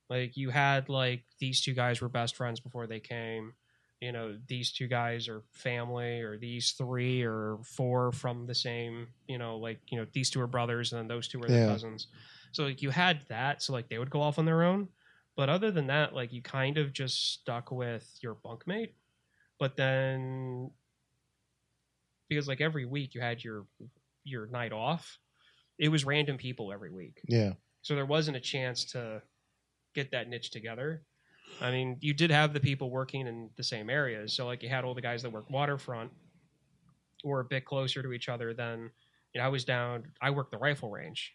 Like 0.09 0.36
you 0.36 0.50
had 0.50 0.88
like 0.88 1.24
these 1.40 1.61
two 1.62 1.74
guys 1.74 2.00
were 2.00 2.09
best 2.09 2.36
friends 2.36 2.61
before 2.61 2.86
they 2.86 3.00
came. 3.00 3.54
You 4.00 4.12
know, 4.12 4.36
these 4.46 4.72
two 4.72 4.88
guys 4.88 5.26
are 5.28 5.42
family, 5.52 6.20
or 6.20 6.36
these 6.38 6.72
three 6.72 7.22
or 7.22 7.59
four 7.64 8.12
from 8.12 8.46
the 8.46 8.54
same. 8.54 9.09
You 9.26 9.38
know, 9.38 9.57
like 9.57 9.80
you 9.90 9.98
know 9.98 10.07
these 10.12 10.30
two 10.30 10.40
are 10.40 10.46
brothers, 10.46 10.92
and 10.92 11.00
then 11.00 11.09
those 11.09 11.28
two 11.28 11.42
are 11.42 11.48
their 11.48 11.59
Yeah. 11.61 11.66
cousins. 11.66 12.09
So 12.52 12.64
like 12.64 12.82
you 12.82 12.90
had 12.90 13.22
that, 13.28 13.62
so 13.62 13.72
like 13.72 13.88
they 13.88 13.98
would 13.98 14.11
go 14.11 14.20
off 14.22 14.38
on 14.38 14.44
their 14.44 14.62
own. 14.62 14.88
But 15.36 15.48
other 15.48 15.70
than 15.70 15.88
that, 15.88 16.14
like 16.14 16.32
you 16.32 16.42
kind 16.42 16.78
of 16.78 16.92
just 16.92 17.32
stuck 17.32 17.70
with 17.70 18.18
your 18.22 18.34
bunkmate. 18.34 18.92
But 19.59 19.76
then 19.76 20.70
because 22.28 22.48
like 22.48 22.61
every 22.61 22.84
week 22.84 23.14
you 23.14 23.20
had 23.20 23.42
your 23.42 23.66
your 24.24 24.46
night 24.46 24.72
off, 24.72 25.18
it 25.78 25.88
was 25.88 26.04
random 26.04 26.36
people 26.36 26.72
every 26.72 26.90
week. 26.90 27.20
Yeah. 27.28 27.52
So 27.82 27.94
there 27.94 28.07
wasn't 28.07 28.36
a 28.36 28.40
chance 28.40 28.84
to 28.92 29.22
get 29.97 30.12
that 30.12 30.28
niche 30.28 30.51
together. 30.51 31.03
I 31.61 31.70
mean, 31.70 31.97
you 32.01 32.12
did 32.12 32.30
have 32.30 32.53
the 32.53 32.61
people 32.61 32.90
working 32.90 33.26
in 33.26 33.51
the 33.57 33.64
same 33.64 33.88
areas. 33.90 34.34
So 34.34 34.47
like 34.47 34.62
you 34.62 34.68
had 34.68 34.84
all 34.84 34.94
the 34.94 35.01
guys 35.01 35.22
that 35.22 35.30
worked 35.30 35.51
waterfront 35.51 36.12
were 37.24 37.40
a 37.40 37.44
bit 37.44 37.64
closer 37.64 38.03
to 38.03 38.12
each 38.12 38.28
other 38.28 38.53
than 38.55 38.90
you 39.32 39.40
know, 39.40 39.47
I 39.47 39.49
was 39.49 39.64
down 39.64 40.05
I 40.20 40.30
worked 40.30 40.53
the 40.53 40.59
rifle 40.59 40.90
range 40.90 41.34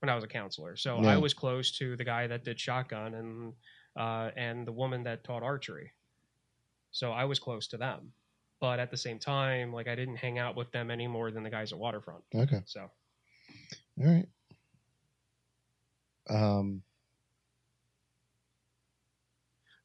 when 0.00 0.08
I 0.08 0.14
was 0.14 0.24
a 0.24 0.28
counselor. 0.28 0.76
So 0.76 1.02
Yeah. 1.02 1.14
I 1.14 1.16
was 1.18 1.34
close 1.34 1.76
to 1.78 1.96
the 1.96 2.04
guy 2.04 2.26
that 2.28 2.44
did 2.44 2.58
shotgun 2.58 3.14
and 3.14 3.52
uh, 3.96 4.30
and 4.36 4.66
the 4.66 4.72
woman 4.72 5.02
that 5.04 5.24
taught 5.24 5.42
archery. 5.42 5.92
So 6.90 7.10
I 7.12 7.24
was 7.24 7.38
close 7.38 7.66
to 7.68 7.76
them. 7.76 8.12
But 8.60 8.78
at 8.80 8.90
the 8.90 8.96
same 8.96 9.18
time, 9.18 9.72
like 9.72 9.88
I 9.88 9.94
didn't 9.96 10.16
hang 10.16 10.38
out 10.38 10.56
with 10.56 10.70
them 10.72 10.90
any 10.90 11.06
more 11.08 11.30
than 11.30 11.42
the 11.42 11.50
guys 11.50 11.72
at 11.72 11.78
waterfront. 11.78 12.22
Okay. 12.34 12.62
So 12.66 12.80
All 14.00 14.06
right. 14.06 14.26
Um. 16.30 16.82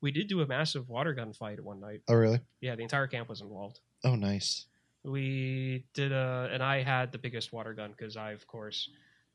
We 0.02 0.12
did 0.12 0.28
do 0.28 0.42
a 0.42 0.48
massive 0.48 0.88
water 0.90 1.14
gun 1.14 1.34
fight 1.34 1.64
one 1.64 1.80
night. 1.80 2.02
Oh, 2.08 2.14
really? 2.16 2.40
Yeah, 2.62 2.76
the 2.76 2.84
entire 2.84 3.08
camp 3.08 3.30
was 3.30 3.42
involved. 3.42 3.80
Oh, 4.04 4.16
nice. 4.16 4.66
We 5.04 5.86
did 5.94 6.12
a, 6.12 6.50
and 6.52 6.62
I 6.64 6.84
had 6.84 7.12
the 7.12 7.18
biggest 7.18 7.52
water 7.54 7.74
gun 7.74 7.92
because 7.92 8.18
I, 8.18 8.32
of 8.32 8.46
course, 8.48 8.90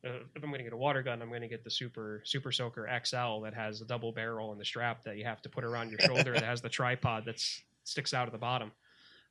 uh, 0.07 0.11
if 0.35 0.43
I'm 0.43 0.51
going 0.51 0.59
to 0.59 0.65
get 0.65 0.73
a 0.73 0.77
water 0.77 1.03
gun, 1.03 1.23
I'm 1.23 1.29
going 1.31 1.41
to 1.43 1.49
get 1.49 1.65
the 1.65 1.71
Super 1.71 2.21
Super 2.25 2.53
Soaker 2.53 2.87
XL 3.05 3.41
that 3.45 3.55
has 3.55 3.81
a 3.81 3.85
double 3.87 4.13
barrel 4.13 4.53
and 4.53 4.61
the 4.61 4.65
strap 4.65 5.03
that 5.05 5.17
you 5.17 5.25
have 5.25 5.41
to 5.43 5.49
put 5.49 5.65
around 5.65 5.91
your 5.91 5.99
shoulder 6.07 6.33
that 6.35 6.43
has 6.45 6.61
the 6.61 6.69
tripod 6.69 7.25
that 7.25 7.43
sticks 7.85 8.13
out 8.13 8.27
of 8.29 8.33
the 8.33 8.39
bottom. 8.39 8.73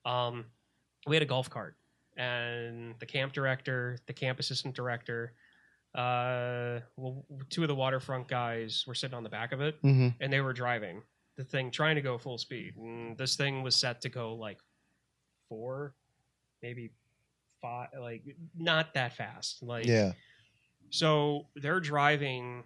Um, 0.05 0.45
we 1.05 1.15
had 1.15 1.21
a 1.23 1.27
golf 1.27 1.49
cart, 1.49 1.75
and 2.17 2.95
the 2.99 3.05
camp 3.05 3.33
director, 3.33 3.97
the 4.07 4.13
camp 4.13 4.39
assistant 4.39 4.75
director, 4.75 5.33
uh, 5.95 6.79
well, 6.97 7.23
two 7.49 7.61
of 7.61 7.67
the 7.67 7.75
waterfront 7.75 8.27
guys 8.27 8.83
were 8.87 8.95
sitting 8.95 9.15
on 9.15 9.23
the 9.23 9.29
back 9.29 9.51
of 9.51 9.61
it, 9.61 9.81
Mm-hmm. 9.83 10.09
and 10.19 10.33
they 10.33 10.41
were 10.41 10.53
driving 10.53 11.03
the 11.35 11.43
thing 11.43 11.71
trying 11.71 11.95
to 11.95 12.01
go 12.01 12.17
full 12.17 12.37
speed. 12.37 12.75
And 12.77 13.17
this 13.17 13.35
thing 13.35 13.63
was 13.63 13.75
set 13.75 14.01
to 14.01 14.09
go 14.09 14.35
like 14.35 14.59
four 15.49 15.93
maybe 16.61 16.91
five 17.61 17.89
like 17.99 18.23
not 18.57 18.93
that 18.93 19.13
fast 19.13 19.61
like 19.61 19.85
Yeah. 19.85 20.13
so 20.89 21.47
they're 21.55 21.79
driving 21.81 22.63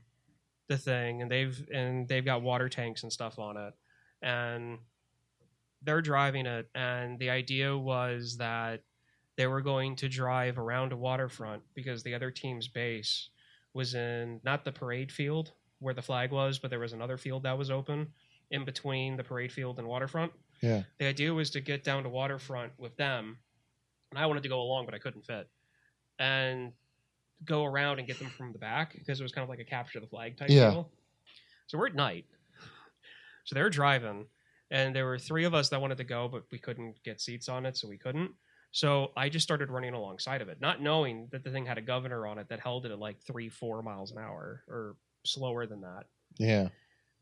the 0.67 0.77
thing 0.77 1.21
and 1.21 1.31
they've 1.31 1.67
and 1.73 2.07
they've 2.07 2.23
got 2.25 2.41
water 2.41 2.69
tanks 2.69 3.03
and 3.03 3.11
stuff 3.11 3.39
on 3.39 3.57
it. 3.57 3.73
And 4.21 4.79
they're 5.83 6.01
driving 6.01 6.45
it 6.45 6.69
and 6.75 7.17
the 7.19 7.29
idea 7.29 7.75
was 7.77 8.37
that 8.37 8.81
they 9.37 9.45
were 9.47 9.61
going 9.61 9.95
to 9.95 10.09
drive 10.09 10.57
around 10.57 10.91
a 10.91 10.97
waterfront 10.97 11.61
because 11.75 12.03
the 12.03 12.13
other 12.15 12.31
team's 12.31 12.67
base 12.67 13.29
was 13.73 13.93
in 13.93 14.39
not 14.43 14.65
the 14.65 14.71
parade 14.71 15.11
field 15.11 15.51
where 15.79 15.93
the 15.93 16.01
flag 16.01 16.31
was 16.31 16.57
but 16.57 16.71
there 16.71 16.79
was 16.79 16.93
another 16.93 17.17
field 17.17 17.43
that 17.43 17.57
was 17.57 17.69
open 17.69 18.07
in 18.51 18.65
between 18.65 19.17
the 19.17 19.23
parade 19.23 19.51
field 19.51 19.79
and 19.79 19.87
waterfront 19.87 20.31
Yeah. 20.61 20.83
the 20.99 21.05
idea 21.05 21.33
was 21.33 21.49
to 21.51 21.61
get 21.61 21.83
down 21.83 22.03
to 22.03 22.09
waterfront 22.09 22.71
with 22.77 22.95
them 22.97 23.37
and 24.11 24.19
i 24.19 24.25
wanted 24.25 24.43
to 24.43 24.49
go 24.49 24.61
along 24.61 24.85
but 24.85 24.93
i 24.95 24.99
couldn't 24.99 25.25
fit 25.25 25.49
and 26.19 26.71
go 27.45 27.63
around 27.65 27.99
and 27.99 28.07
get 28.07 28.17
them 28.19 28.29
from 28.37 28.51
the 28.53 28.57
back 28.59 28.93
because 28.97 29.19
it 29.19 29.23
was 29.23 29.31
kind 29.31 29.43
of 29.43 29.49
like 29.49 29.59
a 29.59 29.63
capture 29.65 29.99
the 29.99 30.07
flag 30.07 30.37
type 30.37 30.49
Yeah. 30.49 30.71
deal 30.71 30.89
so 31.67 31.77
we're 31.77 31.87
at 31.87 31.95
night 31.95 32.25
so 33.45 33.53
they're 33.55 33.69
driving 33.69 34.25
and 34.71 34.95
there 34.95 35.05
were 35.05 35.19
three 35.19 35.45
of 35.45 35.53
us 35.53 35.69
that 35.69 35.79
wanted 35.81 35.97
to 35.97 36.03
go 36.03 36.27
but 36.27 36.43
we 36.51 36.57
couldn't 36.59 36.95
get 37.03 37.21
seats 37.21 37.47
on 37.49 37.65
it 37.65 37.77
so 37.77 37.87
we 37.87 37.97
couldn't 37.97 38.31
so 38.71 39.11
i 39.15 39.29
just 39.29 39.43
started 39.43 39.69
running 39.69 39.93
alongside 39.93 40.41
of 40.41 40.49
it 40.49 40.59
not 40.59 40.81
knowing 40.81 41.27
that 41.31 41.43
the 41.43 41.49
thing 41.51 41.65
had 41.65 41.77
a 41.77 41.81
governor 41.81 42.25
on 42.27 42.37
it 42.37 42.47
that 42.49 42.59
held 42.59 42.85
it 42.85 42.91
at 42.91 42.99
like 42.99 43.21
three 43.21 43.49
four 43.49 43.81
miles 43.83 44.11
an 44.11 44.17
hour 44.17 44.63
or 44.67 44.95
slower 45.25 45.65
than 45.65 45.81
that 45.81 46.05
Yeah. 46.37 46.69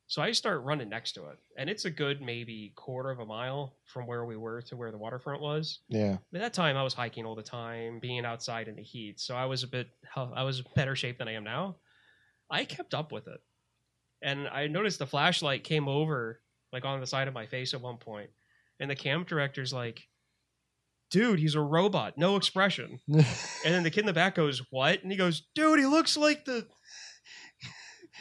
So 0.07 0.21
I 0.21 0.31
start 0.33 0.63
running 0.63 0.89
next 0.89 1.13
to 1.13 1.25
it, 1.29 1.39
and 1.57 1.69
it's 1.69 1.85
a 1.85 1.89
good 1.89 2.21
maybe 2.21 2.73
quarter 2.75 3.09
of 3.09 3.19
a 3.19 3.25
mile 3.25 3.75
from 3.85 4.05
where 4.05 4.25
we 4.25 4.37
were 4.37 4.61
to 4.63 4.75
where 4.75 4.91
the 4.91 4.97
waterfront 4.97 5.41
was. 5.41 5.79
Yeah. 5.89 6.17
At 6.33 6.41
that 6.41 6.53
time, 6.53 6.77
I 6.77 6.83
was 6.83 6.93
hiking 6.93 7.25
all 7.25 7.35
the 7.35 7.41
time, 7.41 7.99
being 7.99 8.23
outside 8.23 8.67
in 8.67 8.75
the 8.75 8.83
heat, 8.83 9.19
so 9.19 9.35
I 9.35 9.45
was 9.45 9.63
a 9.63 9.67
bit 9.67 9.87
I 10.15 10.43
was 10.43 10.61
better 10.75 10.95
shape 10.95 11.17
than 11.17 11.27
I 11.27 11.33
am 11.33 11.43
now. 11.43 11.77
I 12.51 12.65
kept 12.65 12.93
up 12.93 13.11
with 13.11 13.27
it, 13.27 13.39
and 14.21 14.47
I 14.47 14.67
noticed 14.67 14.99
the 14.99 15.07
flashlight 15.07 15.63
came 15.63 15.87
over 15.87 16.41
like 16.71 16.85
on 16.85 16.99
the 16.99 17.07
side 17.07 17.27
of 17.27 17.33
my 17.33 17.47
face 17.47 17.73
at 17.73 17.81
one 17.81 17.97
point, 17.97 18.29
and 18.79 18.91
the 18.91 18.95
camp 18.95 19.27
director's 19.27 19.73
like, 19.73 20.07
"Dude, 21.09 21.39
he's 21.39 21.55
a 21.55 21.61
robot, 21.61 22.15
no 22.17 22.35
expression." 22.35 22.99
And 23.65 23.73
then 23.73 23.81
the 23.81 23.89
kid 23.89 24.01
in 24.01 24.05
the 24.05 24.13
back 24.13 24.35
goes, 24.35 24.61
"What?" 24.69 25.01
And 25.01 25.11
he 25.11 25.17
goes, 25.17 25.41
"Dude, 25.55 25.79
he 25.79 25.87
looks 25.87 26.15
like 26.15 26.45
the 26.45 26.67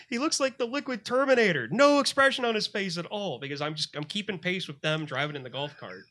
he 0.08 0.18
looks 0.18 0.40
like 0.40 0.58
the 0.58 0.66
liquid 0.66 1.04
Terminator. 1.04 1.68
No 1.70 2.00
expression 2.00 2.44
on 2.44 2.54
his 2.54 2.66
face 2.66 2.98
at 2.98 3.06
all 3.06 3.38
because 3.38 3.60
I'm 3.60 3.74
just 3.74 3.96
I'm 3.96 4.04
keeping 4.04 4.38
pace 4.38 4.66
with 4.66 4.80
them 4.80 5.04
driving 5.04 5.36
in 5.36 5.42
the 5.42 5.50
golf 5.50 5.76
cart, 5.78 6.04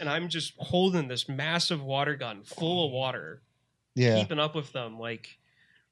and 0.00 0.08
I'm 0.08 0.28
just 0.28 0.54
holding 0.58 1.08
this 1.08 1.28
massive 1.28 1.82
water 1.82 2.16
gun 2.16 2.42
full 2.42 2.86
of 2.86 2.92
water, 2.92 3.42
yeah. 3.94 4.18
keeping 4.18 4.38
up 4.38 4.54
with 4.54 4.72
them 4.72 4.98
like 4.98 5.38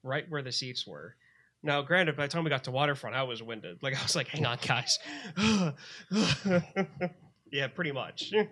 right 0.03 0.29
where 0.29 0.43
the 0.43 0.53
seats 0.53 0.87
were." 0.87 1.17
Now, 1.63 1.83
granted, 1.83 2.17
by 2.17 2.27
the 2.27 2.33
time 2.33 2.45
we 2.45 2.51
got 2.51 2.65
to 2.65 2.71
waterfront, 2.71 3.17
I 3.17 3.25
was 3.25 3.43
winded. 3.43 3.83
Like 3.83 3.99
I 3.99 4.03
was 4.03 4.15
like, 4.15 4.29
"Hang 4.29 4.47
on, 4.47 4.59
guys." 4.67 4.99
yeah, 7.51 7.69
pretty 7.69 7.93
much. 7.93 8.33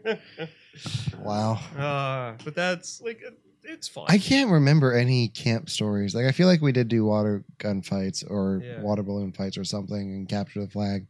Wow. 1.20 1.52
uh, 1.78 2.36
but 2.44 2.56
that's 2.56 3.00
like 3.00 3.22
it's 3.64 3.88
fun. 3.88 4.04
I 4.08 4.18
can't 4.18 4.50
remember 4.50 4.92
any 4.92 5.28
camp 5.28 5.68
stories. 5.70 6.14
Like 6.14 6.26
I 6.26 6.32
feel 6.32 6.46
like 6.46 6.60
we 6.60 6.72
did 6.72 6.88
do 6.88 7.04
water 7.04 7.44
gun 7.58 7.82
fights 7.82 8.22
or 8.22 8.60
Yeah. 8.64 8.80
water 8.80 9.02
balloon 9.02 9.32
fights 9.32 9.56
or 9.58 9.64
something 9.64 9.96
and 10.12 10.28
capture 10.28 10.60
the 10.60 10.68
flag. 10.70 11.06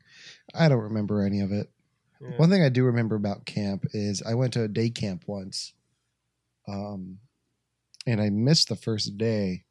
I 0.54 0.68
don't 0.68 0.78
remember 0.82 1.22
any 1.22 1.40
of 1.40 1.52
it. 1.52 1.70
Yeah. 2.20 2.36
One 2.36 2.48
thing 2.50 2.62
I 2.62 2.68
do 2.68 2.84
remember 2.84 3.16
about 3.16 3.44
camp 3.44 3.84
is 3.92 4.22
I 4.22 4.34
went 4.34 4.52
to 4.54 4.62
a 4.62 4.68
day 4.68 4.90
camp 4.90 5.24
once. 5.26 5.74
Um 6.66 7.18
and 8.06 8.20
I 8.20 8.30
missed 8.30 8.68
the 8.68 8.76
first 8.76 9.16
day 9.16 9.64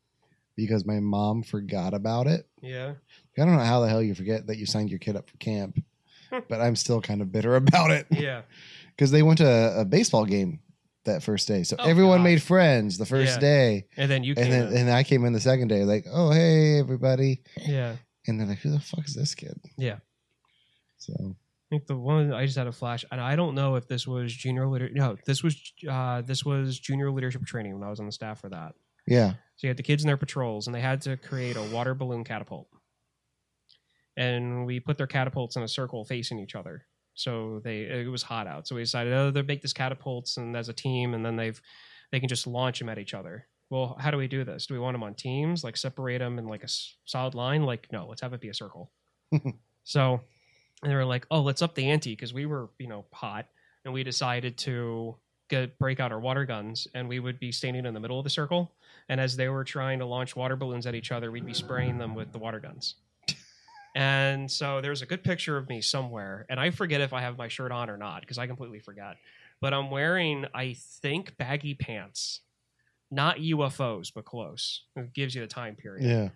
because 0.55 0.85
my 0.85 0.99
mom 0.99 1.43
forgot 1.43 1.93
about 1.93 2.27
it. 2.27 2.47
Yeah. 2.61 2.93
I 3.37 3.45
don't 3.45 3.55
know 3.55 3.63
how 3.63 3.79
the 3.79 3.89
hell 3.89 4.01
you 4.03 4.13
forget 4.15 4.47
that 4.47 4.57
you 4.57 4.65
signed 4.65 4.89
your 4.89 4.99
kid 4.99 5.15
up 5.15 5.29
for 5.29 5.37
camp, 5.37 5.79
but 6.49 6.61
I'm 6.61 6.75
still 6.75 7.01
kind 7.01 7.21
of 7.21 7.31
bitter 7.31 7.55
about 7.55 7.89
it 7.91 8.07
Yeah. 8.11 8.41
because 8.95 9.09
they 9.11 9.23
went 9.23 9.39
to 9.39 9.47
a, 9.47 9.81
a 9.81 9.85
baseball 9.85 10.25
game 10.25 10.59
that 11.05 11.21
first 11.23 11.47
day. 11.47 11.63
So 11.63 11.75
Oh, 11.79 11.83
everyone 11.89 12.19
God. 12.19 12.23
made 12.23 12.41
friends 12.41 12.97
the 12.97 13.05
first 13.05 13.35
Yeah. 13.35 13.39
day. 13.39 13.85
And 13.97 14.09
then 14.09 14.23
you 14.23 14.35
came 14.35 14.43
And 14.45 14.53
then 14.53 14.67
in. 14.67 14.77
and 14.87 14.89
I 14.91 15.03
came 15.03 15.25
in 15.25 15.33
the 15.33 15.39
second 15.39 15.67
day, 15.67 15.83
like, 15.83 16.05
oh 16.11 16.31
hey 16.31 16.79
everybody. 16.79 17.41
Yeah. 17.57 17.95
And 18.27 18.39
they're 18.39 18.47
like, 18.47 18.59
who 18.59 18.71
the 18.71 18.79
fuck 18.79 19.05
is 19.05 19.13
this 19.15 19.35
kid? 19.35 19.59
Yeah. 19.77 19.97
So 20.97 21.13
I 21.19 21.35
think 21.69 21.87
the 21.87 21.97
one 21.97 22.31
I 22.31 22.45
just 22.45 22.57
had 22.57 22.67
a 22.67 22.71
flash, 22.71 23.03
and 23.11 23.19
I 23.19 23.35
don't 23.35 23.55
know 23.55 23.75
if 23.75 23.87
this 23.87 24.07
was 24.07 24.31
junior 24.33 24.67
leader. 24.67 24.89
No, 24.93 25.17
this 25.25 25.43
was 25.43 25.55
uh, 25.89 26.21
this 26.21 26.45
was 26.45 26.79
junior 26.79 27.11
leadership 27.11 27.43
training 27.45 27.73
when 27.73 27.83
I 27.85 27.89
was 27.89 27.99
on 27.99 28.05
the 28.05 28.11
staff 28.11 28.39
for 28.39 28.49
that. 28.49 28.75
yeah, 29.07 29.31
So 29.57 29.67
you 29.67 29.69
had 29.69 29.77
the 29.77 29.83
kids 29.83 30.03
in 30.03 30.07
their 30.07 30.15
patrols, 30.17 30.67
and 30.67 30.73
they 30.75 30.79
had 30.81 31.01
to 31.01 31.17
create 31.17 31.57
a 31.57 31.63
water 31.63 31.93
balloon 31.95 32.23
catapult. 32.23 32.67
And 34.15 34.65
we 34.65 34.79
put 34.79 34.97
their 34.97 35.07
catapults 35.07 35.55
in 35.55 35.63
a 35.63 35.67
circle 35.67 36.05
facing 36.05 36.39
each 36.39 36.55
other. 36.55 36.85
So 37.15 37.61
they 37.63 37.81
it 37.81 38.09
was 38.09 38.23
hot 38.23 38.47
out, 38.47 38.67
so 38.67 38.75
we 38.75 38.81
decided 38.81 39.13
oh 39.13 39.31
they 39.31 39.41
make 39.41 39.61
this 39.61 39.73
catapults 39.73 40.37
and 40.37 40.55
as 40.57 40.69
a 40.69 40.73
team, 40.73 41.13
and 41.13 41.25
then 41.25 41.35
they've 41.35 41.61
they 42.11 42.19
can 42.19 42.29
just 42.29 42.47
launch 42.47 42.79
them 42.79 42.89
at 42.89 42.99
each 42.99 43.13
other. 43.13 43.47
Well, 43.69 43.97
how 43.99 44.11
do 44.11 44.17
we 44.17 44.27
do 44.27 44.43
this? 44.43 44.67
Do 44.67 44.73
we 44.75 44.79
want 44.79 44.93
them 44.95 45.03
on 45.03 45.15
teams, 45.15 45.63
like 45.63 45.77
separate 45.77 46.19
them 46.19 46.37
in 46.37 46.47
like 46.47 46.61
a 46.61 46.65
s- 46.65 46.95
solid 47.05 47.35
line? 47.35 47.63
Like 47.63 47.91
no, 47.91 48.07
let's 48.07 48.21
have 48.21 48.33
it 48.33 48.41
be 48.41 48.49
a 48.49 48.53
circle. 48.53 48.91
so 49.83 50.21
and 50.81 50.91
they 50.91 50.95
were 50.95 51.05
like, 51.05 51.25
oh, 51.31 51.41
let's 51.41 51.61
up 51.61 51.75
the 51.75 51.89
ante 51.89 52.11
because 52.11 52.33
we 52.33 52.45
were 52.45 52.69
you 52.77 52.87
know 52.87 53.05
hot, 53.13 53.47
and 53.85 53.93
we 53.93 54.03
decided 54.03 54.57
to 54.59 55.15
get 55.49 55.77
break 55.79 55.99
out 55.99 56.11
our 56.11 56.19
water 56.19 56.45
guns, 56.45 56.87
and 56.93 57.07
we 57.07 57.19
would 57.19 57.39
be 57.39 57.51
standing 57.51 57.85
in 57.85 57.93
the 57.93 57.99
middle 57.99 58.19
of 58.19 58.23
the 58.23 58.29
circle, 58.29 58.75
and 59.09 59.19
as 59.19 59.35
they 59.35 59.49
were 59.49 59.63
trying 59.63 59.99
to 59.99 60.05
launch 60.05 60.35
water 60.35 60.55
balloons 60.55 60.85
at 60.85 60.95
each 60.95 61.11
other, 61.11 61.31
we'd 61.31 61.45
be 61.45 61.53
spraying 61.53 61.97
them 61.97 62.15
with 62.15 62.31
the 62.31 62.39
water 62.39 62.59
guns. 62.59 62.95
And 63.95 64.49
so 64.49 64.81
there's 64.81 65.01
a 65.03 65.05
good 65.05 65.23
picture 65.23 65.55
of 65.57 65.69
me 65.69 65.79
somewhere, 65.81 66.45
and 66.49 66.59
I 66.59 66.71
forget 66.71 66.99
if 67.01 67.13
I 67.13 67.21
have 67.21 67.37
my 67.37 67.47
shirt 67.47 67.71
on 67.71 67.89
or 67.89 67.97
not 67.97 68.21
because 68.21 68.37
I 68.39 68.47
completely 68.47 68.79
forgot. 68.79 69.17
But 69.61 69.73
I'm 69.73 69.91
wearing, 69.91 70.45
I 70.53 70.73
think, 70.73 71.37
baggy 71.37 71.75
pants, 71.75 72.41
not 73.11 73.37
UFOs, 73.37 74.11
but 74.13 74.25
close. 74.25 74.83
It 74.95 75.13
gives 75.13 75.35
you 75.35 75.41
the 75.41 75.47
time 75.47 75.75
period. 75.75 76.09
yeah, 76.09 76.29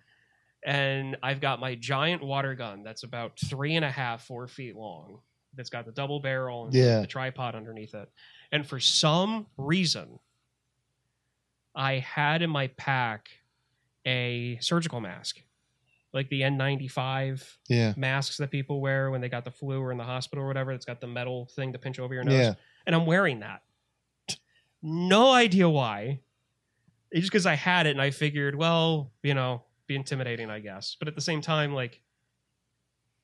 And 0.64 1.16
I've 1.22 1.40
got 1.40 1.58
my 1.60 1.74
giant 1.74 2.22
water 2.22 2.54
gun 2.54 2.84
that's 2.84 3.02
about 3.02 3.38
three 3.38 3.74
and 3.74 3.84
a 3.84 3.90
half, 3.90 4.24
four 4.24 4.46
feet 4.46 4.76
long. 4.76 5.18
That's 5.54 5.68
got 5.70 5.84
the 5.84 5.92
double 5.92 6.20
barrel 6.20 6.66
and 6.66 6.74
Yeah. 6.74 7.00
the 7.00 7.06
tripod 7.08 7.54
underneath 7.56 7.94
it. 7.94 8.08
And 8.52 8.64
for 8.66 8.78
some 8.78 9.46
reason, 9.56 10.20
I 11.74 11.94
had 11.94 12.40
in 12.42 12.50
my 12.50 12.68
pack 12.68 13.28
a 14.06 14.58
surgical 14.60 15.00
mask, 15.00 15.42
like 16.12 16.28
the 16.30 16.40
N95 16.40 17.44
yeah, 17.68 17.92
masks 17.96 18.38
that 18.38 18.50
people 18.50 18.80
wear 18.80 19.10
when 19.10 19.20
they 19.20 19.28
got 19.28 19.44
the 19.44 19.50
flu 19.50 19.80
or 19.80 19.92
in 19.92 19.98
the 19.98 20.04
hospital 20.04 20.44
or 20.44 20.48
whatever. 20.48 20.72
It's 20.72 20.86
got 20.86 21.00
the 21.00 21.06
metal 21.06 21.48
thing 21.54 21.72
to 21.72 21.78
pinch 21.78 21.98
over 21.98 22.14
your 22.14 22.24
nose. 22.24 22.38
yeah. 22.38 22.54
And 22.86 22.94
I'm 22.94 23.06
wearing 23.06 23.40
that. 23.40 23.62
No 24.82 25.32
idea 25.32 25.68
why. 25.68 26.20
It's 27.10 27.22
just 27.22 27.32
because 27.32 27.46
I 27.46 27.54
had 27.54 27.86
it 27.86 27.90
and 27.90 28.00
I 28.00 28.10
figured, 28.10 28.54
well, 28.54 29.12
you 29.22 29.34
know, 29.34 29.62
be 29.86 29.96
intimidating, 29.96 30.50
I 30.50 30.60
guess. 30.60 30.96
But 30.98 31.08
at 31.08 31.14
the 31.14 31.20
same 31.20 31.40
time, 31.40 31.74
like 31.74 32.00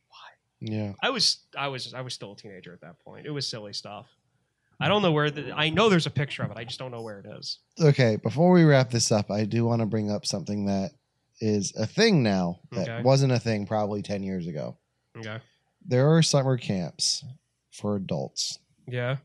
why? 0.09 0.73
Yeah. 0.73 0.93
I 1.03 1.11
was, 1.11 1.39
I 1.57 1.69
was, 1.69 1.95
I 1.95 2.01
was 2.01 2.13
still 2.13 2.33
a 2.33 2.37
teenager 2.37 2.73
at 2.73 2.81
that 2.83 2.99
point. 3.01 3.27
It 3.27 3.31
was 3.31 3.47
silly 3.47 3.73
stuff. 3.73 4.07
I 4.81 4.89
don't 4.89 5.03
know 5.03 5.13
where 5.13 5.31
the. 5.31 5.53
I 5.53 5.71
know 5.71 5.89
there's 5.89 6.07
a 6.07 6.11
picture 6.11 6.43
of 6.43 6.51
it. 6.51 6.57
I 6.57 6.65
just 6.65 6.79
don't 6.79 6.91
know 6.91 7.03
where 7.03 7.21
it 7.21 7.27
is. 7.39 7.61
Okay, 7.81 8.17
before 8.17 8.51
we 8.51 8.65
wrap 8.65 8.91
this 8.91 9.13
up, 9.13 9.31
I 9.31 9.45
do 9.45 9.65
want 9.65 9.81
to 9.81 9.87
bring 9.87 10.11
up 10.11 10.27
something 10.27 10.67
that 10.67 10.91
is 11.41 11.73
a 11.77 11.87
thing 11.87 12.23
now 12.23 12.61
that 12.73 12.89
Okay. 12.89 13.03
wasn't 13.03 13.33
a 13.33 13.39
thing 13.41 13.67
probably 13.67 14.03
10 14.03 14.23
years 14.23 14.47
ago. 14.47 14.79
Okay. 15.17 15.39
There 15.87 16.09
are 16.15 16.23
summer 16.23 16.57
camps 16.57 17.25
for 17.71 17.97
adults, 17.97 18.59
Yeah. 18.87 19.17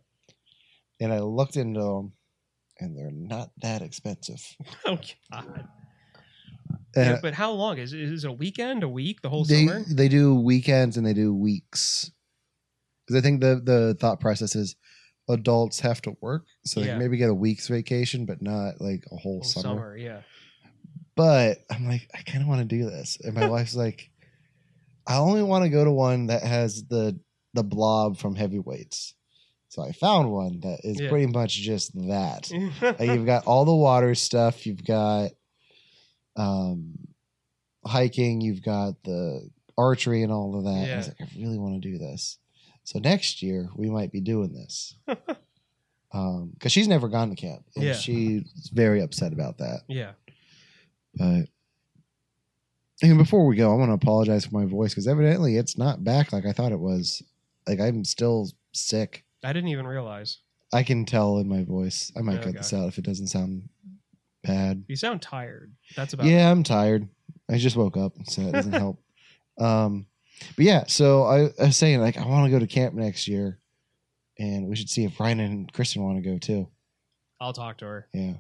and 0.99 1.14
I 1.14 1.20
looked 1.20 1.55
into 1.55 1.80
them, 1.80 2.14
and 2.80 2.97
they're 2.97 3.12
not 3.12 3.51
that 3.62 3.82
expensive. 3.82 4.43
Oh 4.86 4.99
God. 5.32 5.68
And 6.95 7.05
Yeah, 7.05 7.20
but 7.22 7.34
how 7.36 7.51
long 7.51 7.78
is 7.78 7.93
it? 7.93 8.01
Is 8.01 8.24
it 8.24 8.30
a 8.30 8.34
weekend? 8.34 8.84
A 8.84 8.89
week? 8.89 9.22
The 9.22 9.30
whole 9.30 9.45
they 9.45 9.68
summer? 9.68 9.84
they 9.88 10.07
do 10.07 10.34
weekends 10.36 10.97
and 10.97 11.05
they 11.05 11.14
do 11.14 11.34
weeks. 11.36 12.12
Because 13.05 13.20
I 13.20 13.22
think 13.22 13.41
the 13.41 13.62
the 13.64 13.95
thought 13.99 14.20
process 14.20 14.55
is 14.55 14.76
adults 15.30 15.80
have 15.82 16.01
to 16.01 16.16
work, 16.22 16.45
so 16.66 16.80
they 16.80 16.88
Yeah. 16.88 16.93
can 16.93 16.99
maybe 16.99 17.18
get 17.18 17.30
a 17.30 17.34
week's 17.34 17.68
vacation, 17.68 18.26
but 18.26 18.41
not 18.41 18.82
like 18.82 19.03
a 19.12 19.16
whole 19.18 19.41
Whole 19.41 19.43
summer. 19.43 19.64
summer. 19.76 19.97
Yeah. 19.97 20.22
But 21.20 21.57
I'm 21.70 21.86
like, 21.86 22.09
I 22.15 22.22
kind 22.22 22.41
of 22.41 22.47
want 22.47 22.61
to 22.61 22.65
do 22.78 22.89
this, 22.89 23.17
and 23.22 23.34
my 23.36 23.45
wife's 23.55 23.76
like, 23.76 24.09
I 25.05 25.17
only 25.17 25.43
want 25.43 25.65
to 25.65 25.70
go 25.70 25.84
to 25.84 25.91
one 25.91 26.28
that 26.28 26.43
has 26.43 26.86
the 26.86 27.20
the 27.53 27.63
blob 27.63 28.17
from 28.17 28.36
heavyweights. 28.36 29.15
So 29.67 29.84
I 29.84 29.91
found 29.91 30.32
one 30.32 30.61
that 30.61 30.80
is 30.86 30.99
Yeah. 31.01 31.09
pretty 31.09 31.26
much 31.28 31.55
just 31.57 31.93
that. 32.07 32.49
Like, 32.82 33.01
you've 33.01 33.26
got 33.26 33.45
all 33.47 33.65
the 33.65 33.76
water 33.76 34.15
stuff. 34.15 34.65
You've 34.65 34.86
got 34.86 35.32
um, 36.38 36.93
hiking. 37.86 38.39
You've 38.39 38.63
got 38.63 38.93
the 39.03 39.49
archery 39.78 40.24
and 40.24 40.32
all 40.32 40.57
of 40.57 40.63
that. 40.63 40.89
I 40.93 40.95
was 40.97 41.07
like, 41.09 41.17
I 41.22 41.28
really 41.38 41.57
want 41.57 41.82
to 41.82 41.89
do 41.91 41.97
this. 41.97 42.38
So 42.86 42.99
next 42.99 43.41
year 43.41 43.70
we 43.76 43.89
might 43.89 44.11
be 44.11 44.22
doing 44.22 44.53
this. 44.53 44.95
Um, 46.11 46.49
because 46.55 46.72
she's 46.72 46.88
never 46.88 47.07
gone 47.07 47.30
to 47.30 47.36
camp, 47.36 47.65
and 47.76 47.86
Yeah. 47.86 47.93
she's 47.93 48.72
very 48.74 48.99
upset 49.01 49.32
about 49.32 49.59
that. 49.59 49.82
yeah. 49.88 50.13
But 51.16 51.45
and 53.01 53.18
before 53.18 53.45
we 53.45 53.55
go, 53.55 53.72
I 53.72 53.76
want 53.76 53.89
to 53.89 53.93
apologize 53.93 54.45
for 54.45 54.57
my 54.57 54.66
voice 54.66 54.91
because 54.91 55.07
evidently 55.07 55.55
it's 55.55 55.78
not 55.78 56.03
back 56.03 56.34
like 56.34 56.45
I 56.45 56.51
thought 56.51 56.72
it 56.72 56.80
was. 56.80 57.24
Like 57.68 57.80
I'm 57.80 58.03
still 58.03 58.49
sick. 58.74 59.24
I 59.43 59.53
didn't 59.53 59.70
even 59.70 59.88
realize. 59.88 60.39
I 60.74 60.84
can 60.84 61.05
tell 61.05 61.38
in 61.39 61.47
my 61.47 61.64
voice. 61.64 62.12
I 62.16 62.22
might 62.22 62.41
cut 62.41 62.55
this 62.55 62.74
out 62.74 62.88
if 62.88 62.97
it 62.97 63.05
doesn't 63.05 63.28
sound 63.28 63.70
bad. 64.43 64.84
You 64.88 64.95
sound 64.95 65.22
tired. 65.22 65.74
That's 65.95 66.14
about 66.14 66.26
Yeah, 66.28 66.51
I'm 66.51 66.64
tired. 66.64 67.07
I 67.49 67.57
just 67.57 67.76
woke 67.76 67.97
up, 67.97 68.14
so 68.26 68.43
that 68.43 68.53
doesn't 68.53 68.74
help. 68.74 68.99
Um, 69.60 70.05
but 70.55 70.64
yeah, 70.64 70.86
so 70.88 71.24
I, 71.24 71.49
I 71.62 71.66
was 71.66 71.76
saying 71.76 71.99
like 71.99 72.18
I 72.18 72.26
want 72.26 72.45
to 72.45 72.49
go 72.49 72.60
to 72.60 72.66
camp 72.66 72.95
next 72.95 73.28
year, 73.28 73.60
and 74.38 74.70
we 74.70 74.78
should 74.78 74.89
see 74.89 75.03
if 75.03 75.20
Ryan 75.20 75.41
and 75.41 75.74
Kristen 75.74 76.01
want 76.01 76.24
to 76.24 76.30
go 76.30 76.38
too. 76.38 76.70
I'll 77.41 77.51
talk 77.51 77.80
to 77.80 77.86
her. 77.86 78.07
Yeah, 78.14 78.36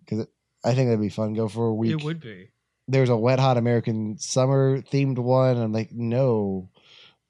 because 0.00 0.26
I 0.64 0.74
think 0.74 0.88
that'd 0.88 1.00
be 1.00 1.08
fun. 1.08 1.34
Go 1.34 1.48
for 1.48 1.66
a 1.66 1.74
week. 1.74 1.92
It 1.92 2.04
would 2.04 2.20
be. 2.20 2.50
There's 2.88 3.10
a 3.10 3.16
wet 3.16 3.38
hot 3.38 3.56
American 3.58 4.18
summer 4.18 4.80
themed 4.80 5.18
one. 5.18 5.56
I'm 5.56 5.72
like, 5.72 5.92
no, 5.92 6.70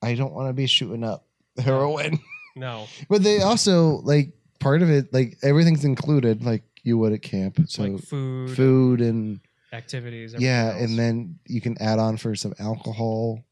I 0.01 0.15
don't 0.15 0.33
want 0.33 0.49
to 0.49 0.53
be 0.53 0.67
shooting 0.67 1.05
up 1.05 1.27
heroin. 1.59 2.21
No. 2.57 2.87
but 3.09 3.23
they 3.23 3.41
also 3.43 3.97
like 4.05 4.33
part 4.61 4.83
of 4.83 4.91
it, 4.91 5.13
like 5.13 5.37
everything's 5.43 5.85
included, 5.85 6.45
like 6.45 6.63
you 6.83 6.97
would 6.99 7.13
at 7.13 7.23
camp. 7.23 7.59
So 7.69 7.83
like 7.83 8.03
food, 8.03 8.57
food 8.57 9.01
and 9.01 9.41
activities. 9.73 10.35
yeah, 10.39 10.73
else. 10.73 10.83
and 10.83 10.99
then 10.99 11.39
you 11.47 11.61
can 11.61 11.77
add 11.83 11.99
on 11.99 12.17
for 12.17 12.35
some 12.35 12.55
alcohol. 12.59 13.45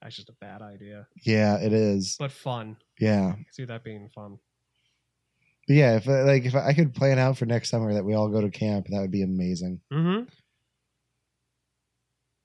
that's 0.00 0.16
just 0.16 0.28
a 0.30 0.34
bad 0.40 0.62
idea, 0.62 1.06
Yeah, 1.22 1.56
it 1.58 1.72
is. 1.72 2.16
but 2.18 2.32
fun. 2.32 2.76
Yeah, 2.98 3.34
I 3.38 3.44
see 3.52 3.64
that 3.66 3.84
being 3.84 4.08
fun. 4.14 4.38
But 5.66 5.76
yeah. 5.76 5.96
If 5.96 6.08
I, 6.08 6.22
like 6.22 6.44
if 6.44 6.54
I 6.54 6.72
could 6.72 6.94
plan 6.94 7.18
out 7.18 7.38
for 7.38 7.46
next 7.46 7.70
summer 7.70 7.94
that 7.94 8.04
we 8.04 8.14
all 8.14 8.28
go 8.28 8.40
to 8.40 8.50
camp, 8.50 8.86
that 8.88 9.00
would 9.00 9.10
be 9.10 9.22
amazing. 9.22 9.80
Mm-hmm. 9.92 10.24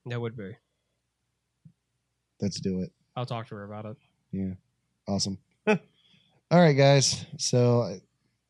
That 0.10 0.22
would 0.22 0.38
be. 0.38 0.56
Let's 2.42 2.60
do 2.60 2.82
it. 2.82 2.92
I'll 3.16 3.26
talk 3.26 3.48
to 3.48 3.56
her 3.56 3.64
about 3.64 3.86
it. 3.86 3.98
Yeah, 4.32 4.54
awesome. 5.08 5.38
all 5.68 5.78
right, 6.52 6.74
guys. 6.74 7.26
So, 7.38 7.98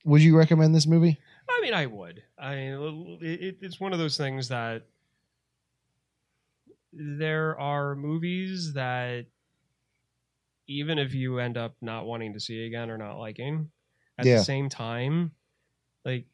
would 0.04 0.22
you 0.22 0.38
recommend 0.38 0.76
this 0.76 0.88
movie? 0.88 1.18
I 1.50 1.62
mean, 1.62 1.74
I 1.74 1.86
would. 1.86 2.22
I 2.38 2.54
it, 3.22 3.58
it's 3.62 3.80
one 3.80 3.94
of 3.94 4.00
those 4.00 4.18
things 4.18 4.50
that 4.50 4.84
there 6.94 7.58
are 7.60 7.96
movies 7.96 8.74
that 8.74 9.26
even 10.68 10.98
if 11.00 11.14
you 11.14 11.40
end 11.40 11.58
up 11.58 11.76
not 11.82 12.06
wanting 12.06 12.34
to 12.34 12.40
see 12.40 12.66
again 12.66 12.90
or 12.90 12.98
not 12.98 13.18
liking, 13.18 13.70
at 14.18 14.26
Yeah. 14.26 14.38
the 14.38 14.44
same 14.44 14.70
time, 14.70 15.32
like 16.06 16.26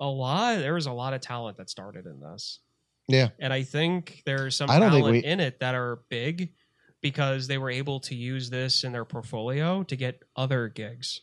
a 0.00 0.06
lot, 0.06 0.58
there 0.58 0.74
was 0.74 0.86
a 0.86 0.92
lot 0.92 1.14
of 1.14 1.20
talent 1.20 1.56
that 1.58 1.70
started 1.70 2.06
in 2.06 2.20
this. 2.20 2.60
Yeah. 3.06 3.28
and 3.38 3.52
I 3.52 3.62
think 3.64 4.22
there's 4.24 4.56
some 4.56 4.70
I 4.70 4.78
don't 4.78 4.90
think 4.90 5.02
talent 5.04 5.24
we- 5.24 5.30
in 5.30 5.38
it 5.40 5.60
that 5.60 5.74
are 5.74 6.00
big 6.08 6.54
because 7.02 7.46
they 7.46 7.58
were 7.58 7.68
able 7.70 8.00
to 8.00 8.14
use 8.14 8.48
this 8.48 8.82
in 8.82 8.92
their 8.92 9.04
portfolio 9.04 9.82
to 9.84 9.94
get 9.96 10.22
other 10.36 10.68
gigs 10.68 11.20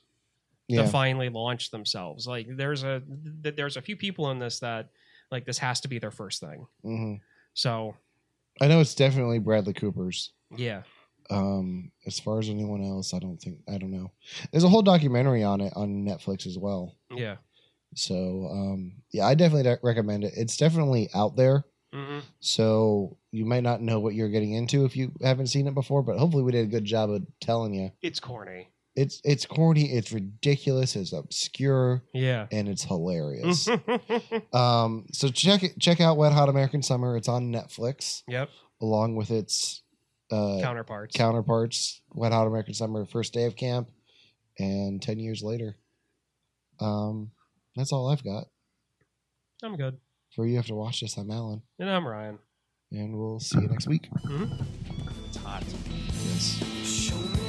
Yeah, 0.67 0.83
to 0.83 0.87
finally 0.87 1.29
launch 1.29 1.71
themselves. 1.71 2.27
Like 2.27 2.45
there's 2.55 2.83
a 2.83 3.01
th- 3.43 3.55
there's 3.55 3.77
a 3.77 3.81
few 3.81 3.95
people 3.97 4.29
in 4.29 4.37
this 4.37 4.59
that 4.59 4.89
like 5.31 5.45
this 5.45 5.57
has 5.57 5.81
to 5.81 5.87
be 5.87 5.97
their 5.97 6.11
first 6.11 6.39
thing. 6.39 6.67
hmm 6.83 7.15
So 7.55 7.95
I 8.61 8.67
know 8.67 8.79
it's 8.79 8.93
definitely 8.93 9.39
Bradley 9.39 9.73
Cooper's. 9.73 10.33
yeah, 10.55 10.83
Um, 11.29 11.91
as 12.05 12.19
far 12.19 12.39
as 12.39 12.49
anyone 12.49 12.83
else, 12.83 13.13
I 13.13 13.19
don't 13.19 13.37
think 13.41 13.59
I 13.67 13.77
don't 13.77 13.91
know. 13.91 14.11
There's 14.51 14.63
a 14.63 14.69
whole 14.69 14.81
documentary 14.81 15.43
on 15.43 15.61
it 15.61 15.73
on 15.75 16.05
Netflix 16.05 16.45
as 16.47 16.57
well. 16.57 16.95
yeah, 17.15 17.37
So, 17.95 18.47
um, 18.51 18.93
yeah, 19.11 19.27
I 19.27 19.35
definitely 19.35 19.63
de- 19.63 19.79
recommend 19.83 20.23
it. 20.23 20.33
It's 20.35 20.57
definitely 20.57 21.09
out 21.13 21.35
there. 21.35 21.65
hmm 21.93 22.19
So 22.39 23.17
you 23.31 23.45
might 23.45 23.63
not 23.63 23.81
know 23.81 23.99
what 23.99 24.13
you're 24.15 24.29
getting 24.29 24.53
into 24.53 24.85
if 24.85 24.95
you 24.97 25.11
haven't 25.21 25.47
seen 25.47 25.67
it 25.67 25.73
before, 25.73 26.01
but 26.03 26.17
hopefully 26.17 26.43
we 26.43 26.51
did 26.51 26.65
a 26.65 26.69
good 26.71 26.85
job 26.85 27.09
of 27.09 27.23
telling 27.39 27.73
you. 27.73 27.91
it's 28.01 28.19
corny. 28.19 28.67
It's 28.93 29.21
it's 29.23 29.45
corny, 29.45 29.85
it's 29.93 30.11
ridiculous, 30.11 30.97
it's 30.97 31.13
obscure, 31.13 32.03
Yeah. 32.13 32.47
and 32.51 32.67
it's 32.67 32.83
hilarious. 32.83 33.69
um, 34.53 35.05
so 35.13 35.29
check 35.29 35.63
it 35.63 35.79
check 35.79 36.01
out 36.01 36.17
Wet 36.17 36.33
Hot 36.33 36.49
American 36.49 36.81
Summer. 36.83 37.15
It's 37.15 37.29
on 37.29 37.51
Netflix 37.53 38.23
yep. 38.27 38.49
along 38.81 39.15
with 39.15 39.31
its 39.31 39.81
uh, 40.31 40.59
counterparts. 40.61 41.15
counterparts. 41.15 42.01
Wet 42.13 42.31
Hot 42.31 42.47
American 42.47 42.73
Summer, 42.73 43.05
first 43.05 43.33
day 43.33 43.45
of 43.45 43.55
camp, 43.55 43.89
and 44.57 45.01
ten 45.01 45.19
years 45.19 45.41
later. 45.43 45.77
Um, 46.79 47.31
that's 47.75 47.91
all 47.93 48.09
I've 48.09 48.23
got. 48.23 48.45
I'm 49.63 49.75
good. 49.75 49.97
For 50.35 50.45
you 50.47 50.55
have 50.55 50.65
to 50.67 50.75
watch 50.75 51.01
this. 51.01 51.17
I'm 51.17 51.29
Allen, 51.29 51.61
And 51.77 51.89
I'm 51.89 52.07
Ryan. 52.07 52.39
and 52.91 53.17
we'll 53.17 53.39
see 53.39 53.59
you 53.59 53.67
next 53.67 53.87
week. 53.87 54.07
It's 55.27 55.37
hot. 55.37 55.63
Yes. 56.23 57.40